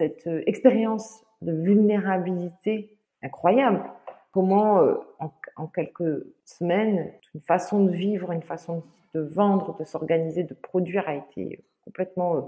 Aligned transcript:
Cette 0.00 0.26
euh, 0.28 0.42
expérience 0.46 1.26
de 1.42 1.52
vulnérabilité 1.52 2.96
incroyable, 3.22 3.84
comment 4.32 4.78
euh, 4.78 4.94
en, 5.56 5.66
quelques 5.66 6.24
semaines, 6.46 7.12
une 7.34 7.42
façon 7.42 7.84
de 7.84 7.90
vivre, 7.90 8.32
une 8.32 8.40
façon 8.40 8.82
de 9.14 9.20
vendre, 9.20 9.76
de 9.78 9.84
s'organiser, 9.84 10.42
de 10.42 10.54
produire 10.54 11.06
a 11.06 11.16
été 11.16 11.62
complètement 11.84 12.36
euh, 12.36 12.40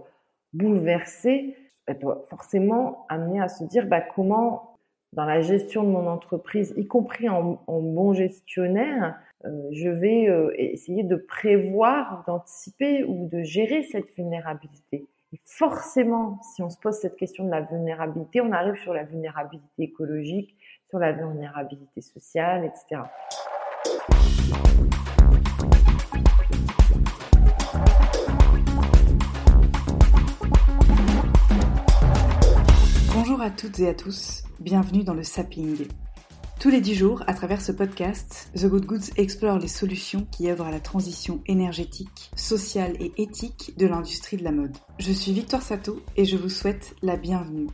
bouleversée, 0.54 1.54
elle 1.84 1.98
doit 1.98 2.24
forcément 2.30 3.04
amener 3.10 3.42
à 3.42 3.48
se 3.48 3.64
dire 3.64 3.86
bah, 3.86 4.00
comment 4.00 4.78
dans 5.12 5.26
la 5.26 5.42
gestion 5.42 5.82
de 5.82 5.90
mon 5.90 6.06
entreprise, 6.06 6.72
y 6.78 6.86
compris 6.86 7.28
en, 7.28 7.58
bon 7.66 8.14
gestionnaire, 8.14 9.20
je 9.44 9.90
vais 9.90 10.26
essayer 10.56 11.02
de 11.02 11.16
prévoir, 11.16 12.24
d'anticiper 12.26 13.04
ou 13.04 13.28
de 13.28 13.42
gérer 13.42 13.82
cette 13.82 14.10
vulnérabilité. 14.16 15.06
Et 15.34 15.40
forcément, 15.46 16.40
si 16.42 16.62
on 16.62 16.68
se 16.68 16.76
pose 16.76 16.94
cette 16.96 17.16
question 17.16 17.46
de 17.46 17.50
la 17.50 17.62
vulnérabilité, 17.62 18.42
on 18.42 18.52
arrive 18.52 18.76
sur 18.76 18.92
la 18.92 19.04
vulnérabilité 19.04 19.84
écologique, 19.84 20.54
sur 20.90 20.98
la 20.98 21.12
vulnérabilité 21.12 22.02
sociale, 22.02 22.66
etc. 22.66 23.00
Bonjour 33.14 33.40
à 33.40 33.50
toutes 33.50 33.80
et 33.80 33.88
à 33.88 33.94
tous, 33.94 34.42
bienvenue 34.60 35.02
dans 35.02 35.14
le 35.14 35.22
Sapping. 35.22 35.88
Tous 36.62 36.70
les 36.70 36.80
dix 36.80 36.94
jours, 36.94 37.24
à 37.26 37.34
travers 37.34 37.60
ce 37.60 37.72
podcast, 37.72 38.52
The 38.54 38.66
Good 38.66 38.86
Goods 38.86 39.10
explore 39.16 39.58
les 39.58 39.66
solutions 39.66 40.28
qui 40.30 40.48
œuvrent 40.48 40.66
à 40.66 40.70
la 40.70 40.78
transition 40.78 41.40
énergétique, 41.46 42.30
sociale 42.36 42.94
et 43.00 43.12
éthique 43.20 43.74
de 43.76 43.88
l'industrie 43.88 44.36
de 44.36 44.44
la 44.44 44.52
mode. 44.52 44.76
Je 45.00 45.10
suis 45.10 45.32
Victoire 45.32 45.62
Sato 45.62 46.00
et 46.16 46.24
je 46.24 46.36
vous 46.36 46.48
souhaite 46.48 46.94
la 47.02 47.16
bienvenue. 47.16 47.66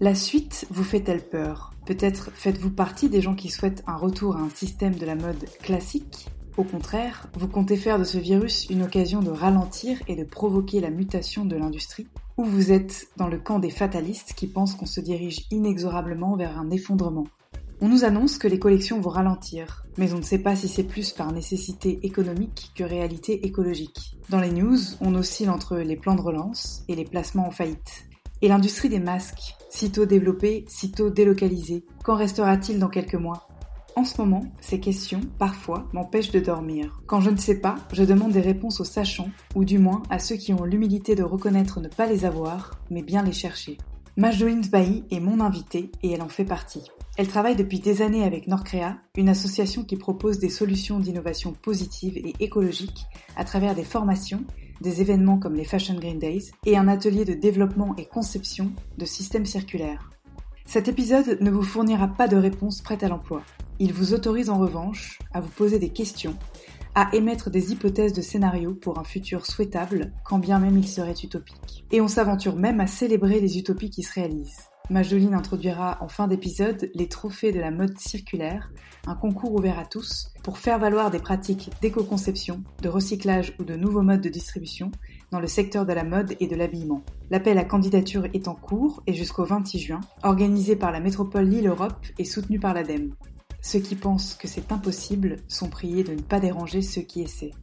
La 0.00 0.14
suite 0.14 0.66
vous 0.70 0.84
fait-elle 0.84 1.28
peur? 1.28 1.74
Peut-être 1.84 2.30
faites-vous 2.32 2.70
partie 2.70 3.10
des 3.10 3.20
gens 3.20 3.34
qui 3.34 3.50
souhaitent 3.50 3.84
un 3.86 3.96
retour 3.96 4.38
à 4.38 4.40
un 4.40 4.48
système 4.48 4.94
de 4.94 5.04
la 5.04 5.16
mode 5.16 5.44
classique? 5.62 6.30
Au 6.56 6.64
contraire, 6.64 7.28
vous 7.34 7.48
comptez 7.48 7.76
faire 7.76 7.98
de 7.98 8.04
ce 8.04 8.16
virus 8.16 8.70
une 8.70 8.84
occasion 8.84 9.20
de 9.20 9.32
ralentir 9.32 10.00
et 10.08 10.16
de 10.16 10.24
provoquer 10.24 10.80
la 10.80 10.88
mutation 10.88 11.44
de 11.44 11.56
l'industrie? 11.56 12.08
Ou 12.38 12.44
vous 12.44 12.72
êtes 12.72 13.06
dans 13.18 13.28
le 13.28 13.36
camp 13.36 13.58
des 13.58 13.68
fatalistes 13.68 14.32
qui 14.34 14.46
pensent 14.46 14.76
qu'on 14.76 14.86
se 14.86 15.02
dirige 15.02 15.44
inexorablement 15.50 16.36
vers 16.36 16.58
un 16.58 16.70
effondrement? 16.70 17.26
On 17.80 17.88
nous 17.88 18.04
annonce 18.04 18.38
que 18.38 18.48
les 18.48 18.58
collections 18.58 19.00
vont 19.00 19.10
ralentir, 19.10 19.84
mais 19.98 20.12
on 20.12 20.18
ne 20.18 20.22
sait 20.22 20.38
pas 20.38 20.56
si 20.56 20.68
c'est 20.68 20.84
plus 20.84 21.12
par 21.12 21.32
nécessité 21.32 21.98
économique 22.02 22.70
que 22.74 22.84
réalité 22.84 23.46
écologique. 23.46 24.16
Dans 24.30 24.40
les 24.40 24.52
news, 24.52 24.78
on 25.00 25.14
oscille 25.14 25.50
entre 25.50 25.76
les 25.76 25.96
plans 25.96 26.14
de 26.14 26.20
relance 26.20 26.84
et 26.88 26.94
les 26.94 27.04
placements 27.04 27.48
en 27.48 27.50
faillite. 27.50 28.04
Et 28.42 28.48
l'industrie 28.48 28.88
des 28.88 29.00
masques, 29.00 29.54
sitôt 29.70 30.06
développée, 30.06 30.64
sitôt 30.68 31.10
délocalisée, 31.10 31.84
qu'en 32.04 32.14
restera-t-il 32.14 32.78
dans 32.78 32.88
quelques 32.88 33.14
mois? 33.14 33.48
En 33.96 34.04
ce 34.04 34.20
moment, 34.20 34.44
ces 34.60 34.80
questions, 34.80 35.20
parfois, 35.38 35.88
m'empêchent 35.92 36.32
de 36.32 36.40
dormir. 36.40 37.00
Quand 37.06 37.20
je 37.20 37.30
ne 37.30 37.36
sais 37.36 37.60
pas, 37.60 37.76
je 37.92 38.02
demande 38.02 38.32
des 38.32 38.40
réponses 38.40 38.80
aux 38.80 38.84
sachants, 38.84 39.30
ou 39.54 39.64
du 39.64 39.78
moins 39.78 40.02
à 40.10 40.18
ceux 40.18 40.36
qui 40.36 40.52
ont 40.52 40.64
l'humilité 40.64 41.14
de 41.14 41.22
reconnaître 41.22 41.80
ne 41.80 41.88
pas 41.88 42.06
les 42.06 42.24
avoir, 42.24 42.80
mais 42.90 43.02
bien 43.02 43.22
les 43.22 43.32
chercher. 43.32 43.78
Majdoline 44.16 44.64
Sbahi 44.64 45.04
est 45.10 45.20
mon 45.20 45.40
invitée 45.40 45.90
et 46.02 46.12
elle 46.12 46.22
en 46.22 46.28
fait 46.28 46.44
partie. 46.44 46.82
Elle 47.16 47.28
travaille 47.28 47.54
depuis 47.54 47.78
des 47.78 48.02
années 48.02 48.24
avec 48.24 48.48
Norcrea, 48.48 48.96
une 49.16 49.28
association 49.28 49.84
qui 49.84 49.96
propose 49.96 50.40
des 50.40 50.48
solutions 50.48 50.98
d'innovation 50.98 51.52
positive 51.52 52.16
et 52.16 52.34
écologique 52.40 53.06
à 53.36 53.44
travers 53.44 53.76
des 53.76 53.84
formations, 53.84 54.42
des 54.80 55.00
événements 55.00 55.38
comme 55.38 55.54
les 55.54 55.64
Fashion 55.64 55.94
Green 55.94 56.18
Days 56.18 56.50
et 56.66 56.76
un 56.76 56.88
atelier 56.88 57.24
de 57.24 57.34
développement 57.34 57.94
et 57.96 58.06
conception 58.06 58.72
de 58.98 59.04
systèmes 59.04 59.46
circulaires. 59.46 60.10
Cet 60.66 60.88
épisode 60.88 61.38
ne 61.40 61.52
vous 61.52 61.62
fournira 61.62 62.08
pas 62.08 62.26
de 62.26 62.36
réponse 62.36 62.80
prête 62.80 63.04
à 63.04 63.08
l'emploi. 63.08 63.42
Il 63.78 63.92
vous 63.92 64.12
autorise 64.12 64.50
en 64.50 64.58
revanche 64.58 65.20
à 65.32 65.40
vous 65.40 65.50
poser 65.50 65.78
des 65.78 65.90
questions, 65.90 66.36
à 66.96 67.14
émettre 67.14 67.48
des 67.48 67.70
hypothèses 67.70 68.12
de 68.12 68.22
scénarios 68.22 68.74
pour 68.74 68.98
un 68.98 69.04
futur 69.04 69.46
souhaitable, 69.46 70.12
quand 70.24 70.40
bien 70.40 70.58
même 70.58 70.78
il 70.78 70.88
serait 70.88 71.12
utopique. 71.12 71.84
Et 71.92 72.00
on 72.00 72.08
s'aventure 72.08 72.56
même 72.56 72.80
à 72.80 72.88
célébrer 72.88 73.40
les 73.40 73.56
utopies 73.56 73.90
qui 73.90 74.02
se 74.02 74.14
réalisent. 74.14 74.73
Majoline 74.90 75.32
introduira 75.32 75.96
en 76.02 76.08
fin 76.08 76.28
d'épisode 76.28 76.90
les 76.94 77.08
trophées 77.08 77.52
de 77.52 77.58
la 77.58 77.70
mode 77.70 77.98
circulaire, 77.98 78.70
un 79.06 79.14
concours 79.14 79.54
ouvert 79.54 79.78
à 79.78 79.86
tous 79.86 80.30
pour 80.42 80.58
faire 80.58 80.78
valoir 80.78 81.10
des 81.10 81.20
pratiques 81.20 81.70
d'éco-conception, 81.80 82.62
de 82.82 82.90
recyclage 82.90 83.54
ou 83.58 83.64
de 83.64 83.76
nouveaux 83.76 84.02
modes 84.02 84.20
de 84.20 84.28
distribution 84.28 84.92
dans 85.30 85.40
le 85.40 85.46
secteur 85.46 85.86
de 85.86 85.94
la 85.94 86.04
mode 86.04 86.36
et 86.38 86.46
de 86.46 86.54
l'habillement. 86.54 87.02
L'appel 87.30 87.56
à 87.56 87.64
candidature 87.64 88.26
est 88.34 88.46
en 88.46 88.54
cours 88.54 89.02
et 89.06 89.14
jusqu'au 89.14 89.46
26 89.46 89.78
juin, 89.78 90.00
organisé 90.22 90.76
par 90.76 90.92
la 90.92 91.00
métropole 91.00 91.48
Lille-Europe 91.48 92.06
et 92.18 92.26
soutenu 92.26 92.60
par 92.60 92.74
l'ADEME. 92.74 93.14
Ceux 93.62 93.80
qui 93.80 93.94
pensent 93.94 94.34
que 94.34 94.48
c'est 94.48 94.70
impossible 94.70 95.36
sont 95.48 95.70
priés 95.70 96.04
de 96.04 96.12
ne 96.12 96.20
pas 96.20 96.40
déranger 96.40 96.82
ceux 96.82 97.00
qui 97.00 97.22
essaient. 97.22 97.54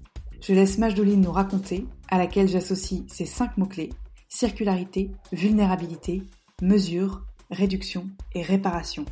Je 0.41 0.55
laisse 0.55 0.79
Majdoline 0.79 1.21
nous 1.21 1.31
raconter, 1.31 1.85
à 2.09 2.17
laquelle 2.17 2.47
j'associe 2.47 3.03
ces 3.07 3.27
cinq 3.27 3.57
mots-clés 3.57 3.91
circularité, 4.31 5.11
vulnérabilité, 5.33 6.23
mesure, 6.61 7.23
réduction 7.49 8.05
et 8.35 8.43
réparation. 8.43 9.05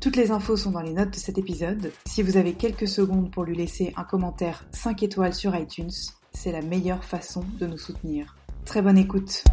Toutes 0.00 0.16
les 0.16 0.30
infos 0.30 0.56
sont 0.56 0.72
dans 0.72 0.82
les 0.82 0.92
notes 0.92 1.10
de 1.10 1.16
cet 1.16 1.38
épisode. 1.38 1.92
Si 2.06 2.22
vous 2.22 2.36
avez 2.36 2.52
quelques 2.52 2.88
secondes 2.88 3.30
pour 3.30 3.44
lui 3.44 3.56
laisser 3.56 3.94
un 3.96 4.04
commentaire 4.04 4.66
5 4.72 5.02
étoiles 5.02 5.32
sur 5.32 5.56
iTunes, 5.56 5.92
c'est 6.32 6.52
la 6.52 6.60
meilleure 6.60 7.04
façon 7.04 7.44
de 7.58 7.66
nous 7.66 7.78
soutenir. 7.78 8.36
Très 8.64 8.82
bonne 8.82 8.98
écoute. 8.98 9.44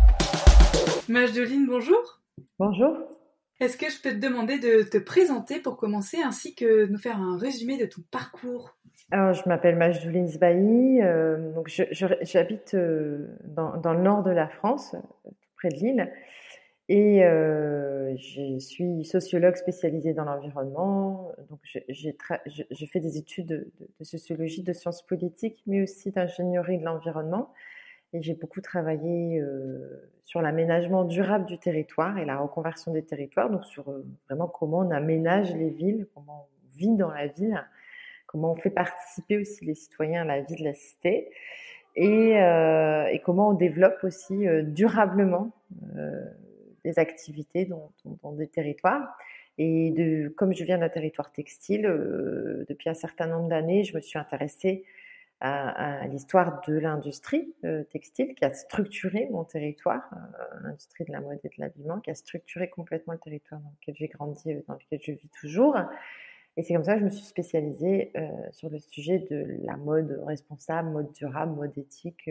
Majdoline, 1.07 1.66
bonjour. 1.66 2.19
Bonjour. 2.57 2.97
Est-ce 3.59 3.78
que 3.78 3.89
je 3.89 4.01
peux 4.01 4.11
te 4.11 4.25
demander 4.25 4.57
de 4.59 4.83
te 4.83 4.97
présenter 4.97 5.59
pour 5.59 5.78
commencer, 5.78 6.17
ainsi 6.23 6.55
que 6.55 6.85
de 6.85 6.91
nous 6.91 6.97
faire 6.97 7.17
un 7.17 7.38
résumé 7.38 7.78
de 7.78 7.85
ton 7.85 8.01
parcours? 8.11 8.75
Alors, 9.11 9.33
je 9.33 9.47
m'appelle 9.47 9.75
Majdoline 9.75 10.28
Zbahi, 10.28 11.01
euh, 11.01 11.53
donc 11.53 11.69
j'habite 11.69 12.73
euh, 12.75 13.28
dans, 13.45 13.75
dans, 13.78 13.94
le 13.94 14.01
nord 14.01 14.23
de 14.23 14.31
la 14.31 14.47
France, 14.47 14.95
près 15.57 15.69
de 15.69 15.75
Lille, 15.75 16.11
et 16.89 17.23
euh, 17.23 18.16
je 18.17 18.57
suis 18.57 19.05
sociologue 19.05 19.55
spécialisée 19.55 20.13
dans 20.16 20.25
l'environnement. 20.25 21.31
Donc, 21.50 21.59
j'ai 21.63 22.88
fait 22.88 23.00
des 23.00 23.17
études 23.17 23.45
de, 23.45 23.72
de, 24.00 24.03
sociologie, 24.03 24.63
de 24.63 24.73
sciences 24.73 25.05
politiques, 25.05 25.61
mais 25.67 25.83
aussi 25.83 26.09
d'ingénierie 26.09 26.79
de 26.79 26.85
l'environnement. 26.85 27.53
Et 28.13 28.23
j'ai 28.23 28.33
beaucoup 28.33 28.59
travaillé 28.59 29.39
euh, 29.39 30.11
sur 30.23 30.41
l'aménagement 30.41 31.03
durable 31.05 31.45
du 31.45 31.59
territoire 31.59 32.17
et 32.17 32.25
la 32.25 32.38
reconversion 32.38 32.91
des 32.91 33.03
territoires, 33.03 33.51
donc 33.51 33.66
sur 33.66 33.88
euh, 33.89 34.03
vraiment 34.28 34.47
comment 34.47 34.79
on 34.79 34.89
aménage 34.89 35.53
les 35.55 35.69
villes, 35.69 36.07
comment 36.16 36.47
on 36.49 36.78
vit 36.78 36.95
dans 36.95 37.11
la 37.11 37.28
ville, 37.28 37.63
comment 38.25 38.53
on 38.53 38.55
fait 38.55 38.72
participer 38.72 39.38
aussi 39.38 39.63
les 39.63 39.75
citoyens 39.75 40.23
à 40.23 40.25
la 40.25 40.41
vie 40.41 40.55
de 40.55 40.63
la 40.63 40.73
cité, 40.73 41.29
et, 41.95 42.41
euh, 42.41 43.05
et 43.07 43.19
comment 43.19 43.49
on 43.49 43.53
développe 43.53 44.03
aussi 44.03 44.47
euh, 44.47 44.63
durablement 44.63 45.51
des 46.84 46.99
activités 46.99 47.66
dans, 47.66 48.31
des 48.34 48.47
territoires. 48.47 49.16
Et 49.58 49.91
de, 49.91 50.29
comme 50.29 50.53
je 50.53 50.64
viens 50.64 50.78
d'un 50.78 50.90
territoire 50.90 51.31
textile, 51.31 51.85
euh, 51.85 52.66
depuis 52.70 52.90
un 52.90 52.93
certain 52.93 53.28
nombre 53.28 53.49
d'années, 53.49 53.84
je 53.84 53.96
me 53.96 54.02
suis 54.02 54.17
intéressée 54.17 54.85
à, 55.41 56.05
l'histoire 56.08 56.61
de 56.67 56.78
l'industrie 56.78 57.53
euh, 57.64 57.84
textile 57.85 58.35
qui 58.35 58.43
a 58.43 58.53
structuré 58.53 59.28
mon 59.31 59.46
territoire, 59.46 60.09
euh, 60.14 60.59
l'industrie 60.64 61.05
de 61.05 61.11
la 61.11 61.22
mode 61.22 61.40
et 61.43 61.47
de 61.47 61.53
l'habillement, 61.58 61.99
qui 61.99 62.11
a 62.11 62.16
structuré 62.16 62.70
complètement 62.70 63.14
le 63.14 63.20
territoire 63.20 63.61
dans 63.61 63.72
lequel 63.79 63.96
j'ai 63.97 64.08
grandi, 64.08 64.52
euh, 64.52 64.61
dans 64.67 64.73
lequel 64.73 64.99
je 65.02 65.14
vis 65.14 65.29
toujours. 65.40 65.78
Et 66.58 66.64
c'est 66.64 66.73
comme 66.73 66.84
ça 66.84 66.96
que 66.96 66.99
je 66.99 67.05
me 67.05 67.09
suis 67.09 67.26
spécialisée 67.26 68.11
sur 68.52 68.70
le 68.70 68.79
sujet 68.79 69.20
de 69.20 69.59
la 69.64 69.78
mode 69.78 70.22
responsable, 70.26 70.90
mode 70.90 71.14
durable, 71.14 71.55
mode 71.55 71.78
éthique. 71.78 72.29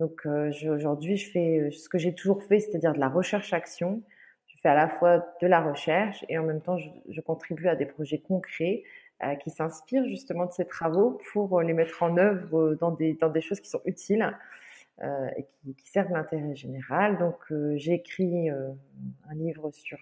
Euh. 0.00 0.06
Donc 0.06 0.26
aujourd'hui, 0.26 1.16
je 1.16 1.30
fais 1.30 1.70
ce 1.70 1.88
que 1.88 1.98
j'ai 1.98 2.14
toujours 2.14 2.42
fait, 2.42 2.60
c'est-à-dire 2.60 2.94
de 2.94 3.00
la 3.00 3.08
recherche-action. 3.08 4.02
Je 4.46 4.56
fais 4.62 4.68
à 4.68 4.74
la 4.74 4.88
fois 4.88 5.24
de 5.40 5.46
la 5.46 5.60
recherche 5.60 6.24
et 6.28 6.38
en 6.38 6.44
même 6.44 6.60
temps, 6.60 6.76
je, 6.78 7.20
contribue 7.20 7.68
à 7.68 7.76
des 7.76 7.86
projets 7.86 8.18
concrets 8.18 8.82
euh, 9.22 9.34
qui 9.34 9.50
s'inspirent 9.50 10.06
justement 10.06 10.46
de 10.46 10.52
ces 10.52 10.64
travaux 10.64 11.20
pour 11.32 11.58
euh, 11.58 11.62
les 11.62 11.74
mettre 11.74 12.02
en 12.02 12.16
œuvre 12.16 12.58
euh, 12.58 12.76
dans 12.76 12.90
des, 12.90 13.12
dans 13.14 13.28
des 13.28 13.42
choses 13.42 13.60
qui 13.60 13.68
sont 13.68 13.82
utiles 13.84 14.34
et 15.38 15.44
qui, 15.44 15.74
qui, 15.74 15.88
servent 15.88 16.12
l'intérêt 16.12 16.54
général. 16.54 17.16
Donc 17.16 17.50
j'ai 17.76 17.94
écrit 17.94 18.50
un 18.50 19.34
livre 19.34 19.70
sur 19.70 19.98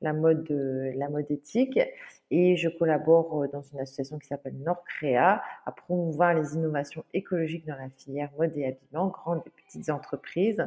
la 0.00 0.12
mode, 0.12 0.50
la 0.50 1.08
mode 1.08 1.30
éthique 1.30 1.78
et 2.32 2.56
je 2.56 2.68
collabore 2.68 3.46
dans 3.52 3.62
une 3.62 3.78
association 3.78 4.18
qui 4.18 4.26
s'appelle 4.26 4.56
Nordcrea 4.58 5.42
à 5.64 5.72
promouvoir 5.72 6.34
les 6.34 6.54
innovations 6.54 7.04
écologiques 7.14 7.66
dans 7.66 7.76
la 7.76 7.88
filière 7.90 8.30
mode 8.36 8.56
et 8.56 8.66
habillement, 8.66 9.06
grandes 9.08 9.42
et 9.46 9.50
petites 9.50 9.88
entreprises, 9.90 10.66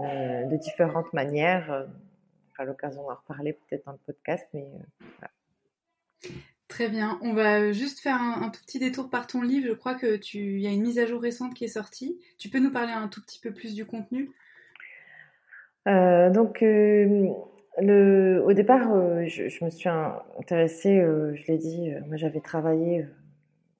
de 0.00 0.56
différentes 0.56 1.12
manières 1.12 1.86
à 2.58 2.64
l'occasion 2.64 3.02
d'en 3.02 3.14
reparler 3.14 3.52
peut-être 3.52 3.86
dans 3.86 3.92
le 3.92 3.98
podcast, 3.98 4.46
mais 4.52 4.62
euh, 4.62 5.06
voilà. 5.18 5.30
Très 6.68 6.88
bien. 6.88 7.18
On 7.22 7.34
va 7.34 7.72
juste 7.72 8.00
faire 8.00 8.20
un, 8.20 8.48
tout 8.48 8.60
petit 8.62 8.78
détour 8.78 9.10
par 9.10 9.26
ton 9.26 9.42
livre. 9.42 9.66
Je 9.68 9.74
crois 9.74 9.94
que 9.94 10.16
tu, 10.16 10.38
il 10.38 10.60
y 10.60 10.66
a 10.66 10.70
une 10.70 10.82
mise 10.82 10.98
à 10.98 11.06
jour 11.06 11.20
récente 11.20 11.54
qui 11.54 11.64
est 11.64 11.68
sortie. 11.68 12.18
Tu 12.38 12.48
peux 12.48 12.58
nous 12.58 12.72
parler 12.72 12.92
un 12.92 13.08
tout 13.08 13.20
petit 13.22 13.38
peu 13.38 13.52
plus 13.52 13.74
du 13.74 13.84
contenu? 13.84 14.30
Euh, 15.86 16.30
Donc, 16.30 16.62
euh, 16.62 17.28
au 17.78 18.52
départ, 18.52 18.82
je, 19.26 19.64
me 19.64 19.70
suis 19.70 19.88
intéressée. 20.38 21.00
je 21.00 21.46
l'ai 21.46 21.58
dit, 21.58 21.92
moi 22.06 22.16
j'avais 22.16 22.40
travaillé 22.40 23.06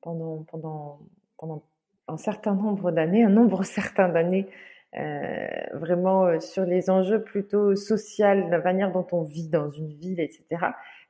pendant 0.01 0.45
pendant 0.51 0.99
pendant 1.39 1.63
un 2.09 2.17
certain 2.17 2.55
nombre 2.55 2.91
d'années, 2.91 3.25
un 3.25 3.31
nombre 3.31 3.63
certain 3.65 4.09
d'années 4.09 4.49
euh, 4.97 5.49
vraiment 5.73 6.25
euh, 6.27 6.39
sur 6.39 6.65
les 6.65 6.89
enjeux 6.89 7.21
plutôt 7.21 7.75
sociaux, 7.75 8.27
la 8.49 8.61
manière 8.61 8.93
dont 8.93 9.07
on 9.11 9.23
vit 9.23 9.49
dans 9.49 9.69
une 9.69 9.93
ville, 9.93 10.21
etc. 10.21 10.45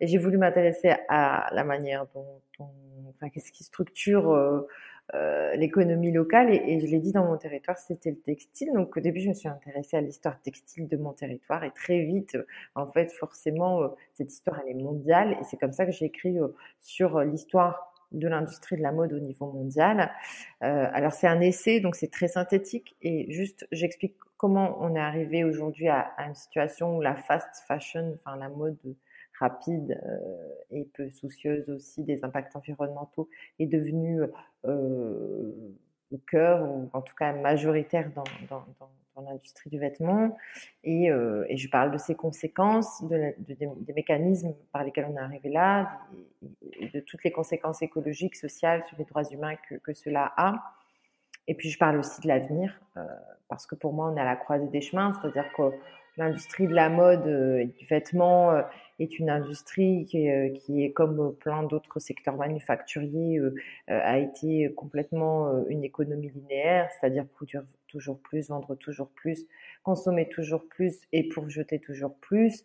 Et 0.01 0.07
j'ai 0.07 0.17
voulu 0.17 0.39
m'intéresser 0.39 0.95
à 1.09 1.51
la 1.53 1.65
manière 1.65 2.07
dont 2.15 2.41
on, 2.59 2.69
enfin, 3.11 3.29
qu'est-ce 3.29 3.53
qui 3.53 3.63
structure 3.63 4.31
euh, 5.15 5.53
euh 5.55 5.56
l'économie 5.56 6.12
locale. 6.12 6.53
Et, 6.53 6.62
et 6.67 6.81
je 6.81 6.87
l'ai 6.87 6.99
dit 6.99 7.12
dans 7.12 7.25
mon 7.25 7.37
territoire, 7.37 7.79
c'était 7.79 8.11
le 8.11 8.21
textile. 8.21 8.73
Donc 8.73 8.97
au 8.97 9.01
début, 9.01 9.21
je 9.21 9.29
me 9.29 9.35
suis 9.35 9.49
intéressée 9.49 9.97
à 9.97 10.01
l'histoire 10.01 10.41
textile 10.41 10.89
de 10.89 10.97
mon 10.97 11.12
territoire. 11.12 11.65
Et 11.65 11.71
très 11.71 12.01
vite, 12.01 12.39
en 12.75 12.87
fait, 12.87 13.12
forcément, 13.12 13.95
cette 14.15 14.33
histoire, 14.33 14.61
elle 14.65 14.71
est 14.71 14.83
mondiale. 14.83 15.37
Et 15.41 15.45
c'est 15.45 15.56
comme 15.56 15.73
ça 15.73 15.87
que 15.87 15.93
j'ai 15.93 16.06
écrit 16.06 16.37
sur 16.81 17.21
l'histoire 17.21 17.95
de 18.15 18.29
l'industrie 18.29 18.77
de 18.77 18.83
la 18.83 18.93
mode 18.93 19.12
au 19.12 19.19
niveau 19.19 19.51
mondial. 19.53 20.11
Euh, 20.62 20.87
alors 20.93 21.12
c'est 21.12 21.27
un 21.27 21.41
essai, 21.41 21.81
donc 21.81 21.97
c'est 21.97 22.11
très 22.11 22.29
synthétique 22.29 22.97
et 23.03 23.31
juste 23.31 23.67
j'explique 23.73 24.15
comment 24.37 24.79
on 24.81 24.95
est 24.95 25.01
arrivé 25.01 25.45
aujourd'hui 25.45 25.89
à, 25.89 26.12
une 26.19 26.35
situation 26.35 26.97
où 26.97 27.01
la 27.01 27.15
fast 27.15 27.65
fashion, 27.67 28.19
enfin 28.25 28.37
la 28.37 28.49
mode 28.49 28.79
rapide 29.39 30.01
euh, 30.07 30.49
et 30.71 30.85
peu 30.95 31.11
soucieuse 31.11 31.69
aussi 31.71 32.03
des 32.05 32.25
impacts 32.25 32.55
environnementaux 32.57 33.29
est 33.59 33.67
devenue 33.67 34.23
euh, 34.65 35.53
le 36.11 36.19
cœur 36.19 36.63
ou 36.69 36.91
en 36.93 37.03
tout 37.03 37.15
cas 37.15 37.33
majoritaire 37.33 38.11
dans, 38.15 38.65
l'industrie 39.17 39.71
du 39.71 39.79
vêtement 39.79 40.37
et, 40.83 41.09
euh, 41.09 41.47
et, 41.49 41.57
je 41.57 41.71
parle 41.71 41.93
de 41.93 41.99
ses 41.99 42.17
conséquences, 42.17 43.01
de, 43.05 43.33
des 43.39 43.93
mécanismes 43.93 44.55
par 44.73 44.83
lesquels 44.83 45.07
on 45.09 45.17
est 45.17 45.21
arrivé 45.21 45.51
là, 45.51 46.01
et, 46.73 46.89
de 46.89 46.99
toutes 46.99 47.23
les 47.23 47.31
conséquences 47.31 47.81
écologiques, 47.81 48.35
sociales 48.35 48.83
sur 48.89 48.99
les 48.99 49.05
droits 49.05 49.23
humains 49.23 49.55
que, 49.85 49.93
cela 49.93 50.33
a. 50.37 50.75
Et 51.47 51.55
puis 51.55 51.71
je 51.71 51.79
parle 51.79 51.99
aussi 51.99 52.23
de 52.23 52.27
l'avenir, 52.27 52.81
parce 53.47 53.67
que 53.67 53.77
pour 53.77 53.93
moi 53.93 54.11
on 54.13 54.17
est 54.17 54.21
à 54.21 54.25
la 54.25 54.35
croisée 54.35 54.67
des 54.67 54.81
chemins, 54.81 55.13
c'est-à-dire 55.15 55.47
que 55.57 55.71
l'industrie 56.17 56.67
de 56.67 56.75
la 56.75 56.89
mode 56.89 57.29
et 57.29 57.67
du 57.67 57.87
vêtement 57.87 58.65
est 58.99 59.19
une 59.19 59.31
industrie 59.31 60.05
qui 60.05 60.26
est, 60.26 60.56
qui 60.58 60.85
est 60.85 60.93
comme 60.93 61.35
plein 61.37 61.62
d'autres 61.62 61.99
secteurs 61.99 62.37
manufacturiers, 62.37 63.41
a 63.88 64.19
été 64.19 64.73
complètement 64.75 65.64
une 65.69 65.85
économie 65.85 66.31
linéaire, 66.31 66.91
c'est-à-dire 66.93 67.26
produire 67.26 67.64
toujours 67.88 68.19
plus, 68.19 68.49
vendre 68.49 68.75
toujours 68.75 69.08
plus, 69.11 69.46
consommer 69.85 70.29
toujours 70.29 70.67
plus 70.69 71.00
et 71.12 71.29
pour 71.29 71.49
jeter 71.49 71.79
toujours 71.79 72.17
plus 72.17 72.64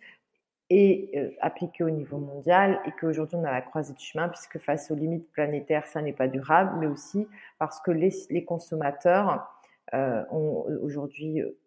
et 0.72 1.12
euh, 1.16 1.30
appliquer 1.42 1.84
au 1.84 1.90
niveau 1.90 2.18
mondial 2.18 2.80
et 2.86 2.92
qu'aujourd'hui 3.00 3.38
on 3.38 3.44
a 3.44 3.52
la 3.52 3.62
croisée 3.62 3.94
du 3.94 4.04
chemin 4.04 4.30
puisque 4.30 4.60
face 4.60 4.92
aux 4.92 4.96
limites 4.96 5.32
planétaires 5.32 5.88
ça 5.88 6.02
n'est 6.02 6.14
pas 6.14 6.28
durable 6.28 6.78
mais 6.80 6.88
aussi 6.88 7.28
parce 7.58 7.80
que 7.80 7.92
les, 7.92 8.44
consommateurs 8.46 9.48
euh, 9.94 10.24
ont 10.32 10.66
aujourd'hui 10.84 11.42
euh, 11.42 11.58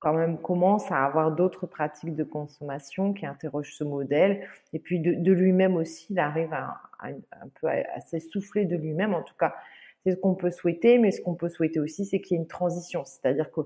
quand 0.00 0.14
même 0.14 0.38
commencent 0.38 0.90
à 0.90 1.04
avoir 1.04 1.30
d'autres 1.30 1.66
pratiques 1.66 2.16
de 2.16 2.24
consommation 2.24 3.12
qui 3.12 3.26
interrogent 3.26 3.74
ce 3.74 3.84
modèle. 3.84 4.48
Et 4.72 4.78
puis 4.78 4.98
de, 4.98 5.32
lui-même 5.32 5.76
aussi 5.76 6.06
il 6.10 6.18
arrive 6.18 6.52
à, 6.52 6.80
un 7.00 7.48
peu 7.60 7.68
à, 7.68 8.00
s'essouffler 8.00 8.64
de 8.64 8.76
lui-même. 8.76 9.14
En 9.14 9.22
tout 9.22 9.36
cas 9.38 9.54
c'est 10.02 10.12
ce 10.12 10.16
qu'on 10.16 10.34
peut 10.34 10.50
souhaiter, 10.50 10.98
mais 10.98 11.10
ce 11.10 11.20
qu'on 11.20 11.34
peut 11.34 11.50
souhaiter 11.50 11.78
aussi, 11.78 12.06
c'est 12.06 12.22
qu'il 12.22 12.34
y 12.34 12.40
ait 12.40 12.42
une 12.42 12.48
transition, 12.48 13.04
c'est-à-dire 13.04 13.52
qu'il 13.52 13.64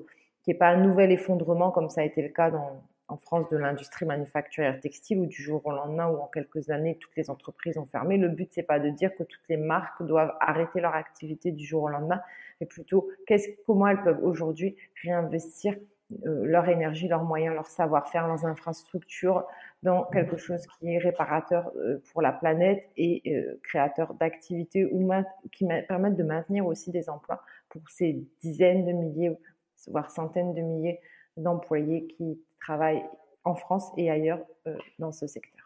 n'y 0.49 0.55
ait 0.55 0.59
pas 0.59 0.67
un 0.67 0.79
nouvel 0.79 1.13
effondrement 1.13 1.71
comme 1.71 1.89
ça 1.89 2.01
a 2.01 2.05
été 2.05 2.23
le 2.23 2.29
cas 2.29 2.51
en 3.07 3.17
France 3.17 3.49
de 3.51 3.57
l'industrie 3.57 4.05
manufacturière 4.05 4.81
textile 4.81 5.21
où 5.21 5.27
du 5.27 5.41
jour 5.41 5.61
au 5.65 5.71
lendemain 5.71 6.09
ou 6.09 6.17
en 6.17 6.27
quelques 6.27 6.71
années 6.71 6.97
toutes 7.01 7.15
les 7.17 7.31
entreprises 7.31 7.79
ont 7.79 7.87
fermé. 7.87 8.17
Le 8.17 8.29
but 8.29 8.49
c'est 8.53 8.65
pas 8.65 8.81
de 8.81 8.89
dire 8.91 9.15
que 9.15 9.23
toutes 9.23 9.49
les 9.49 9.57
marques 9.57 10.03
doivent 10.03 10.35
arrêter 10.41 10.81
leur 10.81 10.95
activité 10.95 11.53
du 11.53 11.65
jour 11.65 11.85
au 11.85 11.89
lendemain, 11.89 12.21
mais 12.61 12.67
plutôt 12.67 13.09
comment 13.65 13.87
elles 13.87 14.03
peuvent 14.03 14.25
aujourd'hui 14.25 14.75
réinvestir 15.05 15.77
leur 16.23 16.69
énergie, 16.69 17.09
leurs 17.09 17.25
moyens, 17.25 17.55
leur 17.55 17.67
savoir-faire, 17.67 18.27
leurs 18.27 18.47
infrastructures 18.47 19.45
dans 19.83 20.05
quelque 20.05 20.37
chose 20.37 20.67
qui 20.67 20.95
est 20.95 20.99
réparateur 20.99 21.71
euh, 21.77 22.03
pour 22.13 22.23
la 22.23 22.33
planète 22.33 22.89
et 22.97 23.23
euh, 23.27 23.61
créateur 23.63 24.15
d'activités 24.15 24.87
ou 24.87 25.11
qui 25.53 25.67
permettent 25.89 26.17
de 26.17 26.23
maintenir 26.23 26.67
aussi 26.67 26.91
des 26.91 27.09
emplois 27.11 27.43
pour 27.69 27.83
ces 27.89 28.25
dizaines 28.41 28.87
de 28.87 28.93
milliers, 28.93 29.37
voire 29.89 30.11
centaines 30.11 30.55
de 30.55 30.61
milliers 30.61 31.01
d'employés 31.37 32.07
qui 32.07 32.41
travaillent 32.61 33.05
en 33.45 33.55
France 33.55 33.91
et 33.97 34.11
ailleurs 34.11 34.41
dans 34.99 35.13
ce 35.13 35.27
secteur. 35.27 35.64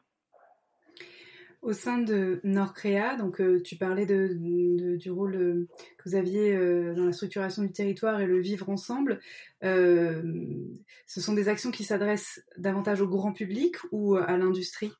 Au 1.60 1.72
sein 1.72 1.98
de 1.98 2.40
Nordcrea, 2.44 3.16
donc 3.16 3.40
euh, 3.40 3.60
tu 3.60 3.74
parlais 3.74 4.06
du 4.06 5.10
rôle 5.10 5.34
euh, 5.34 5.68
que 5.98 6.08
vous 6.08 6.14
aviez 6.14 6.54
euh, 6.54 6.94
dans 6.94 7.04
la 7.04 7.12
structuration 7.12 7.62
du 7.62 7.72
territoire 7.72 8.20
et 8.20 8.26
le 8.26 8.38
vivre 8.38 8.68
ensemble. 8.70 9.18
ce 9.62 10.22
sont 11.06 11.32
des 11.32 11.48
actions 11.48 11.72
qui 11.72 11.82
s'adressent 11.82 12.40
davantage 12.58 13.00
au 13.00 13.08
grand 13.08 13.32
public 13.32 13.74
ou 13.90 14.14
à 14.14 14.36
l'industrie? 14.36 14.92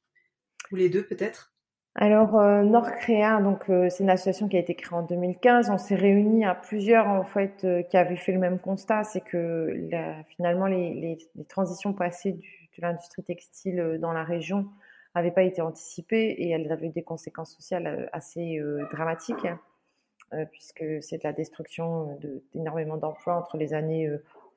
Ou 0.73 0.77
les 0.77 0.89
deux 0.89 1.05
peut-être? 1.05 1.53
Alors, 1.95 2.33
Nordcrea, 2.65 3.41
donc 3.41 3.65
c'est 3.67 4.03
une 4.03 4.11
association 4.11 4.49
qui 4.49 4.57
a 4.57 4.61
été 4.61 4.75
créée 4.75 4.99
en 4.99 5.03
2015. 5.03 5.71
On 5.71 5.79
s'est 5.79 5.95
réunis 5.95 6.45
à 6.45 6.55
plusieurs 6.55 7.07
en 7.07 7.25
fait 7.25 7.67
qui 7.89 7.97
avaient 7.97 8.17
fait 8.17 8.33
le 8.33 8.39
même 8.39 8.59
constat, 8.59 9.05
c'est 9.05 9.23
que 9.23 9.89
finalement 10.37 10.67
les, 10.67 11.19
transitions 11.49 11.93
passées 11.95 12.33
de 12.33 12.83
l'industrie 12.83 13.23
textile 13.23 13.99
dans 14.01 14.13
la 14.13 14.25
région 14.25 14.69
n'avaient 15.19 15.35
pas 15.35 15.43
été 15.43 15.61
anticipées 15.63 16.31
et 16.39 16.51
elles 16.51 16.71
avaient 16.73 16.87
eu 16.87 16.93
des 16.93 17.03
conséquences 17.03 17.55
sociales 17.55 17.87
euh, 17.87 18.07
assez 18.13 18.59
euh, 18.59 18.87
dramatiques, 18.93 19.45
hein, 19.45 19.59
euh, 20.35 20.45
puisque 20.51 20.85
c'est 21.01 21.19
de 21.19 21.25
la 21.25 21.33
destruction 21.33 22.19
d'énormément 22.55 22.97
d'emplois 22.97 23.35
entre 23.35 23.57
les 23.57 23.75
années 23.75 24.11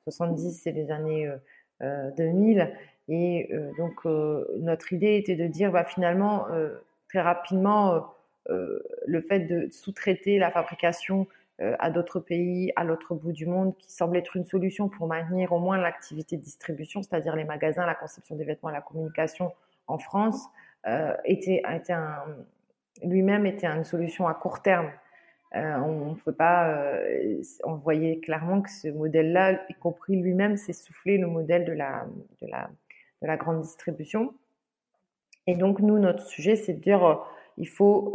70 0.04 0.66
et 0.66 0.72
les 0.72 0.90
années 0.90 1.30
2000. 1.80 2.70
Et 3.08 3.50
donc, 3.78 4.04
notre 4.04 4.92
idée 4.92 5.16
était 5.16 5.34
de 5.34 5.46
dire, 5.46 5.72
bah, 5.72 5.84
finalement, 5.84 6.46
très 7.08 7.20
rapidement, 7.20 8.04
le 8.48 9.20
fait 9.22 9.40
de 9.40 9.68
sous-traiter 9.70 10.38
la 10.38 10.50
fabrication 10.50 11.26
à 11.58 11.90
d'autres 11.90 12.20
pays, 12.20 12.72
à 12.76 12.84
l'autre 12.84 13.14
bout 13.14 13.32
du 13.32 13.46
monde, 13.46 13.74
qui 13.78 13.90
semble 13.90 14.16
être 14.18 14.36
une 14.36 14.44
solution 14.44 14.88
pour 14.88 15.06
maintenir 15.06 15.52
au 15.52 15.58
moins 15.58 15.78
l'activité 15.78 16.36
de 16.36 16.42
distribution, 16.42 17.02
c'est-à-dire 17.02 17.34
les 17.34 17.44
magasins, 17.44 17.86
la 17.86 17.94
conception 17.94 18.36
des 18.36 18.44
vêtements, 18.44 18.70
la 18.70 18.82
communication 18.82 19.52
en 19.86 19.98
France 19.98 20.48
euh, 20.86 21.14
était, 21.24 21.62
lui-même 23.02 23.46
était 23.46 23.66
une 23.66 23.84
solution 23.84 24.26
à 24.26 24.34
court 24.34 24.62
terme. 24.62 24.90
Euh, 25.54 25.76
on 25.80 26.14
peut 26.14 26.32
pas, 26.32 26.68
euh, 26.70 27.42
on 27.64 27.74
voyait 27.74 28.20
clairement 28.20 28.62
que 28.62 28.70
ce 28.70 28.88
modèle-là, 28.88 29.60
y 29.68 29.74
compris 29.74 30.16
lui-même, 30.16 30.56
s'essoufflait 30.56 31.18
le 31.18 31.26
modèle 31.26 31.66
de 31.66 31.72
la, 31.72 32.06
de 32.40 32.46
la, 32.46 32.70
de 33.20 33.26
la 33.26 33.36
grande 33.36 33.60
distribution. 33.60 34.32
Et 35.46 35.54
donc 35.54 35.80
nous, 35.80 35.98
notre 35.98 36.22
sujet, 36.22 36.56
c'est 36.56 36.72
de 36.72 36.80
dire, 36.80 37.04
euh, 37.04 37.16
il 37.58 37.68
faut 37.68 38.14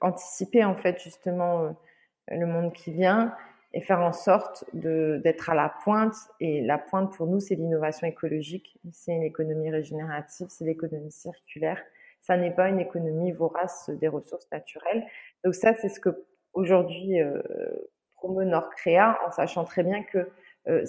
anticiper 0.00 0.64
en 0.64 0.76
fait 0.76 1.02
justement 1.02 1.76
le 2.28 2.46
monde 2.46 2.72
qui 2.72 2.92
vient 2.92 3.34
et 3.74 3.80
faire 3.80 4.00
en 4.00 4.12
sorte 4.12 4.64
d'être 4.72 5.50
à 5.50 5.54
la 5.54 5.68
pointe. 5.84 6.14
Et 6.40 6.62
la 6.62 6.78
pointe 6.78 7.14
pour 7.14 7.26
nous, 7.26 7.40
c'est 7.40 7.54
l'innovation 7.54 8.06
écologique, 8.06 8.78
c'est 8.92 9.12
une 9.12 9.22
économie 9.22 9.70
régénérative, 9.70 10.46
c'est 10.48 10.64
l'économie 10.64 11.12
circulaire. 11.12 11.80
Ça 12.20 12.36
n'est 12.36 12.50
pas 12.50 12.68
une 12.68 12.80
économie 12.80 13.32
vorace 13.32 13.90
des 13.90 14.08
ressources 14.08 14.50
naturelles. 14.50 15.06
Donc 15.44 15.54
ça, 15.54 15.74
c'est 15.74 15.88
ce 15.88 16.00
que 16.00 16.24
aujourd'hui 16.52 17.20
euh, 17.20 17.40
promeut 18.16 18.44
Nordcrea, 18.44 19.18
en 19.26 19.30
sachant 19.30 19.64
très 19.64 19.82
bien 19.82 20.02
que 20.02 20.28
euh, 20.68 20.84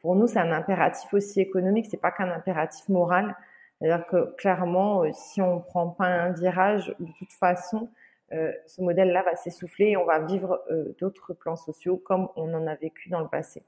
pour 0.00 0.14
nous, 0.14 0.26
c'est 0.26 0.38
un 0.38 0.52
impératif 0.52 1.12
aussi 1.12 1.40
économique, 1.40 1.86
c'est 1.90 2.00
pas 2.00 2.10
qu'un 2.10 2.30
impératif 2.30 2.88
moral. 2.88 3.36
C'est-à-dire 3.78 4.06
que 4.06 4.34
clairement, 4.36 5.04
euh, 5.04 5.10
si 5.12 5.42
on 5.42 5.60
prend 5.60 5.88
pas 5.88 6.06
un 6.06 6.32
virage, 6.32 6.94
de 7.00 7.10
toute 7.18 7.32
façon, 7.32 7.88
ce 8.30 8.82
modèle-là 8.82 9.22
va 9.22 9.36
s'essouffler 9.36 9.90
et 9.90 9.96
on 9.96 10.04
va 10.04 10.20
vivre 10.20 10.62
d'autres 10.98 11.34
plans 11.34 11.56
sociaux 11.56 11.96
comme 11.96 12.28
on 12.36 12.52
en 12.54 12.66
a 12.66 12.74
vécu 12.74 13.08
dans 13.08 13.20
le 13.20 13.28
passé. 13.28 13.62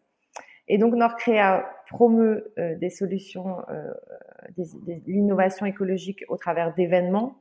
Et 0.68 0.78
donc 0.78 0.94
Nordcrea 0.94 1.64
promeut 1.88 2.52
des 2.56 2.90
solutions, 2.90 3.56
des, 4.56 5.02
l'innovation 5.06 5.66
écologique 5.66 6.24
au 6.28 6.36
travers 6.36 6.74
d'événements, 6.74 7.36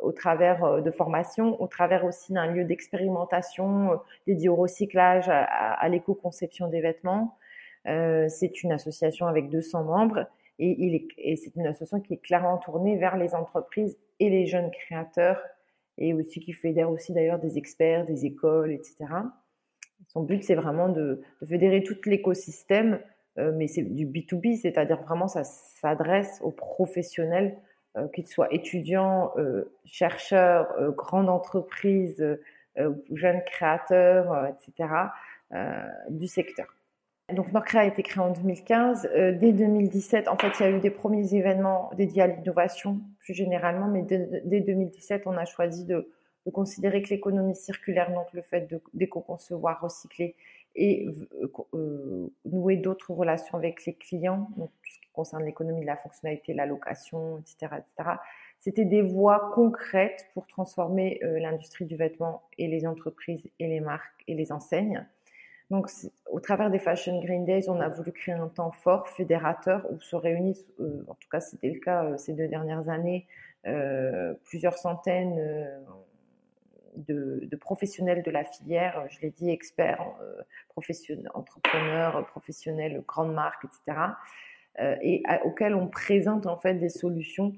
au 0.00 0.12
travers 0.12 0.82
de 0.82 0.90
formations, 0.90 1.60
au 1.60 1.66
travers 1.66 2.04
aussi 2.04 2.32
d'un 2.32 2.46
lieu 2.52 2.64
d'expérimentation 2.64 3.98
dédié 4.26 4.48
au 4.48 4.56
recyclage, 4.56 5.28
à, 5.28 5.44
à 5.44 5.88
l'éco-conception 5.88 6.68
des 6.68 6.82
vêtements. 6.82 7.38
c'est 7.84 8.62
une 8.62 8.72
association 8.72 9.26
avec 9.26 9.48
200 9.48 9.84
membres 9.84 10.26
et, 10.58 11.08
et 11.16 11.36
c'est 11.36 11.56
une 11.56 11.66
association 11.66 12.00
qui 12.00 12.14
est 12.14 12.18
clairement 12.22 12.58
tournée 12.58 12.96
vers 12.98 13.16
les 13.16 13.34
entreprises 13.34 13.96
et 14.18 14.28
les 14.28 14.46
jeunes 14.46 14.70
créateurs 14.70 15.42
et 15.98 16.14
aussi 16.14 16.40
qui 16.40 16.52
fédère 16.52 16.90
aussi 16.90 17.12
d'ailleurs 17.12 17.38
des 17.38 17.58
experts, 17.58 18.06
des 18.06 18.26
écoles, 18.26 18.72
etc. 18.72 19.06
Son 20.08 20.22
but, 20.22 20.42
c'est 20.42 20.54
vraiment 20.54 20.88
de, 20.88 21.22
fédérer 21.46 21.82
tout 21.82 21.96
l'écosystème, 22.06 23.00
euh, 23.38 23.52
mais 23.54 23.66
c'est 23.66 23.82
du 23.82 24.06
B2B, 24.06 24.56
c'est-à-dire 24.56 25.00
vraiment 25.02 25.28
ça 25.28 25.44
s'adresse 25.44 26.40
aux 26.42 26.50
professionnels, 26.50 27.56
euh, 27.96 28.08
qu'ils 28.08 28.26
soient 28.26 28.52
étudiants, 28.52 29.32
euh, 29.36 29.64
chercheurs, 29.84 30.92
grandes 30.92 31.28
entreprises, 31.28 32.38
jeunes 33.12 33.42
créateurs, 33.44 34.46
etc., 34.46 34.88
du 36.08 36.26
secteur. 36.28 36.66
Donc 37.34 37.52
Norcrea 37.52 37.80
a 37.80 37.84
été 37.84 38.02
créé 38.02 38.22
en 38.22 38.30
2015. 38.32 39.10
Euh, 39.14 39.32
dès 39.32 39.52
2017, 39.52 40.28
en 40.28 40.36
fait, 40.36 40.52
il 40.58 40.62
y 40.62 40.66
a 40.66 40.70
eu 40.70 40.80
des 40.80 40.90
premiers 40.90 41.34
événements 41.34 41.90
dédiés 41.96 42.22
à 42.22 42.26
l'innovation 42.26 43.00
plus 43.18 43.34
généralement, 43.34 43.86
mais 43.86 44.02
dès, 44.02 44.60
2017, 44.60 45.26
on 45.26 45.36
a 45.36 45.44
choisi 45.44 45.84
de, 45.84 46.08
considérer 46.52 47.00
que 47.02 47.10
l'économie 47.10 47.54
circulaire, 47.54 48.12
donc 48.12 48.26
le 48.32 48.42
fait 48.42 48.68
d'éco-concevoir, 48.92 49.80
recycler 49.80 50.34
et 50.74 51.06
euh, 51.06 51.52
euh, 51.74 52.32
nouer 52.44 52.76
d'autres 52.76 53.12
relations 53.12 53.56
avec 53.56 53.84
les 53.86 53.94
clients, 53.94 54.48
donc 54.56 54.70
tout 54.82 54.92
ce 54.92 55.00
qui 55.00 55.12
concerne 55.12 55.44
l'économie 55.44 55.82
de 55.82 55.86
la 55.86 55.96
fonctionnalité, 55.96 56.52
la 56.52 56.66
location, 56.66 57.38
etc., 57.38 57.76
etc. 57.78 58.10
C'était 58.58 58.84
des 58.84 59.02
voies 59.02 59.52
concrètes 59.54 60.26
pour 60.34 60.46
transformer 60.46 61.20
l'industrie 61.22 61.86
du 61.86 61.96
vêtement 61.96 62.42
et 62.58 62.66
les 62.66 62.86
entreprises 62.86 63.48
et 63.58 63.68
les 63.68 63.80
marques 63.80 64.22
et 64.26 64.34
les 64.34 64.52
enseignes. 64.52 65.06
Donc, 65.70 65.88
au 66.28 66.40
travers 66.40 66.68
des 66.68 66.80
Fashion 66.80 67.20
Green 67.20 67.44
Days, 67.44 67.68
on 67.68 67.80
a 67.80 67.88
voulu 67.88 68.10
créer 68.10 68.34
un 68.34 68.48
temps 68.48 68.72
fort, 68.72 69.08
fédérateur, 69.08 69.86
où 69.90 70.00
se 70.00 70.16
réunissent, 70.16 70.68
euh, 70.80 71.04
en 71.06 71.14
tout 71.14 71.28
cas 71.30 71.40
c'était 71.40 71.70
le 71.70 71.78
cas 71.78 72.04
euh, 72.04 72.16
ces 72.16 72.32
deux 72.32 72.48
dernières 72.48 72.88
années, 72.88 73.28
euh, 73.66 74.34
plusieurs 74.44 74.76
centaines 74.76 75.38
de, 76.96 77.56
professionnels 77.60 78.24
de 78.24 78.30
la 78.32 78.44
filière, 78.44 79.06
je 79.10 79.20
l'ai 79.20 79.30
dit, 79.30 79.48
experts, 79.48 80.04
professionnels, 80.70 81.30
entrepreneurs, 81.34 82.26
professionnels, 82.26 83.04
grandes 83.06 83.34
marques, 83.34 83.64
etc., 83.64 83.98
et 85.02 85.22
auxquels 85.44 85.74
on 85.74 85.88
présente 85.88 86.46
en 86.46 86.56
fait 86.56 86.74
des 86.74 86.88
solutions 86.88 87.52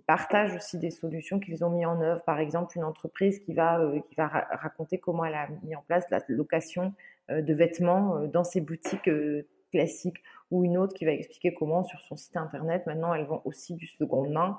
partagent 0.00 0.54
aussi 0.54 0.78
des 0.78 0.90
solutions 0.90 1.38
qu'ils 1.40 1.64
ont 1.64 1.70
mis 1.70 1.86
en 1.86 2.00
œuvre. 2.00 2.22
Par 2.24 2.38
exemple, 2.38 2.76
une 2.76 2.84
entreprise 2.84 3.38
qui 3.40 3.54
va, 3.54 3.80
euh, 3.80 4.00
qui 4.00 4.14
va 4.14 4.26
raconter 4.26 4.98
comment 4.98 5.24
elle 5.24 5.34
a 5.34 5.48
mis 5.62 5.74
en 5.74 5.82
place 5.82 6.04
la 6.10 6.20
location 6.28 6.92
euh, 7.30 7.42
de 7.42 7.54
vêtements 7.54 8.16
euh, 8.16 8.26
dans 8.26 8.44
ses 8.44 8.60
boutiques 8.60 9.10
classiques 9.72 10.22
ou 10.50 10.64
une 10.64 10.78
autre 10.78 10.94
qui 10.94 11.04
va 11.04 11.12
expliquer 11.12 11.52
comment 11.52 11.82
sur 11.82 12.00
son 12.02 12.16
site 12.16 12.36
internet 12.36 12.86
maintenant 12.86 13.12
elles 13.12 13.26
vont 13.26 13.42
aussi 13.44 13.74
du 13.74 13.88
second 13.88 14.30
main 14.30 14.56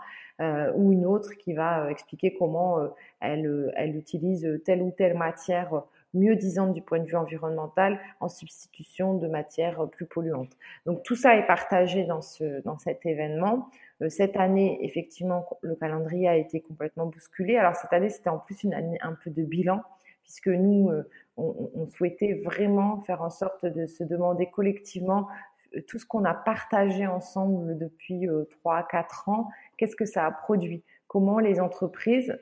ou 0.76 0.92
une 0.92 1.06
autre 1.06 1.34
qui 1.36 1.54
va 1.54 1.90
expliquer 1.90 2.34
comment 2.34 2.90
elle, 3.22 3.72
elle 3.78 3.96
utilise 3.96 4.62
telle 4.66 4.82
ou 4.82 4.92
telle 4.92 5.18
matière 5.18 5.84
mieux 6.18 6.36
disante 6.36 6.74
du 6.74 6.82
point 6.82 7.00
de 7.00 7.06
vue 7.06 7.16
environnemental 7.16 8.00
en 8.20 8.28
substitution 8.28 9.14
de 9.14 9.28
matières 9.28 9.88
plus 9.90 10.06
polluantes. 10.06 10.58
Donc 10.86 11.04
tout 11.04 11.16
ça 11.16 11.36
est 11.36 11.48
partagé 11.48 12.06
dans, 12.06 12.22
ce, 12.22 12.62
dans 12.64 12.78
cet 12.78 13.06
événement. 13.06 13.70
Euh, 14.02 14.10
cette 14.10 14.38
année, 14.38 14.80
effectivement, 14.82 15.48
le 15.62 15.76
calendrier 15.76 16.28
a 16.28 16.36
été 16.36 16.62
complètement 16.62 17.06
bousculé. 17.06 17.58
Alors 17.58 17.76
cette 17.76 17.94
année, 17.94 18.10
c'était 18.10 18.30
en 18.30 18.40
plus 18.40 18.64
une 18.64 18.74
année 18.74 18.98
un 19.02 19.14
peu 19.14 19.30
de 19.30 19.44
bilan, 19.44 19.82
puisque 20.24 20.48
nous, 20.48 20.90
euh, 20.90 21.10
on, 21.38 21.86
souhaitait 21.88 22.42
vraiment 22.44 23.02
faire 23.02 23.22
en 23.22 23.30
sorte 23.30 23.66
de 23.66 23.86
se 23.86 24.04
demander 24.04 24.48
collectivement 24.48 25.28
euh, 25.76 25.82
tout 25.88 26.00
ce 26.00 26.06
qu'on 26.06 26.26
a 26.26 26.34
partagé 26.34 27.08
ensemble 27.08 27.78
depuis 27.78 28.28
trois, 28.52 28.82
4 28.84 28.88
quatre 28.90 29.30
ans, 29.30 29.50
qu'est-ce 29.78 29.96
que 29.96 30.06
ça 30.06 30.26
a 30.26 30.32
produit? 30.32 30.84
Comment 31.08 31.40
les 31.40 31.60
entreprises 31.60 32.38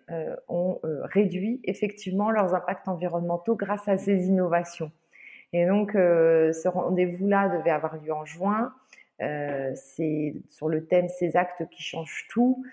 ont 0.47 0.79
réduit 0.83 1.61
effectivement 1.63 2.31
leurs 2.31 2.55
impacts 2.55 2.87
environnementaux 2.87 3.55
grâce 3.55 3.87
à 3.87 3.97
ces 3.97 4.27
innovations. 4.27 4.91
Et 5.53 5.67
donc, 5.67 5.91
ce 5.93 6.67
rendez-vous-là 6.67 7.49
devait 7.49 7.69
avoir 7.69 7.97
lieu 7.97 8.11
en 8.11 8.25
juin. 8.25 8.73
Euh, 9.21 9.71
c'est 9.75 10.35
sur 10.49 10.67
le 10.67 10.85
thème 10.85 11.07
ces 11.07 11.37
actes 11.37 11.67
qui 11.69 11.83
changent 11.83 12.25
tout. 12.29 12.63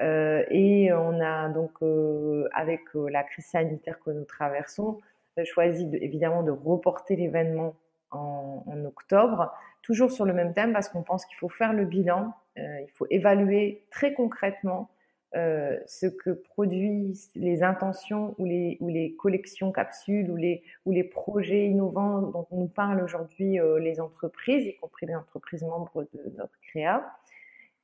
Euh, 0.00 0.44
et 0.50 0.92
on 0.92 1.20
a 1.20 1.48
donc, 1.50 1.72
euh, 1.82 2.48
avec 2.52 2.80
la 2.94 3.22
crise 3.22 3.46
sanitaire 3.46 4.00
que 4.00 4.10
nous 4.10 4.24
traversons, 4.24 4.98
choisi 5.44 5.88
évidemment 6.00 6.42
de 6.42 6.50
reporter 6.50 7.16
l'événement 7.16 7.74
en, 8.10 8.64
en, 8.66 8.84
octobre, 8.84 9.54
toujours 9.82 10.10
sur 10.10 10.24
le 10.24 10.32
même 10.32 10.52
thème 10.52 10.72
parce 10.72 10.88
qu'on 10.88 11.02
pense 11.02 11.24
qu'il 11.24 11.36
faut 11.36 11.48
faire 11.48 11.72
le 11.72 11.84
bilan, 11.84 12.34
il 12.56 12.90
faut 12.92 13.06
évaluer 13.08 13.84
très 13.90 14.12
concrètement 14.12 14.90
euh, 15.36 15.78
ce 15.86 16.06
que 16.06 16.30
produisent 16.30 17.30
les 17.36 17.62
intentions 17.62 18.34
ou 18.38 18.44
les, 18.44 18.76
ou 18.80 18.88
les 18.88 19.14
collections 19.14 19.70
capsules 19.70 20.28
ou 20.28 20.34
les, 20.34 20.64
ou 20.86 20.90
les 20.90 21.04
projets 21.04 21.66
innovants 21.66 22.20
dont 22.22 22.48
on 22.50 22.56
nous 22.56 22.68
parle 22.68 23.00
aujourd'hui 23.00 23.60
euh, 23.60 23.78
les 23.78 24.00
entreprises, 24.00 24.66
y 24.66 24.74
compris 24.76 25.06
les 25.06 25.14
entreprises 25.14 25.62
membres 25.62 26.04
de 26.12 26.36
notre 26.36 26.58
créa. 26.62 27.08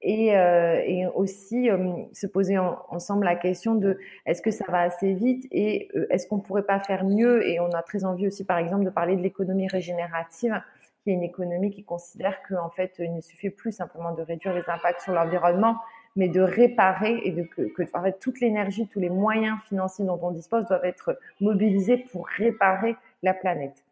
Et, 0.03 0.37
euh, 0.37 0.83
et 0.85 1.07
aussi 1.07 1.71
se 2.13 2.27
poser 2.27 2.59
ensemble 2.59 3.25
la 3.25 3.35
question 3.35 3.75
de 3.75 3.99
est-ce 4.27 4.43
que 4.43 4.51
ça 4.51 4.65
va 4.69 4.81
assez 4.81 5.15
vite 5.15 5.47
et 5.51 5.89
est-ce 6.11 6.27
qu'on 6.27 6.39
pourrait 6.39 6.67
pas 6.67 6.81
faire 6.81 7.05
mieux? 7.05 7.47
Et 7.49 7.61
on 7.61 7.71
a 7.71 7.83
très 7.83 8.05
envie 8.05 8.27
aussi, 8.27 8.45
par 8.45 8.59
exemple, 8.59 8.85
de 8.85 8.91
parler 8.91 9.17
de 9.17 9.23
l'économie 9.23 9.69
régénérative, 9.69 10.61
qui 11.03 11.11
est 11.11 11.15
une 11.15 11.23
économie 11.23 11.71
qui 11.71 11.85
considère 11.85 12.43
qu'en 12.47 12.69
fait, 12.71 12.97
il 12.99 13.15
ne 13.15 13.21
suffit 13.21 13.51
plus 13.51 13.73
simplement 13.73 14.13
de 14.13 14.23
réduire 14.23 14.53
les 14.53 14.69
impacts 14.69 15.01
sur 15.01 15.13
l'environnement, 15.13 15.77
mais 16.17 16.29
de 16.29 16.41
réparer 16.41 17.21
et 17.25 17.31
de 17.31 17.43
que, 17.43 17.63
que 17.63 17.83
en 17.95 18.03
fait, 18.03 18.19
toute 18.19 18.41
l'énergie, 18.41 18.89
tous 18.89 19.01
les 19.01 19.11
moyens 19.11 19.59
financiers 19.69 20.05
dont 20.05 20.19
on 20.23 20.31
dispose 20.31 20.67
doivent 20.67 20.85
être 20.85 21.19
mobilisés 21.41 21.99
pour 21.99 22.27
réparer 22.27 22.97
la 23.23 23.35
planète. 23.35 23.85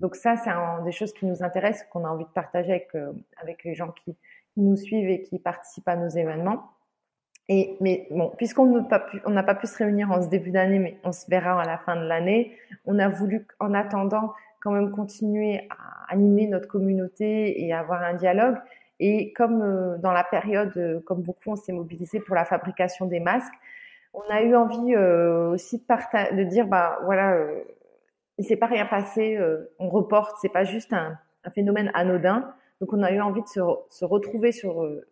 Donc 0.00 0.16
ça, 0.16 0.36
c'est 0.36 0.50
des 0.84 0.92
choses 0.92 1.12
qui 1.12 1.26
nous 1.26 1.42
intéressent, 1.42 1.86
qu'on 1.90 2.04
a 2.04 2.08
envie 2.08 2.24
de 2.24 2.30
partager 2.30 2.70
avec, 2.70 2.88
euh, 2.94 3.12
avec 3.40 3.64
les 3.64 3.74
gens 3.74 3.92
qui, 4.04 4.16
nous 4.56 4.76
suivent 4.76 5.08
et 5.08 5.22
qui 5.22 5.38
participent 5.38 5.88
à 5.88 5.96
nos 5.96 6.08
événements. 6.08 6.64
Et, 7.48 7.76
mais 7.80 8.08
bon, 8.10 8.30
puisqu'on 8.36 8.66
n'a 8.66 8.82
pas, 8.82 8.98
pu, 8.98 9.22
on 9.24 9.32
pas 9.42 9.54
pu 9.54 9.66
se 9.66 9.78
réunir 9.78 10.10
en 10.10 10.20
ce 10.20 10.28
début 10.28 10.50
d'année, 10.50 10.78
mais 10.78 10.98
on 11.02 11.12
se 11.12 11.30
verra 11.30 11.62
à 11.62 11.64
la 11.64 11.78
fin 11.78 11.96
de 11.96 12.02
l'année, 12.02 12.56
on 12.84 12.98
a 12.98 13.08
voulu, 13.08 13.46
en 13.58 13.72
attendant, 13.72 14.34
quand 14.60 14.72
même 14.72 14.90
continuer 14.90 15.66
à 15.70 16.12
animer 16.12 16.46
notre 16.46 16.68
communauté 16.68 17.64
et 17.64 17.72
avoir 17.72 18.02
un 18.02 18.14
dialogue. 18.14 18.56
Et 19.00 19.32
comme 19.32 19.62
euh, 19.62 19.96
dans 19.98 20.12
la 20.12 20.22
période, 20.22 20.72
euh, 20.76 21.00
comme 21.00 21.22
beaucoup, 21.22 21.50
on 21.52 21.56
s'est 21.56 21.72
mobilisé 21.72 22.20
pour 22.20 22.34
la 22.34 22.44
fabrication 22.44 23.06
des 23.06 23.18
masques, 23.18 23.54
on 24.12 24.22
a 24.28 24.42
eu 24.42 24.54
envie 24.54 24.94
euh, 24.94 25.50
aussi 25.50 25.78
de, 25.78 26.44
dire, 26.44 26.66
bah 26.66 26.98
voilà, 27.04 27.36
il 28.38 28.44
s'est 28.44 28.56
pas 28.56 28.66
rien 28.66 28.84
passé, 28.84 29.38
on 29.78 29.88
reporte, 29.88 30.36
c'est 30.40 30.48
pas 30.48 30.64
juste 30.64 30.92
un, 30.92 31.18
phénomène 31.54 31.90
anodin. 31.94 32.52
Donc 32.80 32.92
on 32.92 33.02
a 33.02 33.12
eu 33.12 33.20
envie 33.20 33.42
de 33.42 33.46
se, 33.46 34.04
retrouver 34.04 34.50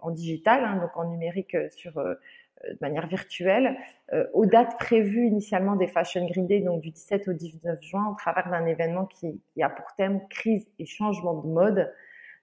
en 0.01 0.11
digital, 0.11 0.65
hein, 0.65 0.81
donc 0.81 0.97
en 0.97 1.05
numérique, 1.05 1.57
sur 1.71 1.93
de 1.95 2.79
manière 2.81 3.07
virtuelle, 3.07 3.77
aux 4.33 4.47
dates 4.47 4.79
prévues 4.79 5.27
initialement 5.27 5.77
des 5.77 5.87
Fashion 5.87 6.27
Green 6.27 6.49
Day, 6.49 6.61
donc 6.61 6.81
du 6.81 6.91
17 6.91 7.29
au 7.29 7.33
19 7.35 7.81
juin, 7.81 8.09
au 8.11 8.17
travers 8.17 8.51
d'un 8.51 8.67
événement 8.67 9.07
qui, 9.07 9.41
a 9.63 9.69
pour 9.69 9.87
thème 9.97 10.27
crise 10.29 10.67
et 10.81 10.87
changement 10.87 11.35
de 11.35 11.47
mode. 11.47 11.93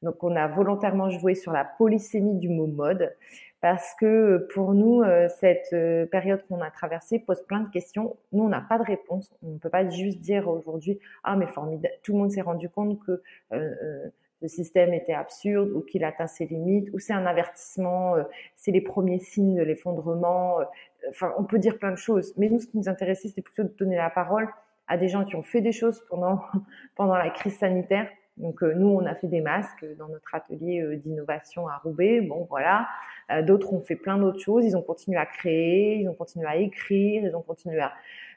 Donc 0.05 0.23
on 0.23 0.35
a 0.35 0.47
volontairement 0.47 1.09
joué 1.09 1.33
sur 1.33 1.51
la 1.51 1.65
polysémie 1.65 2.37
du 2.37 2.47
mot 2.47 2.67
mode 2.67 3.13
parce 3.59 3.95
que 3.99 4.47
pour 4.53 4.75
nous, 4.75 5.01
euh, 5.01 5.27
cette 5.39 5.73
euh, 5.73 6.05
période 6.05 6.45
qu'on 6.47 6.61
a 6.61 6.69
traversée 6.69 7.17
pose 7.17 7.41
plein 7.47 7.61
de 7.61 7.69
questions. 7.69 8.15
Nous, 8.31 8.43
on 8.43 8.49
n'a 8.49 8.61
pas 8.61 8.77
de 8.77 8.83
réponse. 8.83 9.35
On 9.41 9.53
ne 9.53 9.57
peut 9.57 9.71
pas 9.71 9.89
juste 9.89 10.19
dire 10.19 10.47
aujourd'hui, 10.47 10.99
ah 11.23 11.35
mais 11.35 11.47
formidable, 11.47 11.95
tout 12.03 12.13
le 12.13 12.19
monde 12.19 12.31
s'est 12.31 12.41
rendu 12.41 12.69
compte 12.69 12.99
que 13.03 13.23
euh, 13.53 14.05
le 14.43 14.47
système 14.47 14.93
était 14.93 15.15
absurde 15.15 15.71
ou 15.71 15.81
qu'il 15.81 16.03
atteint 16.03 16.27
ses 16.27 16.45
limites, 16.45 16.89
ou 16.93 16.99
c'est 16.99 17.13
un 17.13 17.25
avertissement, 17.25 18.13
c'est 18.55 18.71
les 18.71 18.81
premiers 18.81 19.17
signes 19.17 19.55
de 19.55 19.63
l'effondrement. 19.63 20.59
Enfin, 21.09 21.33
on 21.39 21.43
peut 21.43 21.57
dire 21.57 21.79
plein 21.79 21.89
de 21.89 21.95
choses. 21.95 22.35
Mais 22.37 22.49
nous, 22.49 22.59
ce 22.59 22.67
qui 22.67 22.77
nous 22.77 22.87
intéressait, 22.87 23.29
c'était 23.29 23.41
plutôt 23.41 23.63
de 23.63 23.73
donner 23.79 23.95
la 23.95 24.11
parole 24.11 24.47
à 24.87 24.97
des 24.97 25.07
gens 25.07 25.25
qui 25.25 25.35
ont 25.35 25.41
fait 25.41 25.61
des 25.61 25.71
choses 25.71 26.03
pendant 26.09 26.39
la 27.15 27.29
crise 27.31 27.57
sanitaire 27.57 28.07
Donc 28.37 28.61
nous, 28.61 28.87
on 28.87 29.05
a 29.05 29.15
fait 29.15 29.27
des 29.27 29.41
masques 29.41 29.85
dans 29.97 30.09
notre 30.09 30.35
atelier 30.35 30.97
d'innovation 30.97 31.67
à 31.67 31.77
Roubaix. 31.77 32.21
Bon, 32.21 32.45
voilà. 32.49 32.87
D'autres 33.43 33.73
ont 33.73 33.81
fait 33.81 33.95
plein 33.95 34.17
d'autres 34.17 34.41
choses. 34.41 34.65
Ils 34.65 34.75
ont 34.75 34.81
continué 34.81 35.17
à 35.17 35.25
créer, 35.25 35.99
ils 35.99 36.09
ont 36.09 36.13
continué 36.13 36.45
à 36.45 36.57
écrire, 36.57 37.23
ils 37.23 37.35
ont 37.35 37.41
continué 37.41 37.79
à 37.79 37.93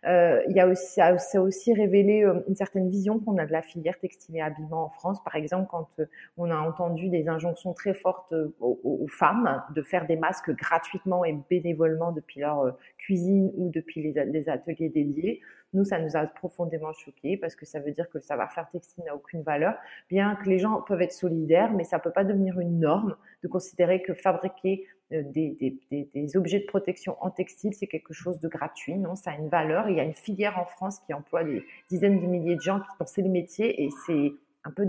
euh, 0.06 0.42
il 0.48 0.56
y 0.56 0.60
a 0.60 0.68
aussi, 0.68 0.94
ça, 0.94 1.06
a 1.06 1.40
aussi 1.40 1.74
révélé 1.74 2.22
euh, 2.22 2.40
une 2.48 2.54
certaine 2.54 2.88
vision 2.88 3.18
qu'on 3.18 3.36
a 3.38 3.46
de 3.46 3.52
la 3.52 3.62
filière 3.62 3.98
textile 3.98 4.36
et 4.36 4.40
habillement 4.40 4.84
en 4.84 4.88
France. 4.90 5.22
Par 5.24 5.34
exemple, 5.34 5.68
quand 5.70 5.88
euh, 5.98 6.06
on 6.36 6.50
a 6.50 6.56
entendu 6.56 7.08
des 7.08 7.28
injonctions 7.28 7.72
très 7.72 7.94
fortes 7.94 8.34
aux, 8.60 9.06
femmes 9.08 9.62
de 9.74 9.82
faire 9.82 10.06
des 10.06 10.16
masques 10.16 10.50
gratuitement 10.52 11.24
et 11.24 11.36
bénévolement 11.50 12.12
depuis 12.12 12.40
leur 12.40 12.76
cuisine 12.98 13.50
ou 13.56 13.70
depuis 13.70 14.12
les, 14.12 14.48
ateliers 14.48 14.88
dédiés. 14.88 15.40
Nous, 15.74 15.84
ça 15.84 15.98
nous 15.98 16.16
a 16.16 16.26
profondément 16.26 16.92
choqués 16.92 17.36
parce 17.36 17.54
que 17.54 17.66
ça 17.66 17.80
veut 17.80 17.92
dire 17.92 18.08
que 18.08 18.18
le 18.18 18.22
savoir-faire 18.22 18.68
textile 18.70 19.04
n'a 19.04 19.14
aucune 19.14 19.42
valeur, 19.42 19.74
bien 20.08 20.34
que 20.36 20.48
les 20.48 20.58
gens 20.58 20.80
peuvent 20.80 21.02
être 21.02 21.12
solidaires, 21.12 21.72
mais 21.72 21.84
ça 21.84 21.98
peut 21.98 22.10
pas 22.10 22.24
devenir 22.24 22.58
une 22.58 22.80
norme 22.80 23.16
de 23.42 23.48
considérer 23.48 24.02
que 24.02 24.14
fabriquer 24.14 24.86
euh, 25.12 25.22
des, 25.24 26.36
objets 26.36 26.60
de 26.60 26.66
protection 26.66 27.16
en 27.20 27.30
textile, 27.30 27.74
c'est 27.74 27.86
quelque 27.86 28.12
chose 28.12 28.38
de 28.40 28.48
gratuit. 28.48 28.96
Non, 28.96 29.14
ça 29.14 29.32
a 29.32 29.34
une 29.36 29.48
valeur. 29.48 29.88
Il 29.88 29.96
y 29.96 30.00
a 30.00 30.04
une 30.04 30.14
filière 30.14 30.58
en 30.58 30.64
France 30.64 31.00
qui 31.00 31.14
emploie 31.14 31.44
des 31.44 31.64
dizaines 31.88 32.20
de 32.20 32.26
milliers 32.26 32.56
de 32.56 32.60
gens 32.60 32.80
qui 32.80 32.88
pensent 32.98 33.16
le 33.16 33.28
métier 33.28 33.84
et 33.84 33.90
c'est 34.06 34.32
un 34.64 34.70
peu 34.70 34.86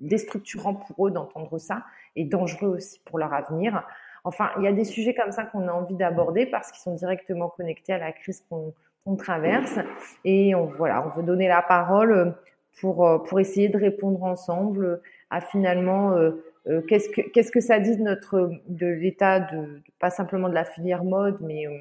déstructurant 0.00 0.74
pour 0.74 1.06
eux 1.06 1.10
d'entendre 1.10 1.58
ça 1.58 1.84
et 2.16 2.24
dangereux 2.24 2.68
aussi 2.68 3.00
pour 3.04 3.18
leur 3.18 3.32
avenir. 3.32 3.84
Enfin, 4.24 4.50
il 4.58 4.64
y 4.64 4.66
a 4.66 4.72
des 4.72 4.84
sujets 4.84 5.14
comme 5.14 5.32
ça 5.32 5.44
qu'on 5.44 5.66
a 5.68 5.72
envie 5.72 5.96
d'aborder 5.96 6.46
parce 6.46 6.70
qu'ils 6.70 6.80
sont 6.80 6.94
directement 6.94 7.48
connectés 7.48 7.92
à 7.92 7.98
la 7.98 8.12
crise 8.12 8.44
qu'on 8.48 8.74
traverse. 9.16 9.78
Et 10.24 10.54
on, 10.54 10.66
voilà, 10.66 11.06
on 11.06 11.18
veut 11.18 11.26
donner 11.26 11.48
la 11.48 11.62
parole 11.62 12.34
pour, 12.80 13.06
euh, 13.06 13.18
pour 13.18 13.40
essayer 13.40 13.68
de 13.68 13.78
répondre 13.78 14.22
ensemble 14.22 15.00
à 15.30 15.40
finalement 15.40 16.12
euh, 16.12 16.42
euh, 16.68 16.82
qu'est-ce 16.82 17.08
que 17.08 17.50
que 17.50 17.60
ça 17.60 17.80
dit 17.80 17.96
de 17.96 18.02
notre 18.02 18.50
de 18.68 18.86
l'état 18.86 19.40
de, 19.40 19.80
pas 19.98 20.10
simplement 20.10 20.48
de 20.48 20.54
la 20.54 20.64
filière 20.64 21.04
mode 21.04 21.38
mais 21.40 21.66
euh, 21.66 21.78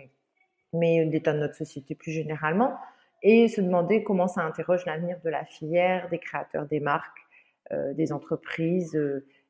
mais 0.74 1.04
l'état 1.06 1.34
de 1.34 1.40
notre 1.40 1.56
société 1.56 1.96
plus 1.96 2.12
généralement 2.12 2.78
et 3.22 3.50
se 3.50 3.60
demander 3.60 4.04
comment 4.04 4.28
ça 4.28 4.42
interroge 4.42 4.86
l'avenir 4.86 5.18
de 5.26 5.30
la 5.30 5.44
filière 5.44 6.08
des 6.10 6.20
créateurs 6.20 6.66
des 6.66 6.80
marques 6.80 7.20
euh, 7.74 7.94
des 7.94 8.14
entreprises 8.14 8.98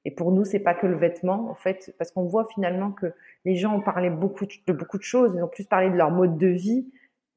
et 0.03 0.11
pour 0.11 0.31
nous 0.31 0.45
c'est 0.45 0.59
pas 0.59 0.73
que 0.73 0.87
le 0.87 0.95
vêtement 0.95 1.51
en 1.51 1.55
fait 1.55 1.93
parce 1.99 2.09
qu'on 2.11 2.23
voit 2.25 2.45
finalement 2.45 2.91
que 2.91 3.13
les 3.45 3.55
gens 3.55 3.75
ont 3.75 3.81
parlé 3.81 4.09
beaucoup 4.09 4.47
de, 4.47 4.73
beaucoup 4.73 4.97
de 4.97 5.03
choses 5.03 5.33
ils 5.35 5.43
ont 5.43 5.47
plus 5.47 5.65
parlé 5.65 5.91
de 5.91 5.95
leur 5.95 6.09
mode 6.09 6.39
de 6.39 6.47
vie 6.47 6.87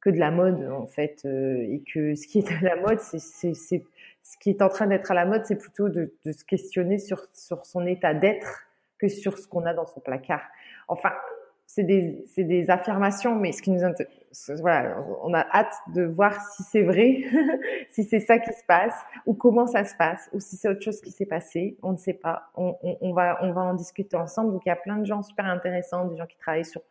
que 0.02 0.10
de 0.10 0.18
la 0.18 0.30
mode 0.30 0.68
en 0.70 0.86
fait 0.86 1.24
et 1.24 1.82
que 1.92 2.14
ce 2.14 2.26
qui 2.26 2.40
est 2.40 2.52
à 2.52 2.60
la 2.60 2.76
mode 2.76 3.00
c'est 3.00 3.20
c'est 3.54 3.84
ce 4.22 4.38
qui 4.38 4.50
est 4.50 4.62
en 4.62 4.68
train 4.68 4.86
d'être 4.86 5.10
à 5.10 5.14
la 5.14 5.24
mode, 5.24 5.44
c'est 5.44 5.56
plutôt 5.56 5.88
de, 5.88 6.14
de, 6.24 6.32
se 6.32 6.44
questionner 6.44 6.98
sur, 6.98 7.26
sur 7.32 7.66
son 7.66 7.86
état 7.86 8.14
d'être 8.14 8.66
que 8.98 9.08
sur 9.08 9.38
ce 9.38 9.46
qu'on 9.48 9.66
a 9.66 9.74
dans 9.74 9.86
son 9.86 10.00
placard. 10.00 10.42
Enfin, 10.88 11.12
c'est 11.66 11.82
des, 11.82 12.24
des, 12.36 12.70
affirmations, 12.70 13.34
mais 13.34 13.52
ce 13.52 13.62
qui 13.62 13.70
nous 13.70 13.80
voilà, 14.60 14.96
on 15.22 15.32
a 15.34 15.40
hâte 15.40 15.74
de 15.94 16.04
voir 16.04 16.40
si 16.52 16.62
c'est 16.62 16.82
vrai, 16.82 17.24
si 17.90 18.04
c'est 18.04 18.20
ça 18.20 18.38
qui 18.38 18.52
se 18.52 18.64
passe, 18.64 18.94
ou 19.26 19.34
comment 19.34 19.66
ça 19.66 19.84
se 19.84 19.94
passe, 19.96 20.28
ou 20.32 20.40
si 20.40 20.56
c'est 20.56 20.68
autre 20.68 20.82
chose 20.82 21.00
qui 21.00 21.10
s'est 21.10 21.26
passé, 21.26 21.76
on 21.82 21.92
ne 21.92 21.96
sait 21.96 22.14
pas. 22.14 22.50
On, 22.56 22.76
on, 22.82 22.98
on, 23.00 23.12
va, 23.12 23.38
on 23.42 23.52
va 23.52 23.62
en 23.62 23.74
discuter 23.74 24.16
ensemble. 24.16 24.52
Donc 24.52 24.62
il 24.66 24.68
y 24.68 24.72
a 24.72 24.76
plein 24.76 24.98
de 24.98 25.04
gens 25.04 25.22
super 25.22 25.46
intéressants, 25.46 26.06
des 26.06 26.16
gens 26.16 26.26
qui 26.26 26.36
travaillent 26.36 26.64
sur 26.64 26.80
euh, 26.80 26.84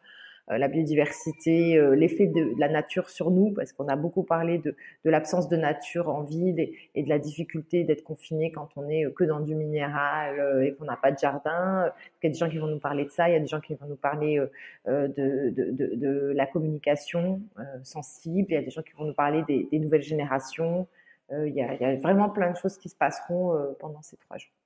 la 0.58 0.68
biodiversité, 0.68 1.78
euh, 1.78 1.96
l'effet 1.96 2.28
de, 2.28 2.54
la 2.58 2.68
nature 2.68 3.10
sur 3.10 3.32
nous, 3.32 3.52
parce 3.52 3.72
qu'on 3.74 3.88
a 3.88 3.96
beaucoup 3.96 4.24
parlé 4.24 4.58
de, 4.58 4.76
l'absence 5.06 5.48
de 5.48 5.58
nature 5.58 6.10
en 6.10 6.24
ville 6.24 6.60
et, 6.60 7.04
de 7.04 7.10
la 7.10 7.20
difficulté 7.20 7.84
d'être 7.84 8.04
confiné 8.04 8.52
quand 8.52 8.70
on 8.76 8.90
est 8.90 9.12
que 9.14 9.24
dans 9.24 9.40
du 9.40 9.56
minéral 9.56 10.40
euh, 10.40 10.66
et 10.66 10.74
qu'on 10.74 10.86
n'a 10.86 10.98
pas 10.98 11.12
de 11.12 11.18
jardin. 11.18 11.92
Il 12.22 12.28
y 12.28 12.30
a 12.30 12.34
des 12.34 12.38
gens 12.38 12.50
qui 12.50 12.58
vont 12.58 12.68
nous 12.68 12.80
parler 12.80 13.06
de 13.06 13.10
ça, 13.10 13.30
il 13.30 13.34
y 13.34 13.36
a 13.36 13.40
des 13.40 13.48
gens 13.48 13.62
qui 13.62 13.76
vont 13.76 13.88
nous 13.88 13.96
parler 13.96 14.42
de, 14.88 16.34
la 16.36 16.46
communication 16.46 17.42
sensible, 17.84 18.48
il 18.50 18.54
y 18.54 18.58
a 18.58 18.62
des 18.62 18.72
gens 18.72 18.82
qui 18.82 18.94
vont 18.94 19.06
nous 19.06 19.14
parler 19.14 19.44
des, 19.48 19.80
nouvelles 19.80 20.02
générations. 20.02 20.88
il 21.32 21.54
y, 21.54 21.62
a, 21.62 21.96
vraiment 21.98 22.30
plein 22.30 22.52
de 22.52 22.58
choses 22.58 22.78
qui 22.78 22.90
se 22.90 22.96
passeront 22.96 23.76
pendant 23.80 24.02
ces 24.02 24.18
trois 24.18 24.38
jours. 24.38 24.61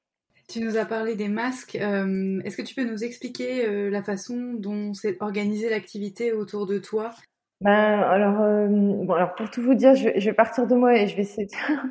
Tu 0.47 0.59
nous 0.59 0.77
as 0.77 0.85
parlé 0.85 1.15
des 1.15 1.27
masques. 1.27 1.75
Euh, 1.75 2.39
est-ce 2.43 2.55
que 2.55 2.61
tu 2.61 2.75
peux 2.75 2.83
nous 2.83 3.03
expliquer 3.03 3.67
euh, 3.67 3.89
la 3.89 4.03
façon 4.03 4.53
dont 4.53 4.93
s'est 4.93 5.17
organisée 5.19 5.69
l'activité 5.69 6.33
autour 6.33 6.67
de 6.67 6.77
toi? 6.77 7.11
Ben, 7.61 7.71
alors, 7.71 8.41
euh, 8.41 8.67
bon, 8.67 9.13
alors 9.13 9.33
pour 9.33 9.49
tout 9.49 9.63
vous 9.63 9.73
dire, 9.73 9.95
je, 9.95 10.09
vais 10.09 10.33
partir 10.33 10.67
de 10.67 10.75
moi 10.75 10.95
et 10.95 11.07
je 11.07 11.15
vais 11.15 11.23
essayer 11.23 11.47
de 11.47 11.51
faire 11.51 11.83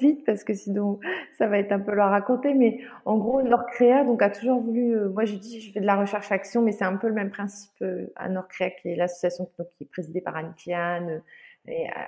vite 0.00 0.24
parce 0.24 0.42
que 0.42 0.54
sinon 0.54 1.00
ça 1.36 1.48
va 1.48 1.58
être 1.58 1.72
un 1.72 1.80
peu 1.80 1.92
leur 1.92 2.08
raconter. 2.08 2.54
Mais 2.54 2.80
en 3.04 3.18
gros, 3.18 3.42
Nordcrea 3.42 4.04
donc 4.04 4.22
a 4.22 4.30
toujours 4.30 4.62
voulu. 4.62 4.96
moi, 5.10 5.26
j'ai 5.26 5.36
dit, 5.36 5.60
je 5.60 5.70
fais 5.72 5.80
de 5.80 5.86
la 5.86 5.96
recherche 5.96 6.32
action, 6.32 6.62
mais 6.62 6.72
c'est 6.72 6.84
un 6.84 6.96
peu 6.96 7.08
le 7.08 7.14
même 7.14 7.30
principe 7.30 7.84
à 8.16 8.28
Nordcrea, 8.30 8.70
qui 8.70 8.88
est 8.88 8.96
l'association 8.96 9.50
qui 9.76 9.84
est 9.84 9.90
présidée 9.90 10.22
par 10.22 10.34
Anne 10.34 10.54
Kian, 10.56 11.20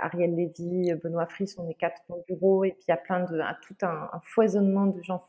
Ariel 0.00 0.34
Lévy, 0.34 0.94
Benoît 0.94 1.26
Fries. 1.26 1.54
On 1.58 1.68
est 1.68 1.74
quatre 1.74 2.00
dans 2.08 2.16
le 2.16 2.22
bureau 2.26 2.64
et 2.64 2.70
puis 2.70 2.84
il 2.88 2.90
y 2.90 2.94
a 2.94 2.96
plein 2.96 3.20
de 3.20 3.38
tout 3.66 3.76
un 3.82 4.08
foisonnement 4.22 4.86
de 4.86 5.02
gens 5.02 5.20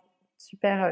super 0.42 0.84
euh, 0.84 0.92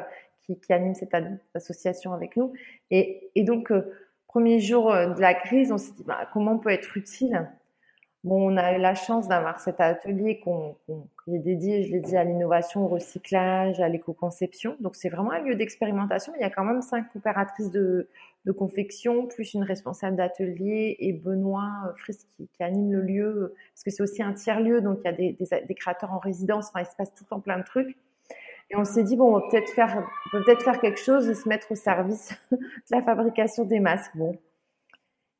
qui, 0.55 0.73
anime 0.73 0.95
cette 0.95 1.15
association 1.53 2.13
avec 2.13 2.35
nous. 2.37 2.53
Et, 2.91 3.31
donc, 3.37 3.71
euh, 3.71 3.93
premier 4.27 4.59
jour 4.59 4.91
euh, 4.91 5.13
de 5.13 5.21
la 5.21 5.33
crise, 5.33 5.71
on 5.71 5.77
s'est 5.77 5.91
dit 5.93 6.03
bah, 6.03 6.27
comment 6.33 6.53
on 6.53 6.59
peut 6.59 6.69
être 6.69 6.97
utile? 6.97 7.47
Bon, 8.25 8.51
on 8.51 8.57
a 8.57 8.75
eu 8.75 8.81
la 8.81 8.95
chance 8.95 9.29
d'avoir 9.29 9.61
cet 9.61 9.79
atelier 9.79 10.41
qu'on, 10.41 10.75
qui 11.23 11.35
est 11.35 11.39
dédié, 11.39 11.83
je 11.83 11.93
l'ai 11.93 12.01
dit, 12.01 12.17
à 12.17 12.25
l'innovation, 12.25 12.83
au 12.83 12.87
recyclage, 12.89 13.79
à 13.79 13.87
l'éco-conception. 13.87 14.75
Donc, 14.81 14.97
c'est 14.97 15.07
vraiment 15.07 15.31
un 15.31 15.39
lieu 15.39 15.55
d'expérimentation. 15.55 16.33
Il 16.35 16.41
y 16.41 16.43
a 16.43 16.49
quand 16.49 16.65
même 16.65 16.81
cinq 16.81 17.05
opératrices 17.15 17.71
de, 17.71 18.09
confection, 18.57 19.27
plus 19.27 19.53
une 19.53 19.63
responsable 19.63 20.17
d'atelier 20.17 20.97
et 20.99 21.13
Benoît 21.13 21.93
Fris 21.97 22.17
qui, 22.35 22.63
anime 22.63 22.91
le 22.91 23.01
lieu, 23.01 23.55
parce 23.73 23.83
que 23.83 23.91
c'est 23.91 24.01
aussi 24.01 24.23
un 24.23 24.33
tiers-lieu, 24.33 24.81
donc 24.81 24.97
il 25.03 25.05
y 25.05 25.53
a 25.53 25.61
des, 25.61 25.75
créateurs 25.75 26.11
en 26.11 26.17
résidence, 26.17 26.69
enfin, 26.69 26.81
il 26.81 26.87
se 26.87 26.95
passe 26.95 27.13
tout 27.13 27.23
le 27.25 27.29
temps 27.29 27.39
plein 27.39 27.59
de 27.59 27.63
trucs. 27.63 27.95
Et 28.71 28.75
on 28.75 28.85
s'est 28.85 29.03
dit, 29.03 29.15
bon, 29.15 29.35
on 29.35 29.49
peut-être 29.49 29.69
faire, 29.71 30.03
peut-être 30.31 30.61
faire 30.61 30.79
quelque 30.79 30.99
chose 30.99 31.27
et 31.27 31.35
se 31.35 31.49
mettre 31.49 31.71
au 31.71 31.75
service 31.75 32.33
de 32.51 32.57
la 32.91 33.01
fabrication 33.01 33.65
des 33.65 33.79
masques. 33.79 34.15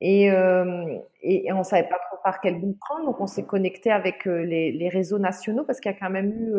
Euh, 0.02 0.98
et, 1.22 1.52
on 1.52 1.63
savait 1.63 1.88
pas 1.88 2.00
trop 2.08 2.18
par 2.24 2.39
quel 2.39 2.60
bout 2.60 2.78
prendre, 2.80 3.06
donc 3.06 3.20
on 3.20 3.28
s'est 3.28 3.44
connecté 3.44 3.92
avec 3.92 4.28
euh, 4.28 4.44
les, 4.44 4.89
réseaux 4.89 5.20
nationaux 5.20 5.63
parce 5.65 5.80
qu'il 5.80 5.92
y 5.92 5.96
a 5.96 5.98
quand 5.98 6.10
même 6.10 6.32
eu 6.32 6.54